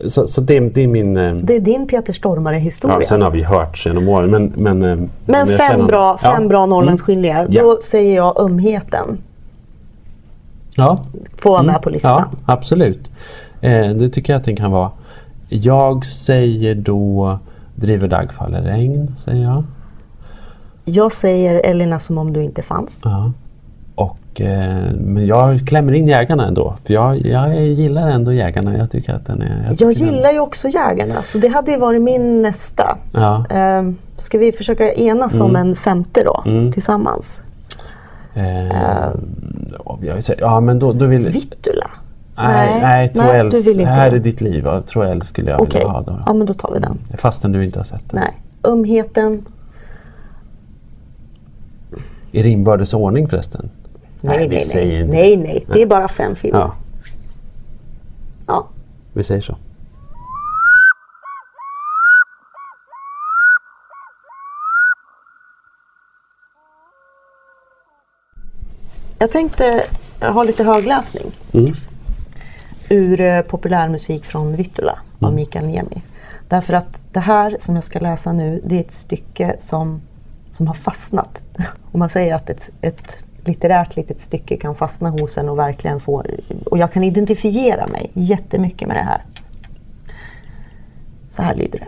så 0.06 0.28
så 0.28 0.42
det, 0.42 0.60
det 0.60 0.84
är 0.84 0.88
min... 0.88 1.18
Eh, 1.18 1.34
det 1.36 1.56
är 1.56 1.60
din 1.60 1.88
Peter 1.88 2.14
Stormare-historia. 2.14 2.98
ja, 3.00 3.04
sen 3.04 3.22
har 3.22 3.32
vi 3.32 3.44
hört 3.44 3.86
genom 3.86 4.08
åren 4.10 4.30
men... 4.32 4.54
Men, 4.56 4.84
eh, 4.84 5.08
Men 5.26 5.48
fem 5.48 5.58
känner- 5.58 5.86
bra, 5.86 6.18
fem 6.18 6.44
ja. 6.44 6.48
bra 6.50 6.66
Norrlandsskildringar. 6.66 7.40
Mm. 7.40 7.52
Ja. 7.54 7.64
Då 7.64 7.80
säger 7.82 8.16
jag 8.16 8.40
Ömheten. 8.42 9.18
Ja, 10.76 10.98
Får 11.38 11.50
vara 11.50 11.60
Mm. 11.60 11.72
med 11.74 11.82
på 11.82 11.90
listan. 11.90 12.24
Ja, 12.32 12.54
absolut. 12.54 13.10
Eh, 13.62 13.90
det 13.90 14.10
tycker 14.10 14.34
jag 14.34 14.38
att 14.40 14.46
den 14.46 14.56
kan 14.56 14.72
vara. 14.72 14.92
Jag 15.50 16.06
säger 16.06 16.76
då 16.76 17.40
Driver 17.76 18.08
dag 18.08 18.34
faller 18.34 18.62
regn, 18.62 19.16
säger 19.18 19.44
jag. 19.44 19.64
Jag 20.86 21.12
säger 21.12 21.62
Elina 21.66 22.00
som 22.00 22.18
om 22.18 22.34
du 22.34 22.44
inte 22.44 22.62
fanns. 22.62 23.02
Ja. 23.04 23.32
Och, 23.96 24.42
eh, 24.42 24.92
men 25.00 25.26
jag 25.28 25.68
klämmer 25.68 25.94
in 25.94 26.08
jägarna 26.08 26.48
ändå. 26.48 26.76
För 26.86 26.94
jag, 26.94 27.26
jag 27.26 27.66
gillar 27.66 28.10
ändå 28.10 28.34
jägarna. 28.34 28.78
Jag 28.78 28.92
tycker 28.92 29.14
att 29.14 29.26
den 29.26 29.42
är... 29.42 29.66
Jag 29.68 29.78
den- 29.78 29.92
gillar 29.92 30.32
ju 30.32 30.40
också 30.40 30.68
Jägarna 30.68 31.22
så 31.24 31.38
det 31.38 31.48
hade 31.48 31.72
ju 31.72 31.78
varit 31.78 32.02
min 32.02 32.42
nästa. 32.42 32.98
Ja. 33.14 33.46
Ehm, 33.50 33.96
ska 34.18 34.38
vi 34.38 34.52
försöka 34.52 34.94
enas 34.94 35.40
om 35.40 35.56
en 35.56 35.76
femte 35.76 36.24
då 36.24 36.44
Mm. 36.46 36.72
tillsammans? 36.72 37.42
Eh, 38.34 38.68
jag 40.02 40.22
ja, 40.38 40.60
men 40.60 40.80
då, 40.80 40.94
då 40.94 41.06
vill... 41.06 41.28
Vittula? 41.30 41.88
Nej, 42.38 42.82
nej, 42.82 43.10
Troells. 43.14 43.78
Här 43.78 44.12
det. 44.12 44.18
är 44.18 44.20
ditt 44.20 44.42
liv. 44.42 44.68
Troell 44.86 45.22
skulle 45.22 45.52
jag 45.52 45.62
Okej, 45.62 45.80
vilja 45.80 45.88
ha. 45.94 46.02
Då. 46.02 46.20
ja 46.26 46.34
men 46.34 46.48
då 46.48 46.54
tar 46.54 46.72
vi 46.74 46.80
den. 46.80 47.00
Fastän 47.18 47.52
du 47.52 47.66
inte 47.66 47.80
har 47.80 47.84
sett 47.84 48.10
den. 48.10 48.20
Nej. 48.20 48.42
Ömheten? 48.74 49.46
I 52.32 52.44
rinbördes 52.44 52.94
ordning 52.94 53.28
förresten. 53.28 53.70
Nej, 54.22 54.48
Nej, 54.48 54.64
nej, 54.76 54.76
nej. 54.76 55.08
nej, 55.08 55.38
nej. 55.38 55.66
Det 55.74 55.82
är 55.82 55.86
bara 55.88 56.08
fem 56.08 56.36
filmer. 56.36 56.60
Ja, 56.60 56.74
Ja. 58.48 58.68
vi 59.14 59.24
säger 59.24 59.42
så. 59.42 59.56
Jag 69.20 69.32
tänkte 69.32 69.84
ha 70.20 70.44
lite 70.44 70.64
högläsning 70.64 71.32
Mm. 71.54 71.72
Ur 72.90 73.22
eh, 73.22 73.42
populärmusik 73.42 74.26
från 74.26 74.56
Vittula 74.56 75.00
av 75.20 75.34
Mikael 75.34 75.66
Niemi. 75.66 76.02
Därför 76.48 76.74
att 76.74 77.02
det 77.12 77.20
här 77.20 77.58
som 77.62 77.76
jag 77.76 77.84
ska 77.84 78.00
läsa 78.00 78.34
nu, 78.34 78.62
det 78.66 78.76
är 78.76 78.80
ett 78.80 78.94
stycke 78.94 79.56
som, 79.60 80.02
som 80.52 80.68
har 80.68 80.74
fastnat. 80.74 81.42
Och 81.92 82.00
man 82.00 82.10
säger 82.10 82.36
att 82.36 82.50
ett, 82.50 82.70
ett 82.82 83.18
litterärt 83.46 83.96
litet 83.96 84.22
stycke 84.22 84.58
kan 84.58 84.76
fastna 84.76 85.10
hos 85.10 85.38
en 85.38 85.50
och 85.50 85.60
verkligen 85.60 86.00
få... 86.00 86.24
Och 86.66 86.78
jag 86.78 86.92
kan 86.92 87.04
identifiera 87.04 87.88
mig 87.88 88.12
jättemycket 88.14 88.88
med 88.88 88.98
det 88.98 89.04
här. 89.04 89.22
Så 91.30 91.42
här 91.42 91.56
lyder 91.56 91.80
det. 91.80 91.88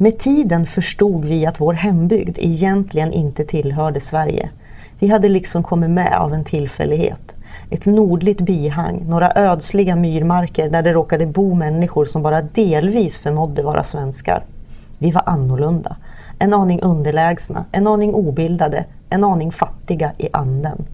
Med 0.00 0.18
tiden 0.18 0.66
förstod 0.66 1.24
vi 1.24 1.46
att 1.46 1.60
vår 1.60 1.74
hembygd 1.74 2.38
egentligen 2.38 3.12
inte 3.12 3.44
tillhörde 3.44 4.00
Sverige. 4.00 4.50
Vi 4.98 5.08
hade 5.08 5.28
liksom 5.28 5.62
kommit 5.62 5.90
med 5.90 6.18
av 6.18 6.34
en 6.34 6.44
tillfällighet. 6.44 7.34
Ett 7.70 7.86
nordligt 7.86 8.40
bihang, 8.40 9.04
några 9.08 9.32
ödsliga 9.34 9.96
myrmarker 9.96 10.70
där 10.70 10.82
det 10.82 10.92
råkade 10.92 11.26
bo 11.26 11.54
människor 11.54 12.04
som 12.04 12.22
bara 12.22 12.42
delvis 12.42 13.18
förmådde 13.18 13.62
vara 13.62 13.84
svenskar. 13.84 14.42
Vi 14.98 15.10
var 15.10 15.22
annorlunda. 15.26 15.96
En 16.38 16.54
aning 16.54 16.80
underlägsna, 16.82 17.64
en 17.72 17.86
aning 17.86 18.14
obildade, 18.14 18.84
en 19.10 19.24
aning 19.24 19.52
fattiga 19.52 20.12
i 20.18 20.28
anden. 20.32 20.84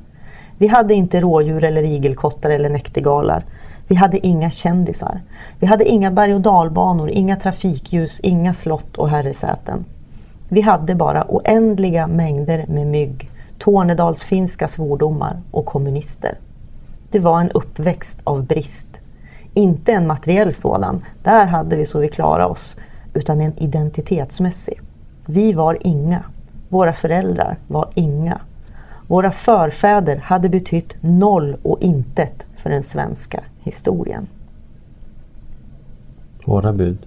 Vi 0.59 0.67
hade 0.67 0.95
inte 0.95 1.21
rådjur 1.21 1.65
eller 1.65 1.83
igelkottar 1.83 2.51
eller 2.51 2.69
näktergalar. 2.69 3.45
Vi 3.89 3.95
hade 3.95 4.27
inga 4.27 4.51
kändisar. 4.51 5.21
Vi 5.59 5.67
hade 5.67 5.85
inga 5.85 6.11
berg 6.11 6.35
och 6.35 6.41
dalbanor, 6.41 7.11
inga 7.11 7.37
trafikljus, 7.37 8.21
inga 8.21 8.55
slott 8.55 8.97
och 8.97 9.09
herresäten. 9.09 9.85
Vi 10.49 10.61
hade 10.61 10.95
bara 10.95 11.25
oändliga 11.29 12.07
mängder 12.07 12.65
med 12.69 12.87
mygg, 12.87 13.31
tornedalsfinska 13.59 14.69
svordomar 14.69 15.41
och 15.51 15.67
kommunister. 15.67 16.39
Det 17.15 17.21
var 17.21 17.41
en 17.41 17.51
uppväxt 17.51 18.21
av 18.25 18.45
brist. 18.47 18.87
Inte 19.55 19.93
en 19.93 20.07
materiell 20.07 20.55
sådan, 20.55 21.05
där 21.23 21.47
hade 21.47 21.77
vi 21.77 21.87
så 21.87 21.99
vi 21.99 22.09
klarade 22.09 22.45
oss, 22.45 22.77
utan 23.13 23.41
en 23.41 23.59
identitetsmässig. 23.59 24.81
Vi 25.27 25.53
var 25.53 25.79
inga. 25.81 26.25
Våra 26.69 26.93
föräldrar 26.93 27.59
var 27.69 27.89
inga. 27.95 28.41
Våra 29.07 29.33
förfäder 29.33 30.17
hade 30.17 30.49
betytt 30.49 30.97
noll 31.01 31.57
och 31.63 31.83
intet 31.83 32.47
för 32.57 32.71
den 32.71 32.83
svenska 32.83 33.41
historien. 33.61 34.27
Hårda 36.45 36.73
bud. 36.73 36.99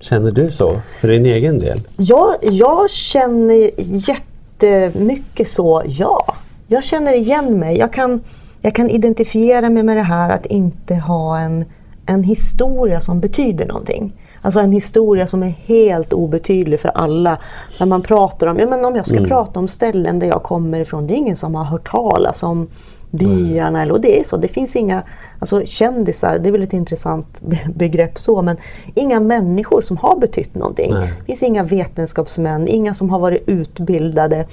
Känner 0.00 0.30
du 0.30 0.50
så 0.50 0.80
för 1.00 1.08
din 1.08 1.26
egen 1.26 1.58
del? 1.58 1.80
Jag, 1.96 2.34
jag 2.42 2.90
känner 2.90 3.70
jättemycket 3.78 5.48
så, 5.48 5.82
ja. 5.86 6.34
Jag 6.66 6.84
känner 6.84 7.12
igen 7.12 7.58
mig. 7.58 7.78
Jag 7.78 7.92
kan, 7.92 8.20
jag 8.60 8.74
kan 8.74 8.90
identifiera 8.90 9.70
mig 9.70 9.82
med 9.82 9.96
det 9.96 10.02
här 10.02 10.30
att 10.30 10.46
inte 10.46 10.94
ha 10.94 11.38
en, 11.38 11.64
en 12.06 12.24
historia 12.24 13.00
som 13.00 13.20
betyder 13.20 13.66
någonting. 13.66 14.12
Alltså 14.42 14.60
en 14.60 14.72
historia 14.72 15.26
som 15.26 15.42
är 15.42 15.54
helt 15.64 16.12
obetydlig 16.12 16.80
för 16.80 16.88
alla. 16.88 17.38
När 17.80 17.86
man 17.86 18.02
pratar 18.02 18.46
om, 18.46 18.58
ja 18.58 18.66
men 18.66 18.84
om 18.84 18.96
jag 18.96 19.06
ska 19.06 19.24
prata 19.24 19.60
om 19.60 19.68
ställen 19.68 20.18
där 20.18 20.26
jag 20.26 20.42
kommer 20.42 20.80
ifrån, 20.80 21.06
det 21.06 21.14
är 21.14 21.16
ingen 21.16 21.36
som 21.36 21.54
har 21.54 21.64
hört 21.64 21.90
talas 21.90 22.42
om 22.42 22.66
byarna. 23.10 23.82
Eller, 23.82 23.92
och 23.92 24.00
det 24.00 24.20
är 24.20 24.24
så, 24.24 24.36
det 24.36 24.48
finns 24.48 24.76
inga 24.76 25.02
alltså 25.38 25.62
kändisar, 25.66 26.38
det 26.38 26.48
är 26.48 26.52
väl 26.52 26.62
ett 26.62 26.72
intressant 26.72 27.42
be- 27.42 27.68
begrepp 27.74 28.18
så, 28.18 28.42
men 28.42 28.56
inga 28.94 29.20
människor 29.20 29.82
som 29.82 29.96
har 29.96 30.16
betytt 30.16 30.54
någonting. 30.54 30.92
Nej. 30.94 31.12
Det 31.18 31.24
finns 31.24 31.42
inga 31.42 31.62
vetenskapsmän, 31.62 32.68
inga 32.68 32.94
som 32.94 33.10
har 33.10 33.18
varit 33.18 33.48
utbildade, 33.48 34.46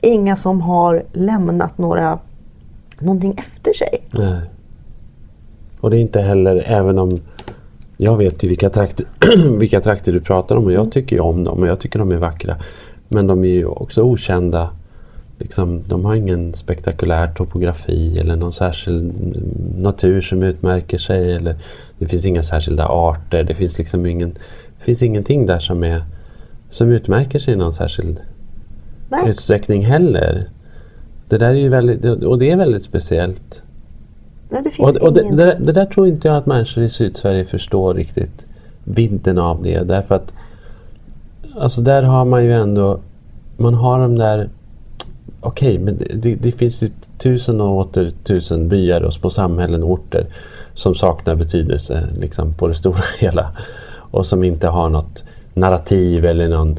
inga 0.00 0.36
som 0.36 0.60
har 0.60 1.02
lämnat 1.12 1.78
några, 1.78 2.18
någonting 2.98 3.34
efter 3.38 3.72
sig. 3.72 4.02
Nej. 4.10 4.40
Och 5.80 5.90
det 5.90 5.96
är 5.96 6.00
inte 6.00 6.20
heller, 6.20 6.62
även 6.66 6.98
om 6.98 7.10
jag 7.96 8.16
vet 8.16 8.44
ju 8.44 8.48
vilka 8.48 8.70
trakter, 8.70 9.06
vilka 9.58 9.80
trakter 9.80 10.12
du 10.12 10.20
pratar 10.20 10.56
om 10.56 10.64
och 10.64 10.72
jag 10.72 10.92
tycker 10.92 11.16
ju 11.16 11.22
om 11.22 11.44
dem 11.44 11.58
och 11.58 11.68
jag 11.68 11.80
tycker 11.80 11.98
de 11.98 12.12
är 12.12 12.16
vackra. 12.16 12.56
Men 13.08 13.26
de 13.26 13.44
är 13.44 13.48
ju 13.48 13.66
också 13.66 14.02
okända. 14.02 14.70
Liksom, 15.38 15.82
de 15.86 16.04
har 16.04 16.14
ingen 16.14 16.52
spektakulär 16.52 17.32
topografi 17.34 18.18
eller 18.18 18.36
någon 18.36 18.52
särskild 18.52 19.10
mm, 19.10 19.42
natur 19.78 20.20
som 20.20 20.42
utmärker 20.42 20.98
sig. 20.98 21.32
Eller 21.32 21.56
det 21.98 22.06
finns 22.06 22.24
inga 22.24 22.42
särskilda 22.42 22.86
arter. 22.88 23.44
Det 23.44 23.54
finns 23.54 23.78
liksom 23.78 24.06
ingen, 24.06 24.30
det 24.78 24.84
finns 24.84 25.02
ingenting 25.02 25.46
där 25.46 25.58
som, 25.58 25.84
är, 25.84 26.04
som 26.70 26.88
utmärker 26.88 27.38
sig 27.38 27.54
i 27.54 27.56
någon 27.56 27.72
särskild 27.72 28.20
Nej. 29.08 29.30
utsträckning 29.30 29.84
heller. 29.84 30.50
Det 31.28 31.38
där 31.38 31.48
är 31.48 31.54
ju 31.54 31.68
väldigt, 31.68 32.04
och 32.04 32.38
det 32.38 32.50
är 32.50 32.56
väldigt 32.56 32.82
speciellt. 32.82 33.62
Nej, 34.48 34.62
det 34.62 34.82
Och, 34.82 34.96
och 34.96 35.12
det, 35.12 35.36
det, 35.36 35.58
det 35.60 35.72
där 35.72 35.84
tror 35.84 36.08
inte 36.08 36.28
jag 36.28 36.36
att 36.36 36.46
människor 36.46 36.84
i 36.84 36.88
Sydsverige 36.88 37.44
förstår 37.44 37.94
riktigt 37.94 38.46
vidden 38.84 39.38
av 39.38 39.62
det. 39.62 39.82
Därför 39.82 40.14
att 40.14 40.34
alltså 41.56 41.80
där 41.80 42.02
har 42.02 42.24
man 42.24 42.44
ju 42.44 42.52
ändå, 42.52 43.00
man 43.56 43.74
har 43.74 44.00
de 44.00 44.18
där, 44.18 44.48
okej 45.40 45.78
men 45.78 45.98
det, 45.98 46.04
det, 46.14 46.34
det 46.34 46.52
finns 46.52 46.82
ju 46.82 46.90
tusen 47.18 47.60
och 47.60 47.76
åter 47.76 48.12
tusen 48.24 48.68
byar 48.68 49.00
och 49.00 49.12
små 49.12 49.30
samhällen 49.30 49.82
och 49.82 49.90
orter 49.90 50.26
som 50.74 50.94
saknar 50.94 51.34
betydelse 51.34 52.08
liksom, 52.20 52.54
på 52.54 52.68
det 52.68 52.74
stora 52.74 53.02
hela. 53.18 53.50
Och 54.10 54.26
som 54.26 54.44
inte 54.44 54.68
har 54.68 54.88
något 54.88 55.24
narrativ 55.54 56.24
eller 56.24 56.48
någon 56.48 56.78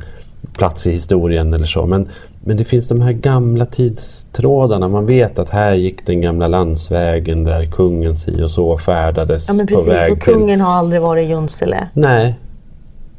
plats 0.59 0.87
i 0.87 0.91
historien 0.91 1.53
eller 1.53 1.65
så. 1.65 1.85
Men, 1.85 2.07
men 2.43 2.57
det 2.57 2.63
finns 2.63 2.87
de 2.87 3.01
här 3.01 3.11
gamla 3.11 3.65
tidstrådarna. 3.65 4.87
Man 4.87 5.05
vet 5.05 5.39
att 5.39 5.49
här 5.49 5.73
gick 5.73 6.05
den 6.05 6.21
gamla 6.21 6.47
landsvägen 6.47 7.43
där 7.43 7.65
kungen 7.65 8.15
si 8.15 8.43
och 8.43 8.51
så 8.51 8.77
färdades 8.77 9.47
Ja 9.47 9.53
men 9.53 9.67
på 9.67 9.75
precis, 9.75 9.93
väg 9.93 10.11
och 10.11 10.21
till... 10.21 10.33
kungen 10.33 10.61
har 10.61 10.71
aldrig 10.71 11.01
varit 11.01 11.25
i 11.25 11.29
Junsele. 11.29 11.87
Nej, 11.93 12.35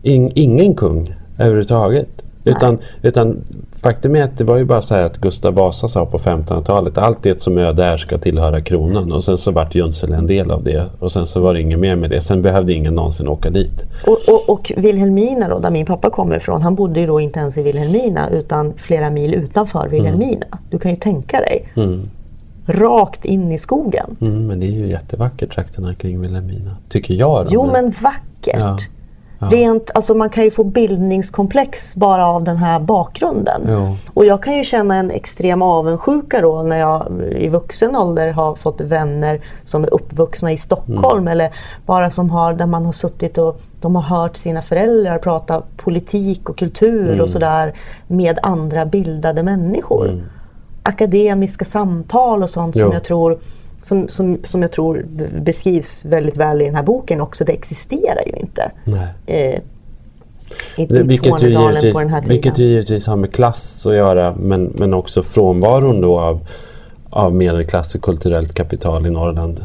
In, 0.03 0.33
ingen 0.35 0.75
kung 0.75 1.15
överhuvudtaget. 1.39 2.09
Utan, 2.45 2.79
utan 3.03 3.37
faktum 3.83 4.17
är 4.17 4.23
att 4.23 4.39
det 4.39 4.45
var 4.45 4.57
ju 4.57 4.65
bara 4.65 4.83
så 4.83 4.95
här 4.95 5.03
att 5.03 5.19
Gustav 5.19 5.55
Vasa 5.55 5.89
sa 5.89 6.07
på 6.07 6.19
1500-talet 6.19 6.99
allt 6.99 7.23
det 7.23 7.43
som 7.43 7.59
är 7.59 7.73
där 7.73 7.97
ska 7.97 8.19
tillhöra 8.19 8.61
kronan. 8.61 9.13
Och 9.13 9.25
sen 9.25 9.39
så 9.39 9.51
vart 9.51 9.75
Junsele 9.75 10.17
en 10.17 10.27
del 10.27 10.51
av 10.51 10.65
det. 10.65 10.87
Och 10.99 11.13
sen 11.13 11.27
så 11.27 11.41
var 11.41 11.55
det 11.55 11.61
inget 11.61 11.79
mer 11.79 11.97
med 11.97 12.11
det. 12.11 12.21
Sen 12.21 12.43
behövde 12.43 12.73
ingen 12.73 12.95
någonsin 12.95 13.29
åka 13.29 13.51
dit. 13.51 13.87
Och, 14.07 14.19
och, 14.29 14.49
och 14.49 14.73
Vilhelmina 14.77 15.49
då, 15.49 15.59
där 15.59 15.71
min 15.71 15.87
pappa 15.87 16.11
kommer 16.11 16.37
ifrån, 16.37 16.63
han 16.63 16.75
bodde 16.75 17.01
ju 17.01 17.07
då 17.07 17.21
inte 17.21 17.41
ens 17.41 17.59
i 17.59 17.63
Vilhelmina 17.63 18.31
utan 18.31 18.73
flera 18.77 19.11
mil 19.11 19.35
utanför 19.35 19.89
Vilhelmina. 19.89 20.47
Du 20.71 20.79
kan 20.79 20.91
ju 20.91 20.97
tänka 20.97 21.37
dig. 21.41 21.69
Mm. 21.77 22.11
Rakt 22.67 23.25
in 23.25 23.53
i 23.53 23.59
skogen. 23.59 24.17
Mm, 24.21 24.47
men 24.47 24.61
det 24.61 24.67
är 24.67 24.71
ju 24.71 24.87
jättevackert 24.87 25.55
trakterna 25.55 25.95
kring 25.95 26.21
Vilhelmina. 26.21 26.77
Tycker 26.89 27.15
jag. 27.15 27.45
Då, 27.45 27.51
Jo 27.53 27.71
men 27.73 27.95
vackert. 28.03 28.61
Ja, 28.61 28.79
ja. 29.41 29.47
Rent, 29.51 29.91
alltså 29.95 30.15
man 30.15 30.31
kan 30.31 30.45
ju 30.45 30.51
få 30.51 30.65
bildningskomplex 30.65 31.95
bara 31.95 32.27
av 32.27 32.45
den 32.45 32.57
här 32.57 32.81
bakgrunden. 32.81 33.63
Jo. 33.69 33.97
Och 34.15 34.25
jag 34.25 34.43
kan 34.43 34.57
ju 34.57 34.65
känna 34.65 34.97
en 34.97 35.11
extrem 35.11 35.63
avundsjuka 35.63 36.41
då 36.41 36.63
när 36.63 36.77
jag 36.79 37.07
i 37.37 37.49
vuxen 37.49 37.97
ålder 37.97 38.31
har 38.33 38.55
fått 38.55 38.81
vänner 38.81 39.41
som 39.65 39.85
är 39.85 39.95
uppvuxna 39.95 40.53
i 40.53 40.57
Stockholm 40.57 41.21
Mm. 41.21 41.29
eller 41.33 41.51
bara 41.87 42.11
som 42.11 42.31
har, 42.31 42.53
där 42.53 42.67
man 42.67 42.85
har 42.85 42.93
suttit 42.93 43.39
och 43.39 43.61
de 43.81 43.97
har 43.97 44.03
hört 44.03 44.37
sina 44.37 44.63
föräldrar 44.63 45.19
prata 45.19 45.63
politik 45.77 46.49
och 46.49 46.59
kultur 46.59 47.09
Mm. 47.09 47.21
och 47.21 47.31
sådär 47.31 47.75
med 48.07 48.39
andra 48.43 48.87
bildade 48.87 49.43
människor. 49.43 50.23
Akademiska 50.83 51.65
samtal 51.65 52.43
och 52.43 52.51
sånt 52.51 52.77
som 52.77 52.87
Jo. 52.87 52.93
jag 52.93 53.05
tror 53.05 53.39
som, 53.83 54.09
som, 54.09 54.39
som 54.45 54.63
jag 54.63 54.73
tror 54.73 55.07
beskrivs 55.41 56.05
väldigt 56.05 56.37
väl 56.37 56.63
i 56.63 56.65
den 56.65 56.75
här 56.75 56.83
boken 56.83 57.21
också, 57.21 57.45
det 57.45 57.53
existerar 57.53 58.23
ju 58.27 58.33
inte. 58.33 58.71
Nej. 58.85 59.09
Eh, 59.27 59.61
i, 60.77 60.87
Det, 60.87 61.01
i 61.01 61.03
vilket, 61.03 61.43
ju 61.43 61.49
givetvis, 61.49 61.93
på 61.93 62.01
den 62.01 62.09
här 62.09 62.21
tiden. 62.21 62.35
vilket 62.35 62.59
ju 62.59 62.65
givetvis 62.65 63.07
har 63.07 63.17
med 63.17 63.33
klass 63.33 63.87
att 63.87 63.95
göra 63.95 64.35
men, 64.39 64.73
men 64.79 64.95
också 64.95 65.23
frånvaron 65.23 66.01
då 66.01 66.21
av, 66.21 66.49
av 67.11 67.35
medelklass 67.35 67.95
och 67.95 68.03
kulturellt 68.03 68.55
kapital 68.55 69.07
i 69.07 69.11
Norrland. 69.11 69.65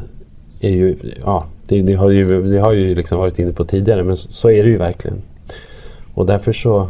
Är 0.59 0.69
ju, 0.69 0.95
ja, 1.25 1.45
det, 1.67 1.81
det 1.81 1.93
har 1.93 2.09
ju, 2.09 2.51
det 2.51 2.59
har 2.59 2.71
ju 2.71 2.95
liksom 2.95 3.17
varit 3.17 3.39
inne 3.39 3.51
på 3.51 3.65
tidigare 3.65 4.03
men 4.03 4.17
så, 4.17 4.31
så 4.31 4.49
är 4.49 4.63
det 4.63 4.69
ju 4.69 4.77
verkligen. 4.77 5.21
Och 6.13 6.25
därför 6.25 6.53
så 6.53 6.87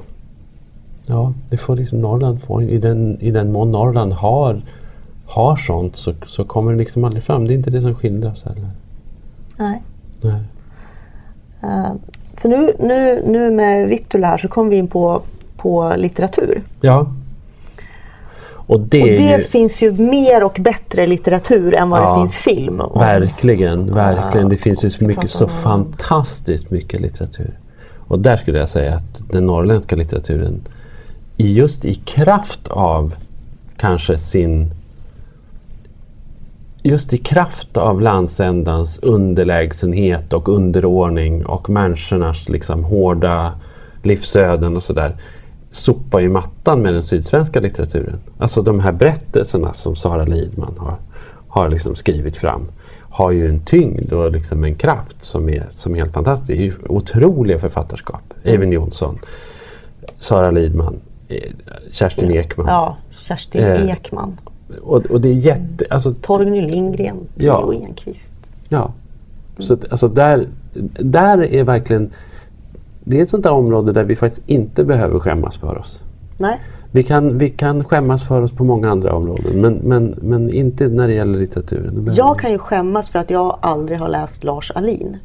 Ja, 1.05 1.33
det 1.49 1.57
får 1.57 1.75
liksom 1.75 1.97
Norrland 1.97 2.41
få, 2.41 2.61
i, 2.61 2.77
den, 2.77 3.17
i 3.21 3.31
den 3.31 3.51
mån 3.51 3.71
Norrland 3.71 4.13
har, 4.13 4.61
har 5.25 5.55
sånt 5.55 5.95
så, 5.95 6.13
så 6.25 6.43
kommer 6.43 6.71
det 6.71 6.77
liksom 6.77 7.03
aldrig 7.03 7.23
fram. 7.23 7.47
Det 7.47 7.53
är 7.53 7.55
inte 7.55 7.69
det 7.71 7.81
som 7.81 7.95
skildras 7.95 8.43
heller. 8.43 8.69
Nej. 9.57 9.81
Nej. 10.21 10.41
Eh, 11.63 11.91
för 12.37 12.49
nu, 12.49 12.73
nu, 12.79 13.23
nu 13.27 13.51
med 13.51 13.87
Vittula 13.87 14.27
här 14.27 14.37
så 14.37 14.47
kom 14.47 14.69
vi 14.69 14.75
in 14.75 14.87
på, 14.87 15.21
på 15.57 15.93
litteratur. 15.97 16.61
Ja. 16.81 17.07
Och 18.67 18.79
det, 18.79 19.01
Och 19.01 19.07
det 19.07 19.37
ju, 19.37 19.43
finns 19.43 19.81
ju 19.81 19.91
mer 19.91 20.43
och 20.43 20.57
bättre 20.61 21.07
litteratur 21.07 21.75
än 21.75 21.89
vad 21.89 21.99
Ja. 22.01 22.13
det 22.13 22.19
finns 22.21 22.35
film. 22.35 22.81
om. 22.81 22.99
Verkligen, 22.99 23.93
verkligen. 23.93 24.49
Det 24.49 24.57
finns 24.57 24.85
ju 24.85 24.89
så 24.89 25.05
mycket, 25.05 25.29
så 25.29 25.47
fantastiskt 25.47 26.71
mycket 26.71 27.01
litteratur. 27.01 27.59
Och 28.07 28.19
där 28.19 28.37
skulle 28.37 28.57
jag 28.57 28.69
säga 28.69 28.95
att 28.95 29.23
den 29.31 29.45
norrländska 29.45 29.95
litteraturen 29.95 30.61
i 31.37 31.53
just 31.53 31.85
i 31.85 31.93
kraft 31.93 32.67
av 32.67 33.15
kanske 33.77 34.17
sin 34.17 34.71
just 36.85 37.13
i 37.13 37.17
kraft 37.17 37.77
av 37.77 38.01
landsändans 38.01 38.99
underlägsenhet 38.99 40.33
och 40.33 40.49
underordning 40.49 41.45
och 41.45 41.69
människornas 41.69 42.49
liksom 42.49 42.83
hårda 42.83 43.53
livsöden 44.03 44.75
och 44.75 44.83
sådär 44.83 45.15
sopar 45.71 46.19
ju 46.19 46.29
mattan 46.29 46.81
med 46.81 46.93
den 46.93 47.03
sydsvenska 47.03 47.59
litteraturen. 47.59 48.19
Alltså 48.37 48.61
de 48.61 48.79
här 48.79 48.91
berättelserna 48.91 49.73
som 49.73 49.95
Sara 49.95 50.25
Lidman 50.25 50.75
har, 50.77 50.97
har 51.47 51.69
liksom 51.69 51.95
skrivit 51.95 52.37
fram 52.37 52.71
har 53.09 53.31
ju 53.31 53.49
en 53.49 53.59
tyngd 53.59 54.13
och 54.13 54.31
liksom 54.31 54.63
en 54.63 54.75
kraft 54.75 55.15
som 55.21 55.49
är, 55.49 55.65
som 55.69 55.93
är 55.95 55.99
helt 55.99 56.13
fantastisk. 56.13 56.47
Det 56.47 56.53
är 56.53 56.65
ju 56.65 56.73
otroliga 56.89 57.59
författarskap. 57.59 58.33
Eivind 58.43 58.73
Johnson, 58.73 59.19
Sara 60.17 60.51
Lidman, 60.51 60.99
eh, 61.27 61.51
Kerstin 61.91 62.31
Ekman. 62.31 62.67
Ja, 62.67 62.97
Kerstin 63.27 63.63
Eh, 63.63 63.91
Ekman. 63.91 64.37
Och, 64.81 65.05
och 65.05 65.21
det 65.21 65.29
är 65.29 65.33
jätte... 65.33 65.85
Alltså, 65.89 66.13
Torgny 66.13 66.61
Lindgren. 66.61 67.17
Ja. 67.35 67.73
Enquist. 67.73 68.33
Ja. 68.69 68.93
Så 69.59 69.73
att, 69.73 69.91
alltså 69.91 70.07
där, 70.07 70.47
där 70.99 71.43
är 71.43 71.63
verkligen... 71.63 72.09
Det 73.03 73.17
är 73.17 73.21
ett 73.21 73.29
sånt 73.29 73.43
där 73.43 73.51
område 73.51 73.91
där 73.91 74.03
vi 74.03 74.15
faktiskt 74.15 74.49
inte 74.49 74.83
behöver 74.83 75.19
skämmas 75.19 75.57
för 75.57 75.77
oss. 75.77 76.03
Nej. 76.37 76.59
Vi 76.91 77.03
kan, 77.03 77.37
vi 77.37 77.49
kan 77.49 77.83
skämmas 77.83 78.27
för 78.27 78.41
oss 78.41 78.51
på 78.51 78.63
många 78.63 78.89
andra 78.89 79.13
områden 79.13 79.61
men, 79.61 79.73
men, 79.73 80.15
men 80.21 80.49
inte 80.49 80.87
när 80.87 81.07
det 81.07 81.13
gäller 81.13 81.39
litteraturen. 81.39 82.13
Jag 82.15 82.39
kan 82.39 82.51
ju 82.51 82.57
skämmas 82.57 83.09
för 83.09 83.19
att 83.19 83.29
jag 83.29 83.57
aldrig 83.61 83.99
har 83.99 84.09
läst 84.09 84.43
Lars 84.43 84.71
Alin. 84.75 85.17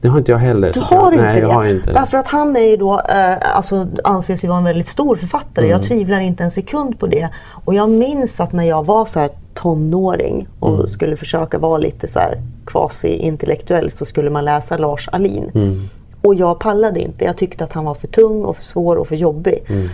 Det 0.00 0.08
har 0.08 0.18
inte 0.18 0.32
jag 0.32 0.38
heller. 0.38 0.72
Du 0.72 0.80
har 0.80 0.96
jag, 0.96 1.12
inte 1.12 1.24
nej, 1.24 1.34
det? 1.34 1.40
jag 1.40 1.52
har 1.54 1.64
inte. 1.64 1.92
Därför 1.92 2.18
att 2.18 2.28
han 2.28 2.56
är 2.56 2.60
ju 2.60 2.76
då, 2.76 3.00
eh, 3.00 3.56
alltså, 3.56 3.86
anses 4.04 4.44
ju 4.44 4.48
vara 4.48 4.58
en 4.58 4.64
väldigt 4.64 4.86
stor 4.88 5.16
författare. 5.16 5.64
Mm. 5.66 5.70
Jag 5.78 5.82
tvivlar 5.88 6.20
inte 6.20 6.44
en 6.44 6.50
sekund 6.50 6.98
på 6.98 7.06
det. 7.06 7.28
Och 7.64 7.74
jag 7.74 7.90
minns 7.90 8.40
att 8.40 8.52
när 8.52 8.64
jag 8.64 8.86
var 8.86 9.04
så 9.06 9.20
här 9.20 9.30
tonåring 9.54 10.48
och 10.60 10.74
Mm. 10.74 10.86
skulle 10.86 11.16
försöka 11.16 11.58
vara 11.58 11.78
lite 11.78 12.08
så 12.08 12.18
här 12.18 12.38
quasi-intellektuell 12.66 13.90
så 13.90 14.04
skulle 14.04 14.30
man 14.30 14.44
läsa 14.44 14.76
Lars 14.76 15.08
Alin. 15.12 15.50
Mm. 15.54 15.88
Och 16.22 16.34
jag 16.34 16.58
pallade 16.60 17.00
inte. 17.00 17.24
Jag 17.24 17.36
tyckte 17.36 17.64
att 17.64 17.72
han 17.72 17.84
var 17.84 17.94
för 17.94 18.06
tung 18.06 18.44
och 18.44 18.56
för 18.56 18.62
svår 18.64 18.96
och 18.96 19.08
för 19.08 19.16
jobbig. 19.16 19.64
Mm. 19.68 19.88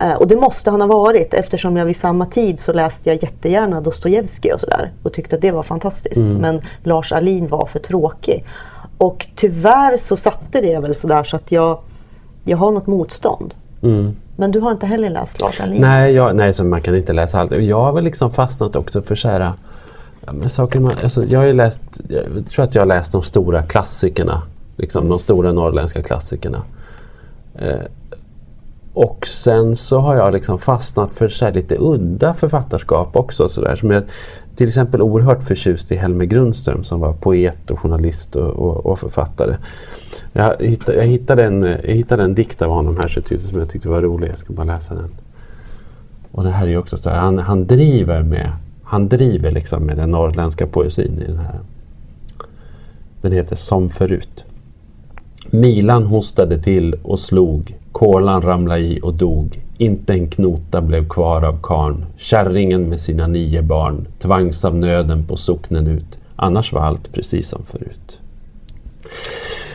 Eh, 0.00 0.12
Och 0.14 0.26
det 0.28 0.36
måste 0.36 0.70
han 0.70 0.80
ha 0.80 0.88
varit 0.88 1.34
eftersom 1.34 1.76
jag 1.76 1.86
vid 1.86 1.96
samma 1.96 2.26
tid 2.26 2.60
så 2.60 2.72
läste 2.72 3.08
jag 3.10 3.22
jättegärna 3.22 3.80
Dostojevskij 3.80 4.52
och 4.52 4.60
sådär. 4.60 4.90
Och 5.02 5.12
tyckte 5.12 5.36
att 5.36 5.42
det 5.42 5.50
var 5.50 5.62
fantastiskt. 5.62 6.16
Mm. 6.16 6.34
Men 6.36 6.60
Lars 6.82 7.12
Alin 7.12 7.48
var 7.48 7.66
för 7.66 7.78
tråkig. 7.78 8.44
Och 9.00 9.26
tyvärr 9.36 9.96
så 9.96 10.16
satte 10.16 10.60
det 10.60 10.78
väl 10.78 10.94
sådär 10.94 11.24
så 11.24 11.36
att 11.36 11.52
jag, 11.52 11.78
jag 12.44 12.56
har 12.56 12.72
något 12.72 12.86
motstånd. 12.86 13.54
Mm. 13.82 14.16
Men 14.36 14.50
du 14.50 14.60
har 14.60 14.70
inte 14.70 14.86
heller 14.86 15.10
läst 15.10 15.40
Lars 15.40 15.60
Alin? 15.60 15.80
Nej, 15.80 16.12
jag, 16.12 16.36
nej 16.36 16.54
så 16.54 16.64
man 16.64 16.82
kan 16.82 16.96
inte 16.96 17.12
läsa 17.12 17.40
allt. 17.40 17.52
Jag 17.52 17.80
har 17.80 17.92
väl 17.92 18.04
liksom 18.04 18.30
fastnat 18.30 18.76
också 18.76 19.02
för 19.02 19.14
så 19.14 19.28
här, 19.28 19.52
saker 20.46 20.80
man, 20.80 20.92
alltså 21.02 21.24
jag 21.24 21.38
har 21.38 21.46
ju 21.46 21.52
läst, 21.52 21.82
jag 22.08 22.48
tror 22.48 22.64
att 22.64 22.74
jag 22.74 22.82
har 22.82 22.86
läst 22.86 23.12
de 23.12 23.22
stora 23.22 23.62
klassikerna. 23.62 24.42
Liksom 24.76 25.08
de 25.08 25.18
stora 25.18 25.52
norrländska 25.52 26.02
klassikerna. 26.02 26.62
Eh, 27.54 27.80
och 29.00 29.26
sen 29.26 29.76
så 29.76 29.98
har 29.98 30.14
jag 30.14 30.32
liksom 30.32 30.58
fastnat 30.58 31.14
för 31.14 31.28
så 31.28 31.44
här 31.44 31.52
lite 31.52 31.76
udda 31.78 32.34
författarskap 32.34 33.16
också. 33.16 33.48
Så 33.48 33.60
där, 33.60 33.76
som 33.76 33.90
jag, 33.90 34.02
till 34.54 34.68
exempel 34.68 35.02
oerhört 35.02 35.42
förtjust 35.42 35.92
i 35.92 35.96
Helmer 35.96 36.24
Grundström 36.24 36.84
som 36.84 37.00
var 37.00 37.12
poet 37.12 37.70
och 37.70 37.80
journalist 37.80 38.36
och, 38.36 38.50
och, 38.50 38.86
och 38.86 38.98
författare. 38.98 39.56
Jag 40.32 40.56
hittade, 40.60 40.98
jag, 40.98 41.06
hittade 41.06 41.44
en, 41.44 41.62
jag 41.62 41.94
hittade 41.94 42.22
en 42.22 42.34
dikt 42.34 42.62
av 42.62 42.70
honom 42.70 42.96
här 42.96 43.08
så 43.08 43.20
tydligt 43.20 43.48
som 43.48 43.58
jag 43.58 43.70
tyckte 43.70 43.88
var 43.88 44.02
rolig. 44.02 44.28
Jag 44.28 44.38
ska 44.38 44.52
bara 44.52 44.66
läsa 44.66 44.94
den. 44.94 45.10
Och 46.32 46.44
det 46.44 46.50
här 46.50 46.66
är 46.66 46.70
ju 46.70 46.78
också 46.78 46.96
så 46.96 47.10
här, 47.10 47.18
han, 47.18 47.38
han 47.38 47.66
driver 47.66 48.22
med 48.22 48.52
han 48.84 49.08
driver 49.08 49.50
liksom 49.50 49.82
med 49.82 49.96
den 49.96 50.10
norrländska 50.10 50.66
poesin 50.66 51.22
i 51.22 51.26
den 51.26 51.38
här. 51.38 51.60
Den 53.20 53.32
heter 53.32 53.56
Som 53.56 53.90
förut. 53.90 54.44
Milan 55.50 56.06
hostade 56.06 56.62
till 56.62 56.94
och 56.94 57.18
slog. 57.18 57.79
Kolan 57.92 58.42
ramlade 58.42 58.80
i 58.80 59.00
och 59.02 59.14
dog. 59.14 59.60
Inte 59.78 60.12
en 60.12 60.28
knota 60.28 60.80
blev 60.80 61.08
kvar 61.08 61.44
av 61.44 61.58
karn. 61.62 62.06
Kärringen 62.16 62.88
med 62.88 63.00
sina 63.00 63.26
nio 63.26 63.62
barn 63.62 64.08
tvangs 64.18 64.64
av 64.64 64.76
nöden 64.76 65.26
på 65.26 65.36
socknen 65.36 65.86
ut. 65.86 66.18
Annars 66.36 66.72
var 66.72 66.80
allt 66.80 67.12
precis 67.12 67.48
som 67.48 67.64
förut. 67.64 68.20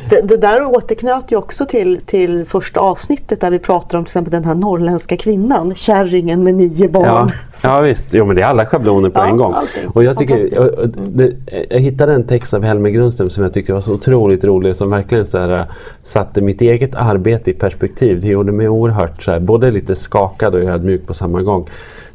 Det, 0.09 0.21
det 0.21 0.37
där 0.37 0.65
återknöt 0.65 1.31
ju 1.31 1.35
också 1.35 1.65
till, 1.65 2.01
till 2.01 2.45
första 2.45 2.79
avsnittet 2.79 3.41
där 3.41 3.51
vi 3.51 3.59
pratar 3.59 3.97
om 3.97 4.03
till 4.03 4.09
exempel 4.09 4.31
den 4.31 4.45
här 4.45 4.55
norrländska 4.55 5.17
kvinnan. 5.17 5.75
Kärringen 5.75 6.43
med 6.43 6.55
nio 6.55 6.87
barn. 6.89 7.05
Ja, 7.05 7.29
ja 7.63 7.79
visst, 7.81 8.13
jo, 8.13 8.25
men 8.25 8.35
det 8.35 8.41
är 8.41 8.47
alla 8.47 8.65
schabloner 8.65 9.09
på 9.09 9.19
Ja, 9.19 9.27
en 9.27 9.37
gång. 9.37 9.53
allting. 9.53 9.89
Och 9.93 10.03
jag, 10.03 10.17
tycker, 10.17 10.33
Fantastiskt. 10.33 10.97
jag, 10.97 11.07
det, 11.07 11.33
jag 11.69 11.79
hittade 11.79 12.13
en 12.13 12.23
text 12.27 12.53
av 12.53 12.63
Helmer 12.63 12.89
Grundström 12.89 13.29
som 13.29 13.43
jag 13.43 13.53
tyckte 13.53 13.73
var 13.73 13.81
så 13.81 13.93
otroligt 13.93 14.43
rolig 14.43 14.75
som 14.75 14.89
verkligen 14.89 15.25
så 15.25 15.37
här, 15.37 15.57
äh, 15.57 15.65
satte 16.01 16.41
mitt 16.41 16.61
eget 16.61 16.95
arbete 16.95 17.51
i 17.51 17.53
perspektiv. 17.53 18.21
Det 18.21 18.27
gjorde 18.27 18.51
mig 18.51 18.69
oerhört 18.69 19.23
så 19.23 19.31
här, 19.31 19.39
både 19.39 19.71
lite 19.71 19.95
skakad 19.95 20.55
och 20.55 20.61
ödmjuk 20.61 21.07
på 21.07 21.13
samma 21.13 21.41
gång. 21.41 21.69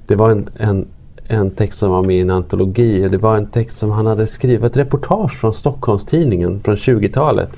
Det 0.06 0.14
var 0.14 0.30
en, 0.30 0.48
en, 0.58 0.86
en 1.30 1.50
text 1.50 1.78
som 1.78 1.90
var 1.90 2.02
med 2.02 2.16
i 2.16 2.20
en 2.20 2.30
antologi. 2.30 3.08
Det 3.08 3.18
var 3.18 3.36
en 3.36 3.46
text 3.46 3.78
som 3.78 3.90
han 3.90 4.06
hade 4.06 4.26
skrivit, 4.26 4.64
ett 4.64 4.76
reportage 4.76 5.32
från 5.32 5.54
Stockholmstidningen 5.54 6.60
från 6.64 6.74
20-talet. 6.74 7.50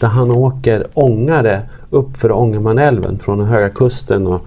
Där 0.00 0.08
han 0.08 0.30
åker 0.30 0.86
ångare 0.94 1.62
upp 1.90 2.16
för 2.16 2.32
Ångermanälven 2.32 3.18
från 3.18 3.40
höga 3.40 3.68
kusten 3.68 4.26
och, 4.26 4.46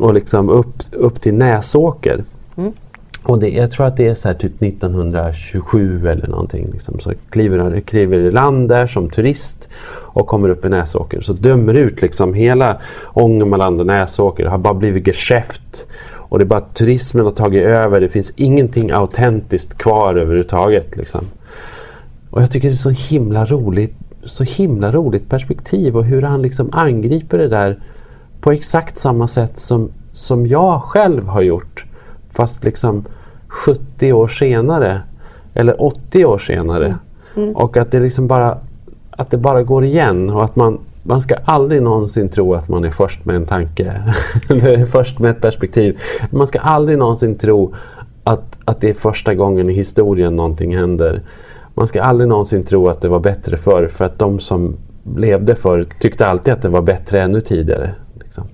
och 0.00 0.14
liksom 0.14 0.48
upp, 0.48 0.74
upp 0.92 1.20
till 1.20 1.34
Näsåker. 1.34 2.24
Och 3.24 3.38
det, 3.38 3.48
jag 3.48 3.70
tror 3.70 3.86
att 3.86 3.96
det 3.96 4.06
är 4.08 4.14
så 4.14 4.34
typ 4.34 4.62
1927 4.62 6.08
eller 6.08 6.26
någonting. 6.26 6.68
Liksom. 6.72 6.98
Så 6.98 7.12
kliver 7.30 7.58
han 7.58 7.82
kliver 7.82 8.18
i 8.18 8.30
land 8.30 8.68
där 8.68 8.86
som 8.86 9.10
turist 9.10 9.68
och 9.88 10.26
kommer 10.26 10.48
upp 10.48 10.64
i 10.64 10.68
Näsåker. 10.68 11.20
Så 11.20 11.32
dömer 11.32 11.74
ut 11.74 12.02
liksom 12.02 12.34
hela 12.34 12.76
Ångermanland 13.12 13.80
och 13.80 13.86
Näsåker. 13.86 14.44
Det 14.44 14.50
har 14.50 14.58
bara 14.58 14.74
blivit 14.74 15.06
geschäft. 15.06 15.88
Och 16.34 16.40
det 16.40 16.44
är 16.44 16.46
bara 16.46 16.60
turismen 16.60 17.24
har 17.24 17.30
tagit 17.30 17.62
över. 17.62 18.00
Det 18.00 18.08
finns 18.08 18.32
ingenting 18.36 18.90
autentiskt 18.90 19.78
kvar 19.78 20.14
överhuvudtaget. 20.14 20.96
Liksom. 20.96 21.24
Och 22.30 22.42
jag 22.42 22.50
tycker 22.50 22.68
det 22.68 22.74
är 22.74 22.76
så 22.76 23.14
himla 23.14 23.46
roligt 23.46 23.94
så 24.22 24.44
himla 24.44 24.92
roligt 24.92 25.28
perspektiv 25.28 25.96
och 25.96 26.04
hur 26.04 26.22
han 26.22 26.42
liksom 26.42 26.68
angriper 26.72 27.38
det 27.38 27.48
där 27.48 27.78
på 28.40 28.52
exakt 28.52 28.98
samma 28.98 29.28
sätt 29.28 29.58
som, 29.58 29.90
som 30.12 30.46
jag 30.46 30.82
själv 30.82 31.26
har 31.26 31.42
gjort. 31.42 31.86
Fast 32.30 32.64
liksom 32.64 33.04
70 33.48 34.12
år 34.12 34.28
senare. 34.28 35.00
Eller 35.54 35.82
80 35.82 36.24
år 36.24 36.38
senare. 36.38 36.98
Och 37.54 37.76
att 37.76 37.90
det 37.90 38.00
liksom 38.00 38.26
bara 38.26 38.58
att 39.10 39.30
det 39.30 39.38
bara 39.38 39.62
går 39.62 39.84
igen 39.84 40.30
och 40.30 40.44
att 40.44 40.56
man, 40.56 40.78
man 41.06 41.20
ska 41.20 41.34
aldrig 41.44 41.82
någonsin 41.82 42.28
tro 42.28 42.54
att 42.54 42.68
man 42.68 42.84
är 42.84 42.90
först 42.90 43.24
med 43.24 43.36
en 43.36 43.46
tanke. 43.46 44.02
eller 44.48 44.84
först 44.84 45.18
med 45.18 45.30
ett 45.30 45.40
perspektiv. 45.40 46.00
Man 46.30 46.46
ska 46.46 46.58
aldrig 46.58 46.98
någonsin 46.98 47.38
tro 47.38 47.74
att, 48.24 48.58
att 48.64 48.80
det 48.80 48.88
är 48.88 48.94
första 48.94 49.34
gången 49.34 49.70
i 49.70 49.72
historien 49.72 50.36
någonting 50.36 50.76
händer. 50.76 51.22
Man 51.74 51.86
ska 51.86 52.02
aldrig 52.02 52.28
någonsin 52.28 52.64
tro 52.64 52.88
att 52.88 53.00
det 53.00 53.08
var 53.08 53.20
bättre 53.20 53.56
förr 53.56 53.86
för 53.86 54.04
att 54.04 54.18
de 54.18 54.40
som 54.40 54.76
levde 55.16 55.54
förr 55.54 55.86
tyckte 56.00 56.26
alltid 56.26 56.54
att 56.54 56.62
det 56.62 56.68
var 56.68 56.82
bättre 56.82 57.22
ännu 57.22 57.40
tidigare. 57.40 57.94
Liksom. 58.20 58.44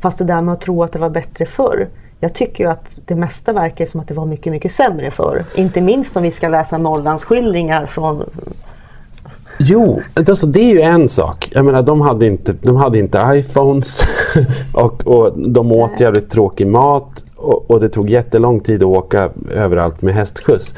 Fast 0.00 0.18
det 0.18 0.24
där 0.24 0.42
med 0.42 0.52
att 0.52 0.60
tro 0.60 0.82
att 0.82 0.92
det 0.92 0.98
var 0.98 1.10
bättre 1.10 1.46
förr. 1.46 1.88
Jag 2.20 2.34
tycker 2.34 2.64
ju 2.64 2.70
att 2.70 3.00
det 3.06 3.14
mesta 3.14 3.52
verkar 3.52 3.86
som 3.86 4.00
att 4.00 4.08
det 4.08 4.14
var 4.14 4.26
mycket, 4.26 4.52
mycket 4.52 4.72
sämre 4.72 5.10
förr. 5.10 5.44
Inte 5.54 5.80
minst 5.80 6.16
om 6.16 6.22
vi 6.22 6.30
ska 6.30 6.48
läsa 6.48 6.78
Norrlandsskildringar 6.78 7.86
från... 7.86 8.24
Jo, 9.58 10.02
alltså 10.14 10.46
det 10.46 10.60
är 10.60 10.74
ju 10.74 10.80
en 10.80 11.08
sak. 11.08 11.48
Jag 11.52 11.64
menar 11.64 11.82
de 11.82 12.00
hade 12.00 12.26
inte, 12.26 12.54
de 12.62 12.76
hade 12.76 12.98
inte 12.98 13.22
iPhones 13.34 14.02
och, 14.74 15.06
och 15.06 15.38
de 15.50 15.72
åt 15.72 16.00
jävligt 16.00 16.30
tråkig 16.30 16.66
mat 16.66 17.24
och, 17.36 17.70
och 17.70 17.80
det 17.80 17.88
tog 17.88 18.10
jättelång 18.10 18.60
tid 18.60 18.82
att 18.82 18.88
åka 18.88 19.30
överallt 19.50 20.02
med 20.02 20.14
hästskjuts. 20.14 20.74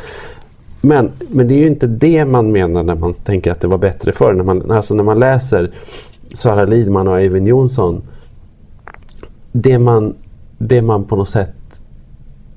Men, 0.80 1.10
men 1.28 1.48
det 1.48 1.54
är 1.54 1.58
ju 1.58 1.66
inte 1.66 1.86
det 1.86 2.24
man 2.24 2.50
menar 2.50 2.82
när 2.82 2.94
man 2.94 3.14
tänker 3.14 3.50
att 3.52 3.60
det 3.60 3.68
var 3.68 3.78
bättre 3.78 4.12
förr. 4.12 4.32
När 4.32 4.44
man, 4.44 4.70
alltså 4.70 4.94
när 4.94 5.04
man 5.04 5.18
läser 5.18 5.70
Sara 6.32 6.64
Lidman 6.64 7.08
och 7.08 7.20
Eivind 7.20 7.48
Johnson. 7.48 8.02
Det 9.52 9.78
man, 9.78 10.14
det 10.58 10.82
man 10.82 11.04
på 11.04 11.16
något 11.16 11.28
sätt 11.28 11.82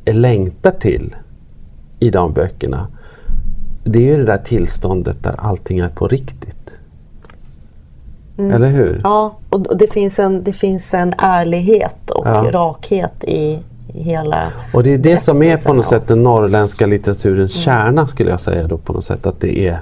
längtar 0.05 0.71
till 0.71 1.15
i 1.99 2.09
de 2.09 2.33
böckerna. 2.33 2.87
Det 3.83 3.99
är 3.99 4.03
ju 4.03 4.17
det 4.17 4.25
där 4.25 4.37
tillståndet 4.37 5.23
där 5.23 5.35
allting 5.37 5.79
är 5.79 5.89
på 5.89 6.07
riktigt. 6.07 6.71
Eller 8.37 8.67
hur? 8.67 8.99
Ja, 9.03 9.37
och 9.49 9.77
det 9.77 9.93
finns 9.93 10.19
en, 10.19 10.43
det 10.43 10.53
finns 10.53 10.93
en 10.93 11.13
ärlighet 11.17 12.11
och 12.11 12.27
Ja. 12.27 12.49
rakhet 12.51 13.23
i, 13.23 13.59
hela... 13.87 14.47
Och 14.73 14.83
det 14.83 14.93
är 14.93 14.97
det 14.97 15.17
som 15.17 15.43
är 15.43 15.57
på 15.57 15.73
något 15.73 15.85
sätt 15.85 16.07
den 16.07 16.23
norrländska 16.23 16.85
litteraturens 16.85 17.53
kärna 17.53 18.07
skulle 18.07 18.29
jag 18.29 18.39
säga 18.39 18.67
då 18.67 18.77
på 18.77 18.93
något 18.93 19.03
sätt. 19.03 19.25
Att 19.25 19.41
det 19.41 19.67
är, 19.67 19.77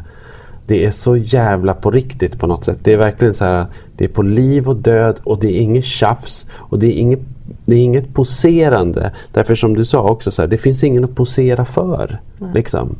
det 0.68 0.86
är 0.86 0.90
så 0.90 1.18
jävla 1.18 1.74
på 1.74 1.92
riktigt 1.92 2.40
på 2.40 2.48
något 2.48 2.66
sätt. 2.66 2.78
Det 2.84 2.94
är 2.94 2.98
verkligen 2.98 3.34
så 3.34 3.46
här, 3.46 3.66
det 3.98 4.04
är 4.04 4.10
på 4.10 4.22
liv 4.22 4.70
och 4.70 4.76
död 4.76 5.20
och 5.24 5.40
det 5.40 5.48
är 5.48 5.62
inget 5.62 5.86
tjafs 5.86 6.48
och 6.54 6.80
det 6.80 6.88
är 6.88 7.00
inget, 7.00 7.20
det 7.66 7.76
är 7.76 7.80
inget 7.80 8.14
poserande. 8.14 9.12
Därför 9.34 9.56
som 9.56 9.74
du 9.74 9.86
sa 9.86 10.02
också, 10.02 10.32
så 10.32 10.42
här, 10.42 10.50
det 10.50 10.58
finns 10.58 10.84
ingen 10.84 11.04
att 11.04 11.16
posera 11.16 11.66
för. 11.66 12.20
Liksom. 12.54 12.96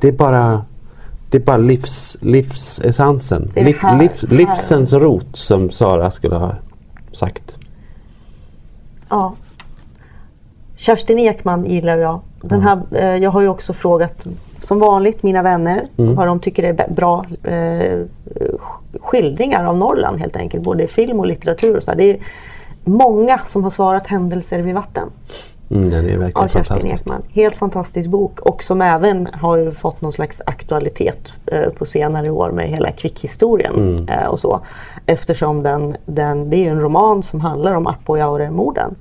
Det 0.00 0.08
är 0.08 0.12
bara 0.12 0.64
det 1.30 1.38
är 1.38 1.42
bara 1.42 1.56
livs, 1.56 2.16
livsessensen. 2.20 3.52
Liv, 3.56 3.76
här- 3.80 3.98
liv, 3.98 4.10
här. 4.22 4.28
livsens 4.36 4.92
rot 4.94 5.36
som 5.36 5.70
Sara 5.70 6.10
skulle 6.10 6.36
ha 6.36 6.54
sagt. 7.12 7.58
Ja. 9.08 9.34
Kerstin 10.76 11.18
Ekman 11.18 11.64
gillar 11.66 11.96
jag. 11.96 12.20
Den 12.40 12.60
här, 12.60 12.80
eh, 12.92 13.16
jag 13.16 13.30
har 13.30 13.40
ju 13.40 13.48
också 13.48 13.72
frågat 13.72 14.26
som 14.62 14.78
vanligt 14.80 15.22
mina 15.22 15.42
vänner 15.42 15.86
vad 16.14 16.26
de 16.26 16.40
tycker 16.40 16.62
är 16.62 16.88
bra 16.94 17.24
eh, 17.44 17.52
sk- 17.52 18.98
skildringar 19.00 19.64
av 19.64 19.76
Norrland 19.76 20.18
helt 20.18 20.36
enkelt. 20.36 20.62
Både 20.64 20.86
film 20.86 21.20
och 21.20 21.26
litteratur. 21.26 21.76
Och 21.76 21.82
så 21.82 21.90
här. 21.90 21.98
Det 21.98 22.10
är 22.10 22.18
många 22.84 23.40
som 23.46 23.62
har 23.64 23.70
svarat 23.70 24.06
Händelser 24.06 24.62
vid 24.62 24.74
vatten 24.74 25.08
Mm, 25.70 25.84
den 25.84 26.08
är 26.08 26.18
verkligen 26.18 26.44
av 26.44 26.48
Kerstin. 26.48 26.92
Ekman. 26.92 27.22
Helt 27.28 27.56
fantastisk 27.56 28.08
bok 28.08 28.40
och 28.40 28.62
som 28.62 28.82
även 28.82 29.26
har 29.32 29.56
ju 29.56 29.72
fått 29.72 30.00
någon 30.00 30.12
slags 30.12 30.42
aktualitet 30.46 31.32
eh, 31.46 31.68
på 31.78 31.86
senare 31.86 32.30
år 32.30 32.50
med 32.50 32.68
hela 32.68 32.92
Kvick-historien 32.92 34.08
eh, 34.08 34.26
och 34.26 34.38
så. 34.38 34.60
Eftersom 35.06 35.62
den, 35.62 35.96
den, 36.06 36.50
det 36.50 36.66
är 36.66 36.70
en 36.70 36.80
roman 36.80 37.22
som 37.22 37.40
handlar 37.40 37.72
om 37.72 37.86
Apojaure-morden. 37.86 38.94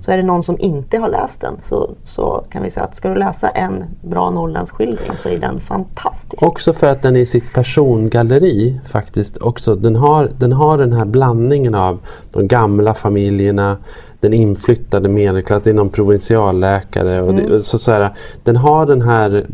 Så 0.00 0.10
är 0.10 0.16
det 0.16 0.22
någon 0.22 0.42
som 0.42 0.56
inte 0.60 0.98
har 0.98 1.08
läst 1.08 1.40
den 1.40 1.54
så, 1.62 1.90
så 2.04 2.44
kan 2.50 2.62
vi 2.62 2.70
säga 2.70 2.84
att 2.84 2.96
ska 2.96 3.08
du 3.08 3.14
läsa 3.14 3.48
en 3.48 3.84
bra 4.02 4.30
Norrlandsskildring 4.30 5.16
så 5.16 5.28
är 5.28 5.38
den 5.38 5.60
fantastisk. 5.60 6.42
Också 6.42 6.72
för 6.72 6.86
att 6.86 7.02
den 7.02 7.16
i 7.16 7.26
sitt 7.26 7.52
persongalleri 7.54 8.80
faktiskt 8.86 9.36
också, 9.36 9.74
den 9.74 9.96
har, 9.96 10.30
den 10.38 10.52
har 10.52 10.78
den 10.78 10.92
här 10.92 11.04
blandningen 11.04 11.74
av 11.74 11.98
de 12.32 12.48
gamla 12.48 12.94
familjerna, 12.94 13.76
den 14.24 14.32
inflyttade 14.32 15.08
medelklassen, 15.08 15.62
det 15.64 15.70
är 15.70 15.74
någon 15.74 15.90
provinsialläkare. 15.90 17.22
Och 17.22 17.30
Mm. 17.30 17.48
det, 17.50 17.62
så, 17.62 17.78
så 17.78 17.92
här, 17.92 18.12
den 18.44 18.56
har 18.56 18.86
den 18.86 19.02
här, 19.02 19.46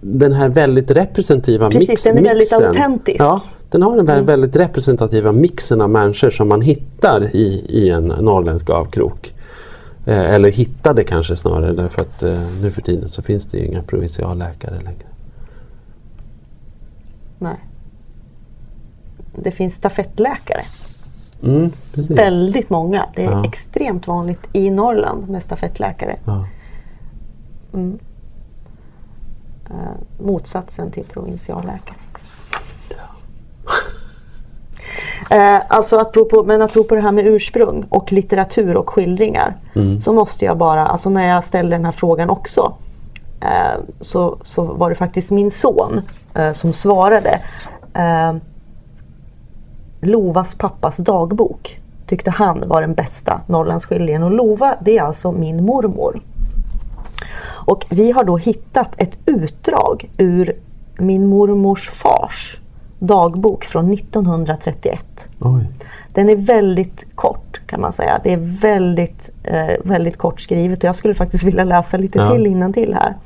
den 0.00 0.32
här 0.32 0.48
väldigt 0.48 0.90
representativa 0.90 1.70
Precis, 1.70 1.88
mix, 1.88 2.02
den 2.04 2.18
är 2.18 2.22
väldigt 2.22 2.36
mixen. 2.52 2.64
autentisk. 2.68 3.20
Ja, 3.20 3.40
den 3.70 3.82
har 3.82 3.96
den 3.96 4.08
Mm. 4.08 4.22
vä- 4.24 4.26
väldigt 4.26 4.56
representativa 4.56 5.32
mixen 5.32 5.80
av 5.80 5.90
människor 5.90 6.30
som 6.30 6.48
man 6.48 6.60
hittar 6.60 7.36
i, 7.36 7.64
i 7.68 7.90
en 7.90 8.04
norrländsk 8.04 8.70
avkrok. 8.70 9.34
Eh, 10.06 10.34
eller 10.34 10.50
hittade 10.50 11.04
kanske 11.04 11.36
snarare 11.36 11.72
därför 11.72 12.02
att 12.02 12.22
eh, 12.22 12.40
nu 12.62 12.70
för 12.70 12.82
tiden 12.82 13.08
så 13.08 13.22
finns 13.22 13.46
det 13.46 13.58
ju 13.58 13.64
inga 13.66 13.82
provinsialläkare 13.82 14.74
längre. 14.74 15.06
Nej. 17.38 17.56
Det 19.42 19.50
finns 19.50 19.74
stafettläkare. 19.74 20.62
Mm. 21.42 21.72
Väldigt 21.94 22.70
många. 22.70 23.06
Det 23.14 23.24
är 23.24 23.30
Ja. 23.30 23.44
extremt 23.44 24.06
vanligt 24.06 24.40
i 24.52 24.70
Norrland 24.70 25.28
med 25.28 25.42
stafettläkare. 25.42 26.16
Ja. 26.24 26.44
Eh, 29.70 30.24
motsatsen 30.24 30.90
till 30.90 31.04
provinsialläkare. 31.04 31.94
Eh, 35.30 35.60
alltså 35.68 35.96
apropå, 35.98 36.44
men 36.46 36.62
apropå 36.62 36.94
det 36.94 37.00
här 37.00 37.12
med 37.12 37.26
ursprung 37.26 37.84
och 37.88 38.12
litteratur 38.12 38.76
och 38.76 38.90
skildringar. 38.90 39.56
Så 40.00 40.12
måste 40.12 40.44
jag 40.44 40.58
bara, 40.58 40.86
alltså 40.86 41.10
när 41.10 41.28
jag 41.28 41.44
ställde 41.44 41.76
den 41.76 41.84
här 41.84 41.92
frågan 41.92 42.30
också. 42.30 42.72
Eh, 43.40 43.80
så, 44.00 44.38
så 44.44 44.64
var 44.64 44.88
det 44.88 44.94
faktiskt 44.94 45.30
min 45.30 45.50
son 45.50 46.00
eh, 46.34 46.52
som 46.52 46.72
svarade. 46.72 47.40
Lovas 50.00 50.54
pappas 50.54 50.96
dagbok 50.96 51.80
tyckte 52.06 52.30
han 52.30 52.64
var 52.68 52.80
den 52.80 52.94
bästa 52.94 53.40
Norrlandsskildringen. 53.46 54.22
Och 54.22 54.30
Lova 54.30 54.74
det 54.80 54.98
är 54.98 55.02
alltså 55.02 55.32
min 55.32 55.64
mormor. 55.64 56.20
Och 57.68 57.86
vi 57.90 58.10
har 58.12 58.24
då 58.24 58.36
hittat 58.36 58.94
ett 58.96 59.18
utdrag 59.26 60.10
ur 60.18 60.56
min 60.98 61.26
mormors 61.26 61.90
fars 61.90 62.58
dagbok 62.98 63.64
från 63.64 63.92
1931. 63.92 65.28
Oj. 65.40 65.68
Den 66.14 66.28
är 66.28 66.36
väldigt 66.36 67.06
kort 67.14 67.60
kan 67.66 67.80
man 67.80 67.92
säga. 67.92 68.20
Det 68.24 68.32
är 68.32 68.58
väldigt, 68.60 69.30
eh, 69.44 69.74
väldigt 69.84 70.16
kort 70.16 70.40
skrivet 70.40 70.78
och 70.78 70.84
jag 70.84 70.96
skulle 70.96 71.14
faktiskt 71.14 71.44
vilja 71.44 71.64
läsa 71.64 71.96
lite 71.96 72.18
Ja. 72.18 72.30
till 72.32 72.72
till 72.72 72.94
här. 72.94 73.16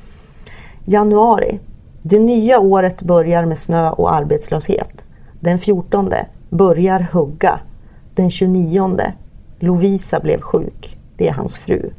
Januari. 0.85 1.59
Det 2.03 2.19
nya 2.19 2.61
året 2.61 3.03
börjar 3.03 3.45
med 3.45 3.59
snö 3.59 3.91
och 3.91 4.15
arbetslöshet. 4.15 5.05
Den 5.41 5.59
14 5.59 6.13
börjar 6.53 7.09
hugga. 7.13 7.61
Den 8.15 8.31
29 8.31 8.97
Lovisa 9.59 10.21
blev 10.21 10.41
sjuk. 10.41 10.99
Det 11.17 11.29
är 11.29 11.33
hans 11.33 11.57
fru. 11.57 11.91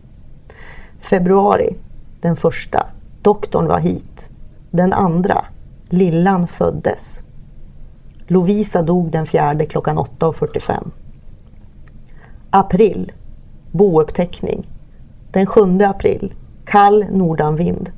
Februari. 0.99 1.75
Den 2.21 2.35
första. 2.35 2.87
Doktorn 3.21 3.67
var 3.67 3.79
hit. 3.79 4.29
Den 4.71 4.93
andra. 4.93 5.45
Lillan 5.89 6.47
föddes. 6.47 7.21
Lovisa 8.27 8.81
dog 8.81 9.11
den 9.11 9.25
fjärde 9.25 9.65
klockan 9.65 9.97
8.45. 9.97 10.89
April. 12.49 13.11
Bouppteckning. 13.71 14.67
Den 15.31 15.45
7 15.45 15.81
april. 15.81 16.33
Kall 16.65 17.05
nordanvind. 17.11 17.91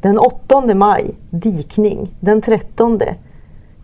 Den 0.00 0.18
8 0.18 0.74
maj. 0.74 1.14
Dikning. 1.30 2.16
Den 2.20 2.42
13. 2.42 3.00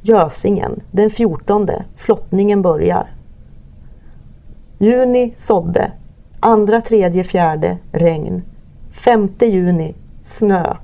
Gösingen. 0.03 0.81
Den 0.91 1.11
14. 1.11 1.69
Flottningen 1.97 2.63
börjar. 2.63 3.11
Juni 4.79 5.35
sådde. 5.37 5.93
Andra, 6.41 6.81
tredje, 6.81 7.25
fjärde 7.25 7.79
regn. 7.93 8.43
Femte 8.93 9.47
juni 9.47 9.95
snö. 10.23 10.77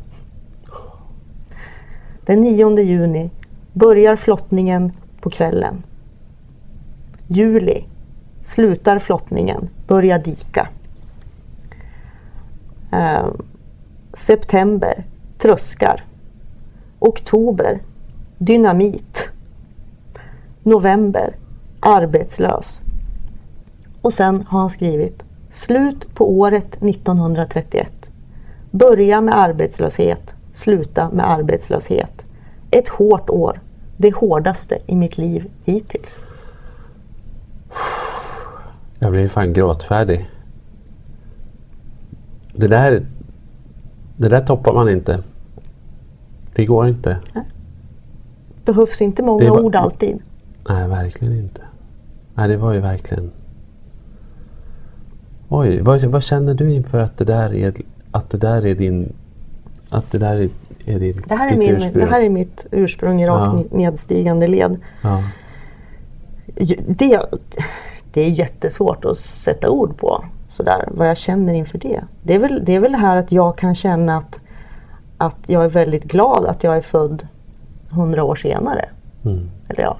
Den 2.26 2.40
9 2.40 2.78
juni 2.78 3.30
börjar 3.72 4.16
flottningen 4.16 4.92
på 5.20 5.30
kvällen. 5.30 5.82
Juli 7.26 7.84
slutar 8.42 8.98
flottningen, 8.98 9.68
börjar 9.86 10.18
dika. 10.18 10.68
Eh, 12.92 13.26
september 14.14 15.04
tröskar. 15.38 16.04
Oktober 16.98 17.80
dynamit. 18.38 19.30
November 20.62 21.36
arbetslös. 21.80 22.82
Och 24.02 24.12
sen 24.12 24.44
har 24.48 24.60
han 24.60 24.70
skrivit 24.70 25.24
Slut 25.50 26.14
på 26.14 26.38
året 26.38 26.82
1931. 26.82 28.10
Börja 28.70 29.20
med 29.20 29.38
arbetslöshet, 29.38 30.34
sluta 30.52 31.10
med 31.10 31.30
arbetslöshet. 31.30 32.26
Ett 32.70 32.88
hårt 32.88 33.30
år. 33.30 33.60
Det 33.96 34.14
hårdaste 34.14 34.78
i 34.86 34.96
mitt 34.96 35.18
liv 35.18 35.50
hittills. 35.64 36.24
Jag 38.98 39.12
blir 39.12 39.28
fan 39.28 39.52
gråtfärdig. 39.52 40.30
Det 42.52 42.68
där, 42.68 43.06
det 44.16 44.28
där 44.28 44.46
toppar 44.46 44.74
man 44.74 44.88
inte. 44.88 45.22
Det 46.54 46.64
går 46.64 46.88
inte. 46.88 47.18
Behövs 48.72 49.02
inte 49.02 49.22
många 49.22 49.50
var- 49.50 49.60
ord 49.60 49.76
alltid. 49.76 50.18
Nej, 50.68 50.88
verkligen 50.88 51.34
inte. 51.38 51.60
Nej, 52.34 52.48
det 52.48 52.56
var 52.56 52.72
ju 52.72 52.80
verkligen... 52.80 53.30
Oj, 55.48 55.80
vad, 55.80 56.04
vad 56.04 56.22
känner 56.22 56.54
du 56.54 56.72
inför 56.72 56.98
att 56.98 57.16
det 57.18 57.24
där 57.24 57.54
är, 57.54 57.72
att 58.10 58.30
det 58.30 58.38
där 58.38 58.66
är 58.66 58.74
din... 58.74 59.12
Att 59.88 60.10
det 60.10 60.18
där 60.18 60.34
är, 60.36 60.48
är 60.86 60.98
din, 60.98 61.22
Det 61.28 61.34
här 61.34 61.52
är, 61.52 61.56
min, 61.56 61.70
ursprung? 61.76 62.04
det 62.04 62.10
här 62.10 62.20
är 62.22 62.28
mitt 62.30 62.66
ursprung 62.70 63.22
i 63.22 63.26
rakt 63.26 63.66
Ja. 63.70 63.76
nedstigande 63.78 64.46
led. 64.46 64.76
Ja. 65.02 65.22
Det, 66.86 67.20
det 68.12 68.20
är 68.20 68.30
jättesvårt 68.30 69.04
att 69.04 69.18
sätta 69.18 69.70
ord 69.70 69.96
på 69.96 70.24
sådär, 70.48 70.88
vad 70.92 71.08
jag 71.08 71.16
känner 71.16 71.54
inför 71.54 71.78
det. 71.78 72.04
Det 72.22 72.34
är 72.34 72.38
väl 72.38 72.62
det, 72.64 72.74
är 72.74 72.80
väl 72.80 72.94
här 72.94 73.16
att 73.16 73.32
jag 73.32 73.58
kan 73.58 73.74
känna 73.74 74.16
att, 74.16 74.40
att 75.18 75.36
jag 75.46 75.64
är 75.64 75.68
väldigt 75.68 76.04
glad 76.04 76.44
att 76.44 76.64
jag 76.64 76.76
är 76.76 76.80
född 76.82 77.26
hundra 77.90 78.24
år 78.24 78.34
senare. 78.34 78.88
Mm. 79.24 79.50
Eller 79.68 79.82
ja. 79.82 79.96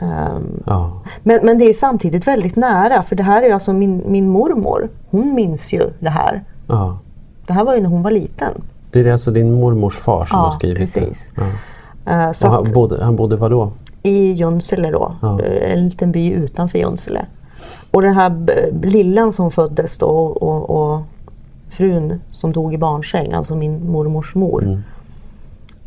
Ehm, 0.00 0.62
ja. 0.66 0.92
men, 1.22 1.40
men 1.42 1.58
det 1.58 1.64
är 1.64 1.74
samtidigt 1.74 2.26
väldigt 2.26 2.56
nära 2.56 3.02
för 3.02 3.16
det 3.16 3.22
här 3.22 3.42
är 3.42 3.54
alltså 3.54 3.72
min, 3.72 4.02
min 4.06 4.28
mormor. 4.28 4.88
Hon 5.10 5.34
minns 5.34 5.72
ju 5.72 5.90
det 5.98 6.10
här. 6.10 6.44
ja. 6.68 6.98
Det 7.46 7.52
här 7.54 7.64
var 7.64 7.74
ju 7.74 7.80
när 7.80 7.88
hon 7.88 8.02
var 8.02 8.10
liten. 8.10 8.52
Det 8.90 9.00
är 9.00 9.12
alltså 9.12 9.30
din 9.30 9.52
mormors 9.54 9.96
far 9.96 10.24
som 10.24 10.38
Ja, 10.38 10.44
har 10.44 10.50
skrivit 10.50 10.78
precis. 10.78 11.32
det? 11.36 11.42
Ja. 12.04 12.28
Och 12.28 12.30
att, 12.30 12.42
han, 12.42 12.72
bodde, 12.72 13.04
han 13.04 13.16
bodde 13.16 13.36
var 13.36 13.50
då? 13.50 13.72
I 14.02 14.32
Junsele 14.32 14.90
då, 14.90 15.14
Ja. 15.22 15.40
eh, 15.42 15.72
en 15.72 15.84
liten 15.84 16.12
by 16.12 16.30
utanför 16.32 16.78
Junsele. 16.78 17.26
Och 17.90 18.02
den 18.02 18.14
här 18.14 18.46
lillan 18.82 19.32
som 19.32 19.50
föddes 19.50 19.98
då 19.98 20.06
och, 20.06 20.42
och, 20.42 20.70
och 20.94 21.00
frun 21.68 22.20
som 22.30 22.52
dog 22.52 22.74
i 22.74 22.78
barnsäng, 22.78 23.32
alltså 23.32 23.54
min 23.54 23.90
mormors 23.90 24.34
mor. 24.34 24.62
Mm. 24.62 24.80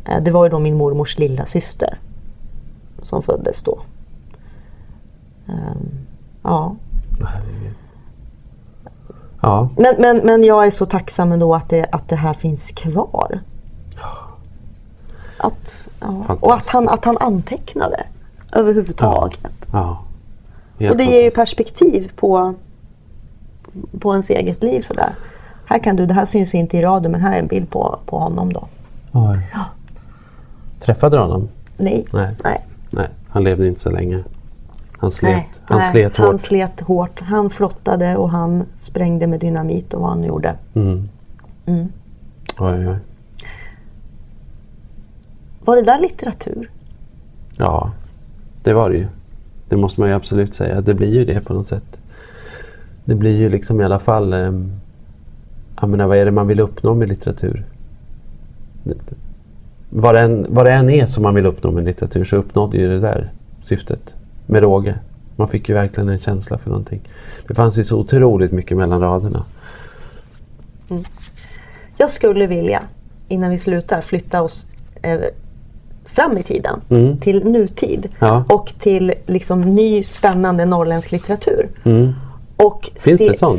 Eh, 0.08 0.22
Det 0.22 0.30
var 0.30 0.44
ju 0.44 0.50
då 0.50 0.58
min 0.58 0.76
mormors 0.76 1.18
lilla 1.18 1.46
syster 1.46 1.98
som 3.02 3.22
föddes 3.22 3.62
då. 3.62 3.78
Ehm, 5.48 5.88
ja. 6.42 6.76
Ja, 9.42 9.68
Men, 9.76 9.94
men, 9.98 10.16
men 10.16 10.44
jag 10.44 10.66
är 10.66 10.70
så 10.70 10.86
tacksam 10.86 11.32
ändå 11.32 11.54
att 11.54 11.68
det, 11.68 11.86
att 11.92 12.08
det 12.08 12.16
här 12.16 12.34
finns 12.34 12.70
kvar. 12.70 13.40
Att, 15.38 15.88
ja. 16.00 16.36
Och 16.40 16.54
att 16.54 16.66
han, 16.68 16.88
att 16.88 17.04
han 17.04 17.18
antecknade 17.18 18.06
överhuvudtaget. 18.52 19.52
ja. 19.72 19.98
Helt 20.78 20.90
Och 20.92 20.96
det 20.98 21.04
ger 21.04 21.22
ju 21.22 21.30
perspektiv 21.30 22.12
på, 22.16 22.54
på 24.00 24.12
ens 24.12 24.30
eget 24.30 24.62
liv 24.62 24.80
sådär. 24.80 25.12
Här 25.66 25.78
kan 25.78 25.96
du, 25.96 26.06
det 26.06 26.14
här 26.14 26.24
syns 26.26 26.54
inte 26.54 26.76
i 26.78 26.82
radio 26.82 27.10
men 27.10 27.20
här 27.20 27.34
är 27.34 27.38
en 27.38 27.46
bild 27.46 27.70
på, 27.70 27.98
på 28.06 28.18
honom 28.18 28.52
då. 28.52 28.68
Oj. 29.12 29.48
Träffade 30.84 31.16
du 31.16 31.20
honom? 31.20 31.48
Nej. 31.76 32.04
Nej. 32.12 32.34
Nej. 32.44 32.58
Nej, 32.90 33.08
han 33.28 33.44
levde 33.44 33.66
inte 33.68 33.80
så 33.80 33.90
länge. 33.90 34.24
Han 34.98 35.10
slet, 35.10 35.30
Nej. 35.32 35.48
han 35.64 35.78
Nej. 35.78 35.90
slet 35.90 36.16
Han 36.16 36.26
hårt. 36.26 36.40
slet 36.40 36.80
hårt. 36.80 37.20
Han 37.20 37.50
flottade 37.50 38.16
och 38.16 38.30
han 38.30 38.64
sprängde 38.78 39.26
med 39.26 39.40
dynamit 39.40 39.94
och 39.94 40.00
vad 40.00 40.10
han 40.10 40.24
gjorde. 40.24 40.54
Mm. 40.74 41.08
Mm. 41.66 41.88
Oj, 42.58 42.88
oj. 42.88 42.96
Var 45.64 45.76
det 45.76 45.82
där 45.82 45.98
litteratur? 46.00 46.70
Ja, 47.56 47.90
det 48.62 48.72
var 48.72 48.90
det 48.90 48.96
ju. 48.96 49.06
Det 49.68 49.76
måste 49.76 50.00
man 50.00 50.08
ju 50.08 50.14
absolut 50.14 50.54
säga. 50.54 50.80
Det 50.80 50.94
blir 50.94 51.14
ju 51.14 51.24
det 51.24 51.40
på 51.40 51.54
något 51.54 51.66
sätt. 51.66 52.00
Det 53.04 53.14
blir 53.14 53.36
ju 53.36 53.48
liksom 53.48 53.80
i 53.80 53.84
alla 53.84 53.98
fall... 53.98 54.32
Eh, 54.32 54.52
jag 55.80 55.90
menar, 55.90 56.06
vad 56.06 56.16
är 56.16 56.24
det 56.24 56.30
man 56.30 56.46
vill 56.46 56.60
uppnå 56.60 56.94
med 56.94 57.08
litteratur? 57.08 57.64
Vad 59.96 60.14
det, 60.14 60.20
än, 60.20 60.46
vad 60.48 60.66
det 60.66 60.72
än 60.72 60.90
är 60.90 61.06
som 61.06 61.22
man 61.22 61.34
vill 61.34 61.46
uppnå 61.46 61.70
med 61.70 61.84
litteratur 61.84 62.24
så 62.24 62.36
uppnådde 62.36 62.76
ju 62.76 62.88
det 62.88 63.00
där 63.00 63.32
syftet 63.62 64.14
med 64.46 64.62
råge. 64.62 64.94
Man 65.36 65.48
fick 65.48 65.68
ju 65.68 65.74
verkligen 65.74 66.08
en 66.08 66.18
känsla 66.18 66.58
för 66.58 66.70
någonting. 66.70 67.00
Det 67.48 67.54
fanns 67.54 67.78
ju 67.78 67.84
så 67.84 67.98
otroligt 67.98 68.52
mycket 68.52 68.76
mellan 68.76 69.00
raderna. 69.00 69.44
Jag 71.96 72.10
skulle 72.10 72.46
vilja, 72.46 72.82
innan 73.28 73.50
vi 73.50 73.58
slutar, 73.58 74.00
flytta 74.00 74.42
oss 74.42 74.66
eh, 75.02 75.20
fram 76.04 76.38
i 76.38 76.42
tiden. 76.42 76.80
Mm. 76.88 77.18
Till 77.18 77.44
nutid. 77.44 78.08
Ja. 78.18 78.44
Och 78.48 78.72
till 78.78 79.14
liksom 79.26 79.60
ny 79.60 80.04
spännande 80.04 80.64
norrländsk 80.64 81.12
litteratur. 81.12 81.68
Mm. 81.84 82.12
Och 82.56 82.90
Finns 82.98 83.20
det 83.20 83.28
Ste- 83.30 83.34
sån? 83.34 83.56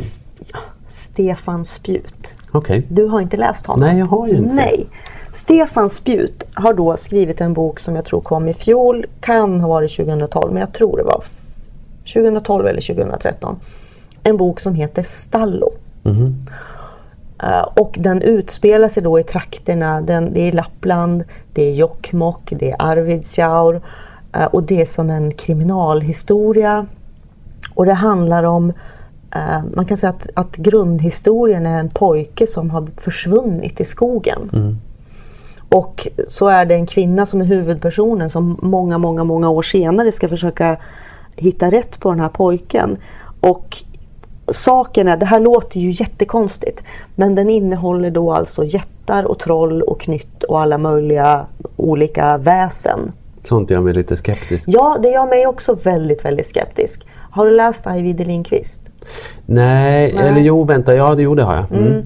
Ja, 0.52 0.58
Stefan 0.90 1.64
Spjut. 1.64 2.15
Okej. 2.56 2.86
Du 2.88 3.06
har 3.06 3.20
inte 3.20 3.36
läst 3.36 3.66
honom? 3.66 3.88
Nej, 3.88 3.98
jag 3.98 4.06
har 4.06 4.26
ju 4.26 4.36
inte. 4.36 4.54
Nej. 4.54 4.86
Stefan 5.34 5.90
Spjut 5.90 6.48
har 6.54 6.74
då 6.74 6.96
skrivit 6.96 7.40
en 7.40 7.52
bok 7.52 7.80
som 7.80 7.96
jag 7.96 8.04
tror 8.04 8.20
kom 8.20 8.48
i 8.48 8.54
fjol. 8.54 9.06
Kan 9.20 9.60
ha 9.60 9.68
varit 9.68 9.96
2012, 9.96 10.52
men 10.52 10.60
jag 10.60 10.72
tror 10.72 10.96
det 10.96 11.02
var 11.02 11.24
2012 12.14 12.66
eller 12.66 12.80
2013. 12.80 13.56
En 14.22 14.36
bok 14.36 14.60
som 14.60 14.74
heter 14.74 15.02
Stallo. 15.02 15.72
Eh, 17.42 17.60
och 17.60 17.96
den 18.00 18.22
utspelar 18.22 18.88
sig 18.88 19.02
då 19.02 19.20
i 19.20 19.22
trakterna, 19.22 20.00
den, 20.00 20.32
det 20.32 20.40
är 20.40 20.52
Lappland, 20.52 21.24
det 21.52 21.62
är 21.62 21.74
Jokkmokk, 21.74 22.52
det 22.58 22.70
är 22.70 22.76
Arvidsjaur 22.78 23.80
eh, 24.32 24.44
och 24.44 24.62
det 24.62 24.80
är 24.80 24.86
som 24.86 25.10
en 25.10 25.32
kriminalhistoria. 25.32 26.86
Och 27.74 27.86
det 27.86 27.94
handlar 27.94 28.44
om, 28.44 28.72
man 29.74 29.86
kan 29.86 29.96
säga 29.96 30.10
att, 30.10 30.28
att 30.34 30.56
grundhistorien 30.56 31.66
är 31.66 31.80
en 31.80 31.88
pojke 31.88 32.46
som 32.46 32.70
har 32.70 32.88
försvunnit 32.96 33.80
i 33.80 33.84
skogen. 33.84 34.50
Och 35.68 36.08
så 36.26 36.48
är 36.48 36.64
det 36.64 36.74
en 36.74 36.86
kvinna 36.86 37.26
som 37.26 37.40
är 37.40 37.44
huvudpersonen 37.44 38.30
som 38.30 38.58
många, 38.62 38.98
många, 38.98 39.24
många 39.24 39.48
år 39.48 39.62
senare 39.62 40.12
ska 40.12 40.28
försöka 40.28 40.76
hitta 41.36 41.70
rätt 41.70 42.00
på 42.00 42.10
den 42.10 42.20
här 42.20 42.28
pojken. 42.28 42.96
Och 43.40 43.76
saken 44.48 45.08
är, 45.08 45.16
det 45.16 45.26
här 45.26 45.40
låter 45.40 45.80
ju 45.80 45.90
jättekonstigt, 45.90 46.82
men 47.14 47.34
den 47.34 47.50
innehåller 47.50 48.10
då 48.10 48.32
alltså 48.32 48.64
jättar 48.64 49.24
och 49.24 49.38
troll 49.38 49.82
och 49.82 50.00
knytt 50.00 50.44
och 50.44 50.60
alla 50.60 50.78
möjliga 50.78 51.46
olika 51.76 52.38
väsen. 52.38 53.12
Sånt 53.44 53.70
gör 53.70 53.80
mig 53.80 53.94
lite 53.94 54.16
skeptisk. 54.16 54.64
Ja, 54.68 54.98
det 55.02 55.08
gör 55.08 55.26
mig 55.26 55.46
också 55.46 55.74
väldigt, 55.74 56.24
väldigt 56.24 56.46
skeptisk. 56.46 57.06
Har 57.30 57.46
du 57.46 57.52
läst 57.52 57.86
Ajvide 57.86 58.24
Lindqvist? 58.24 58.80
Nej, 59.46 60.12
Nej. 60.14 60.28
eller 60.28 60.40
jo, 60.40 60.64
vänta. 60.64 60.94
Ja, 60.96 61.14
det, 61.14 61.22
jo, 61.22 61.34
det 61.34 61.42
har 61.42 61.56
jag. 61.56 61.72
Mm. 61.72 62.02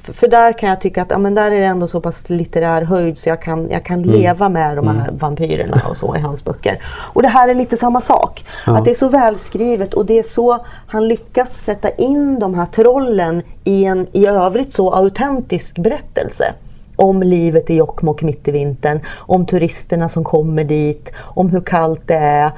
För, 0.00 0.12
för 0.12 0.28
där 0.28 0.52
kan 0.52 0.68
jag 0.68 0.80
tycka 0.80 1.02
att 1.02 1.10
ja, 1.10 1.18
men 1.18 1.34
där 1.34 1.50
är 1.50 1.60
det 1.60 1.66
ändå 1.66 1.86
så 1.86 2.00
pass 2.00 2.30
litterär 2.30 2.82
höjd 2.82 3.18
så 3.18 3.28
jag 3.28 3.42
kan, 3.42 3.70
jag 3.70 3.84
kan 3.84 4.02
leva 4.02 4.48
med 4.48 4.76
de 4.76 4.88
här 4.88 5.10
vampyrerna 5.18 5.82
och 5.90 5.96
så 5.96 6.16
i 6.16 6.18
hans 6.20 6.44
böcker. 6.44 6.78
Och 6.86 7.22
det 7.22 7.28
här 7.28 7.48
är 7.48 7.54
lite 7.54 7.76
samma 7.76 8.00
sak. 8.00 8.44
Ja. 8.66 8.78
Att 8.78 8.84
det 8.84 8.90
är 8.90 8.94
så 8.94 9.08
välskrivet 9.08 9.94
och 9.94 10.06
det 10.06 10.18
är 10.18 10.22
så 10.22 10.58
han 10.86 11.08
lyckas 11.08 11.54
sätta 11.64 11.90
in 11.90 12.38
de 12.38 12.54
här 12.54 12.66
trollen 12.66 13.42
i 13.64 13.84
en 13.84 14.06
i 14.12 14.26
övrigt 14.26 14.72
så 14.72 14.92
autentisk 14.94 15.78
berättelse. 15.78 16.54
Om 16.96 17.22
livet 17.22 17.70
i 17.70 17.74
Jokkmokk 17.74 18.22
mitt 18.22 18.48
i 18.48 18.50
vintern, 18.50 19.00
om 19.16 19.46
turisterna 19.46 20.08
som 20.08 20.24
kommer 20.24 20.64
dit, 20.64 21.12
om 21.18 21.50
hur 21.50 21.60
kallt 21.60 22.02
det 22.06 22.14
är. 22.14 22.52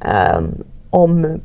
ehm, 0.00 0.54
om 0.90 1.40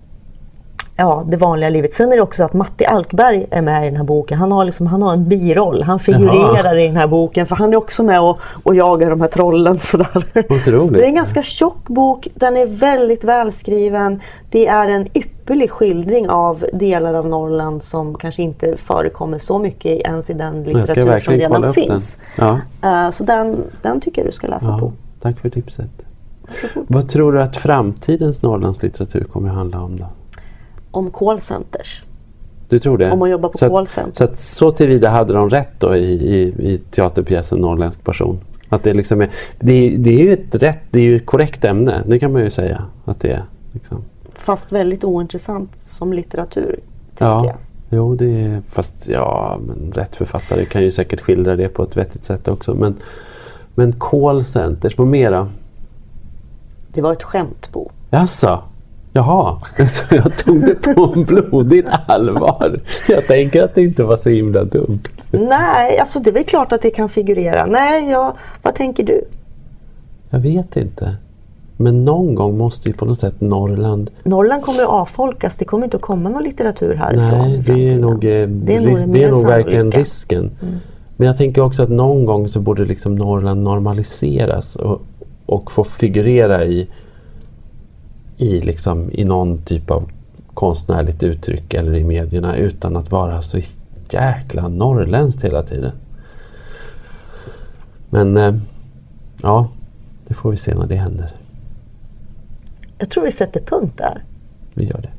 ja, 1.00 1.24
det 1.28 1.38
vanliga 1.38 1.70
livet. 1.70 1.94
Sen 1.94 2.12
är 2.12 2.16
det 2.16 2.22
också 2.22 2.44
att 2.44 2.54
Matti 2.54 2.86
Alkberg 2.86 3.48
är 3.52 3.62
med 3.62 3.84
i 3.84 3.86
den 3.86 3.98
här 3.98 4.04
boken. 4.04 4.38
Han 4.38 4.52
har, 4.52 4.66
liksom, 4.66 4.88
han 4.88 5.02
har 5.02 5.14
en 5.14 5.30
biroll. 5.30 5.84
Han 5.84 6.00
figurerar 6.00 6.64
Jaha. 6.64 6.80
i 6.80 6.88
den 6.88 6.96
här 6.98 7.08
boken 7.08 7.46
för 7.46 7.56
han 7.56 7.74
är 7.74 7.78
också 7.78 8.04
med 8.04 8.22
och, 8.22 8.40
och 8.64 8.76
jagar 8.76 9.10
de 9.10 9.22
här 9.22 9.28
trollen. 9.28 9.80
Sådär. 9.90 10.26
Otroligt. 10.50 10.94
Det 10.94 11.04
är 11.04 11.08
en 11.08 11.16
ganska 11.16 11.44
tjock 11.44 11.88
bok. 11.88 12.28
Den 12.36 12.58
är 12.58 12.66
väldigt 12.66 13.24
välskriven. 13.24 14.22
Det 14.50 14.68
är 14.68 14.88
en 14.88 15.08
ypperlig 15.18 15.72
skildring 15.72 16.30
av 16.30 16.66
delar 16.74 17.14
av 17.14 17.28
Norrland 17.28 17.84
som 17.84 18.16
kanske 18.16 18.42
inte 18.42 18.78
förekommer 18.78 19.40
så 19.40 19.60
mycket 19.60 20.00
ens 20.00 20.30
i 20.30 20.34
den 20.34 20.64
litteratur 20.64 21.20
som 21.20 21.34
redan 21.34 21.74
finns. 21.74 22.20
den. 22.36 22.46
Ja, 22.46 22.60
Eh, 22.90 23.12
så 23.12 23.24
den, 23.24 23.58
den 23.82 24.02
tycker 24.02 24.22
jag 24.22 24.32
du 24.32 24.36
ska 24.36 24.48
läsa 24.48 24.66
ja, 24.70 24.80
på. 24.80 24.94
tack 25.22 25.40
för 25.40 25.50
tipset. 25.50 25.90
Vad 26.74 27.10
tror 27.10 27.34
du 27.34 27.42
att 27.42 27.58
framtidens 27.58 28.42
Norrlandslitteratur 28.42 29.24
kommer 29.24 29.50
att 29.50 29.56
handla 29.56 29.82
om 29.82 29.96
då? 29.96 30.06
Om 30.92 31.12
callcenters. 31.12 32.04
Du 32.70 32.80
tror 32.80 32.98
det? 32.98 33.12
Om 33.12 33.20
man 33.20 33.30
jobbar 33.30 33.50
på 33.50 33.58
så 33.58 33.78
att. 33.78 34.16
Så, 34.18 34.24
att, 34.24 34.38
så 34.38 34.72
tillvida 34.72 35.10
hade 35.10 35.34
de 35.34 35.50
rätt 35.50 35.80
då 35.80 35.96
i, 35.96 36.12
i, 36.12 36.42
i 36.74 36.78
teaterpjäsen 36.78 37.60
Norrländsk 37.60 38.04
person? 38.04 38.40
Att 38.70 38.84
det, 38.84 38.94
liksom 38.94 39.22
är, 39.22 39.30
det, 39.60 39.98
det 39.98 40.10
är 40.10 40.20
ju 40.20 40.34
ett 40.34 40.56
rätt, 40.56 40.80
det 40.92 41.00
är 41.00 41.04
ju 41.04 41.16
ett 41.16 41.26
korrekt 41.26 41.66
ämne. 41.66 42.04
Det 42.06 42.20
kan 42.20 42.34
man 42.34 42.44
ju 42.44 42.50
säga 42.50 42.84
att 43.06 43.20
det 43.20 43.32
är. 43.32 43.44
Liksom. 43.72 44.04
Fast 44.36 44.72
väldigt 44.72 45.04
ointressant 45.04 45.72
som 45.80 46.14
litteratur. 46.14 46.80
Ja, 47.18 47.46
jag. 47.46 47.56
jo 47.90 48.16
det 48.16 48.42
är, 48.42 48.62
fast 48.70 49.10
ja, 49.10 49.60
men 49.68 49.92
rätt 49.92 50.16
författare 50.16 50.66
kan 50.66 50.84
ju 50.84 50.92
säkert 50.92 51.22
skildra 51.22 51.56
det 51.56 51.70
på 51.70 51.84
ett 51.84 51.98
vettigt 51.98 52.24
sätt 52.24 52.48
också. 52.48 52.74
Men, 52.74 52.96
men 53.76 53.94
callcenters, 54.00 54.98
vad 54.98 55.08
mera? 55.08 55.50
Det 56.94 57.02
var 57.02 57.14
ett 57.14 57.24
skämt 57.24 57.70
Bo. 57.72 57.92
Jaså? 58.10 58.64
Jaha, 59.20 59.58
så 59.90 60.16
jag 60.16 60.38
tog 60.38 60.62
det 60.66 60.76
på 60.96 61.08
blodigt 61.28 61.88
allvar. 62.08 62.80
Jag 63.08 63.28
tänker 63.28 63.64
att 63.64 63.76
det 63.76 63.84
inte 63.84 64.04
var 64.04 64.16
så 64.16 64.30
himla 64.30 64.64
dumt. 64.64 65.00
Nej, 65.32 66.00
alltså 66.00 66.20
det 66.20 66.30
är 66.30 66.34
väl 66.34 66.44
klart 66.44 66.72
att 66.74 66.82
det 66.82 66.90
kan 66.92 67.10
figurera. 67.10 67.66
Nej, 67.66 68.10
ja, 68.10 68.36
vad 68.62 68.76
tänker 68.76 69.04
du? 69.04 69.22
Jag 70.30 70.40
vet 70.40 70.78
inte. 70.78 71.16
Men 71.78 72.06
någon 72.06 72.36
gång 72.36 72.58
måste 72.58 72.88
ju 72.90 72.94
på 72.96 73.06
något 73.06 73.20
sätt 73.20 73.42
Norrland... 73.42 74.12
Norrland 74.24 74.64
kommer 74.64 74.84
att 74.84 74.90
avfolkas. 74.90 75.58
Det 75.58 75.66
kommer 75.66 75.84
inte 75.84 75.98
att 75.98 76.04
komma 76.04 76.30
någon 76.30 76.44
litteratur 76.44 76.96
härifrån. 76.96 77.28
Nej, 77.50 77.64
det 77.66 77.90
är 77.90 78.00
nog, 78.00 78.26
eh, 78.26 78.48
Det 78.48 78.76
är 78.76 78.80
nog 78.82 78.90
ris- 78.90 79.04
det 79.06 79.12
det 79.12 79.24
är 79.24 79.32
nog 79.32 79.46
verkligen 79.48 79.92
sannolika. 79.92 79.98
Mm. 79.98 80.00
risken. 80.00 80.52
Men 81.18 81.28
jag 81.28 81.38
tänker 81.38 81.62
också 81.62 81.84
att 81.84 81.90
någon 81.90 82.26
gång 82.26 82.48
så 82.48 82.60
borde 82.60 82.86
liksom 82.86 83.16
Norrland 83.16 83.64
normaliseras 83.64 84.76
och, 84.76 85.02
och 85.46 85.72
få 85.72 85.84
figurera 85.84 86.66
i, 86.66 86.88
i, 88.40 88.62
liksom, 88.62 89.12
i 89.12 89.26
någon 89.26 89.62
typ 89.62 89.92
av 89.92 90.12
konstnärligt 90.54 91.24
uttryck 91.24 91.74
eller 91.74 91.96
i 91.96 92.04
medierna 92.04 92.56
utan 92.56 92.98
att 92.98 93.12
vara 93.12 93.42
så 93.42 93.60
jäkla 94.10 94.68
norrländskt 94.68 95.44
hela 95.44 95.64
tiden. 95.64 95.92
Men 98.10 98.38
eh, 98.38 98.56
ja, 99.42 99.70
det 100.28 100.34
får 100.34 100.52
vi 100.52 100.58
se 100.58 100.76
när 100.76 100.88
det 100.88 100.96
händer. 100.96 101.30
Jag 102.98 103.10
tror 103.10 103.24
vi 103.24 103.32
sätter 103.32 103.62
punkt 103.62 103.94
där. 103.98 104.24
Vi 104.74 104.86
gör 104.86 105.02
det. 105.02 105.19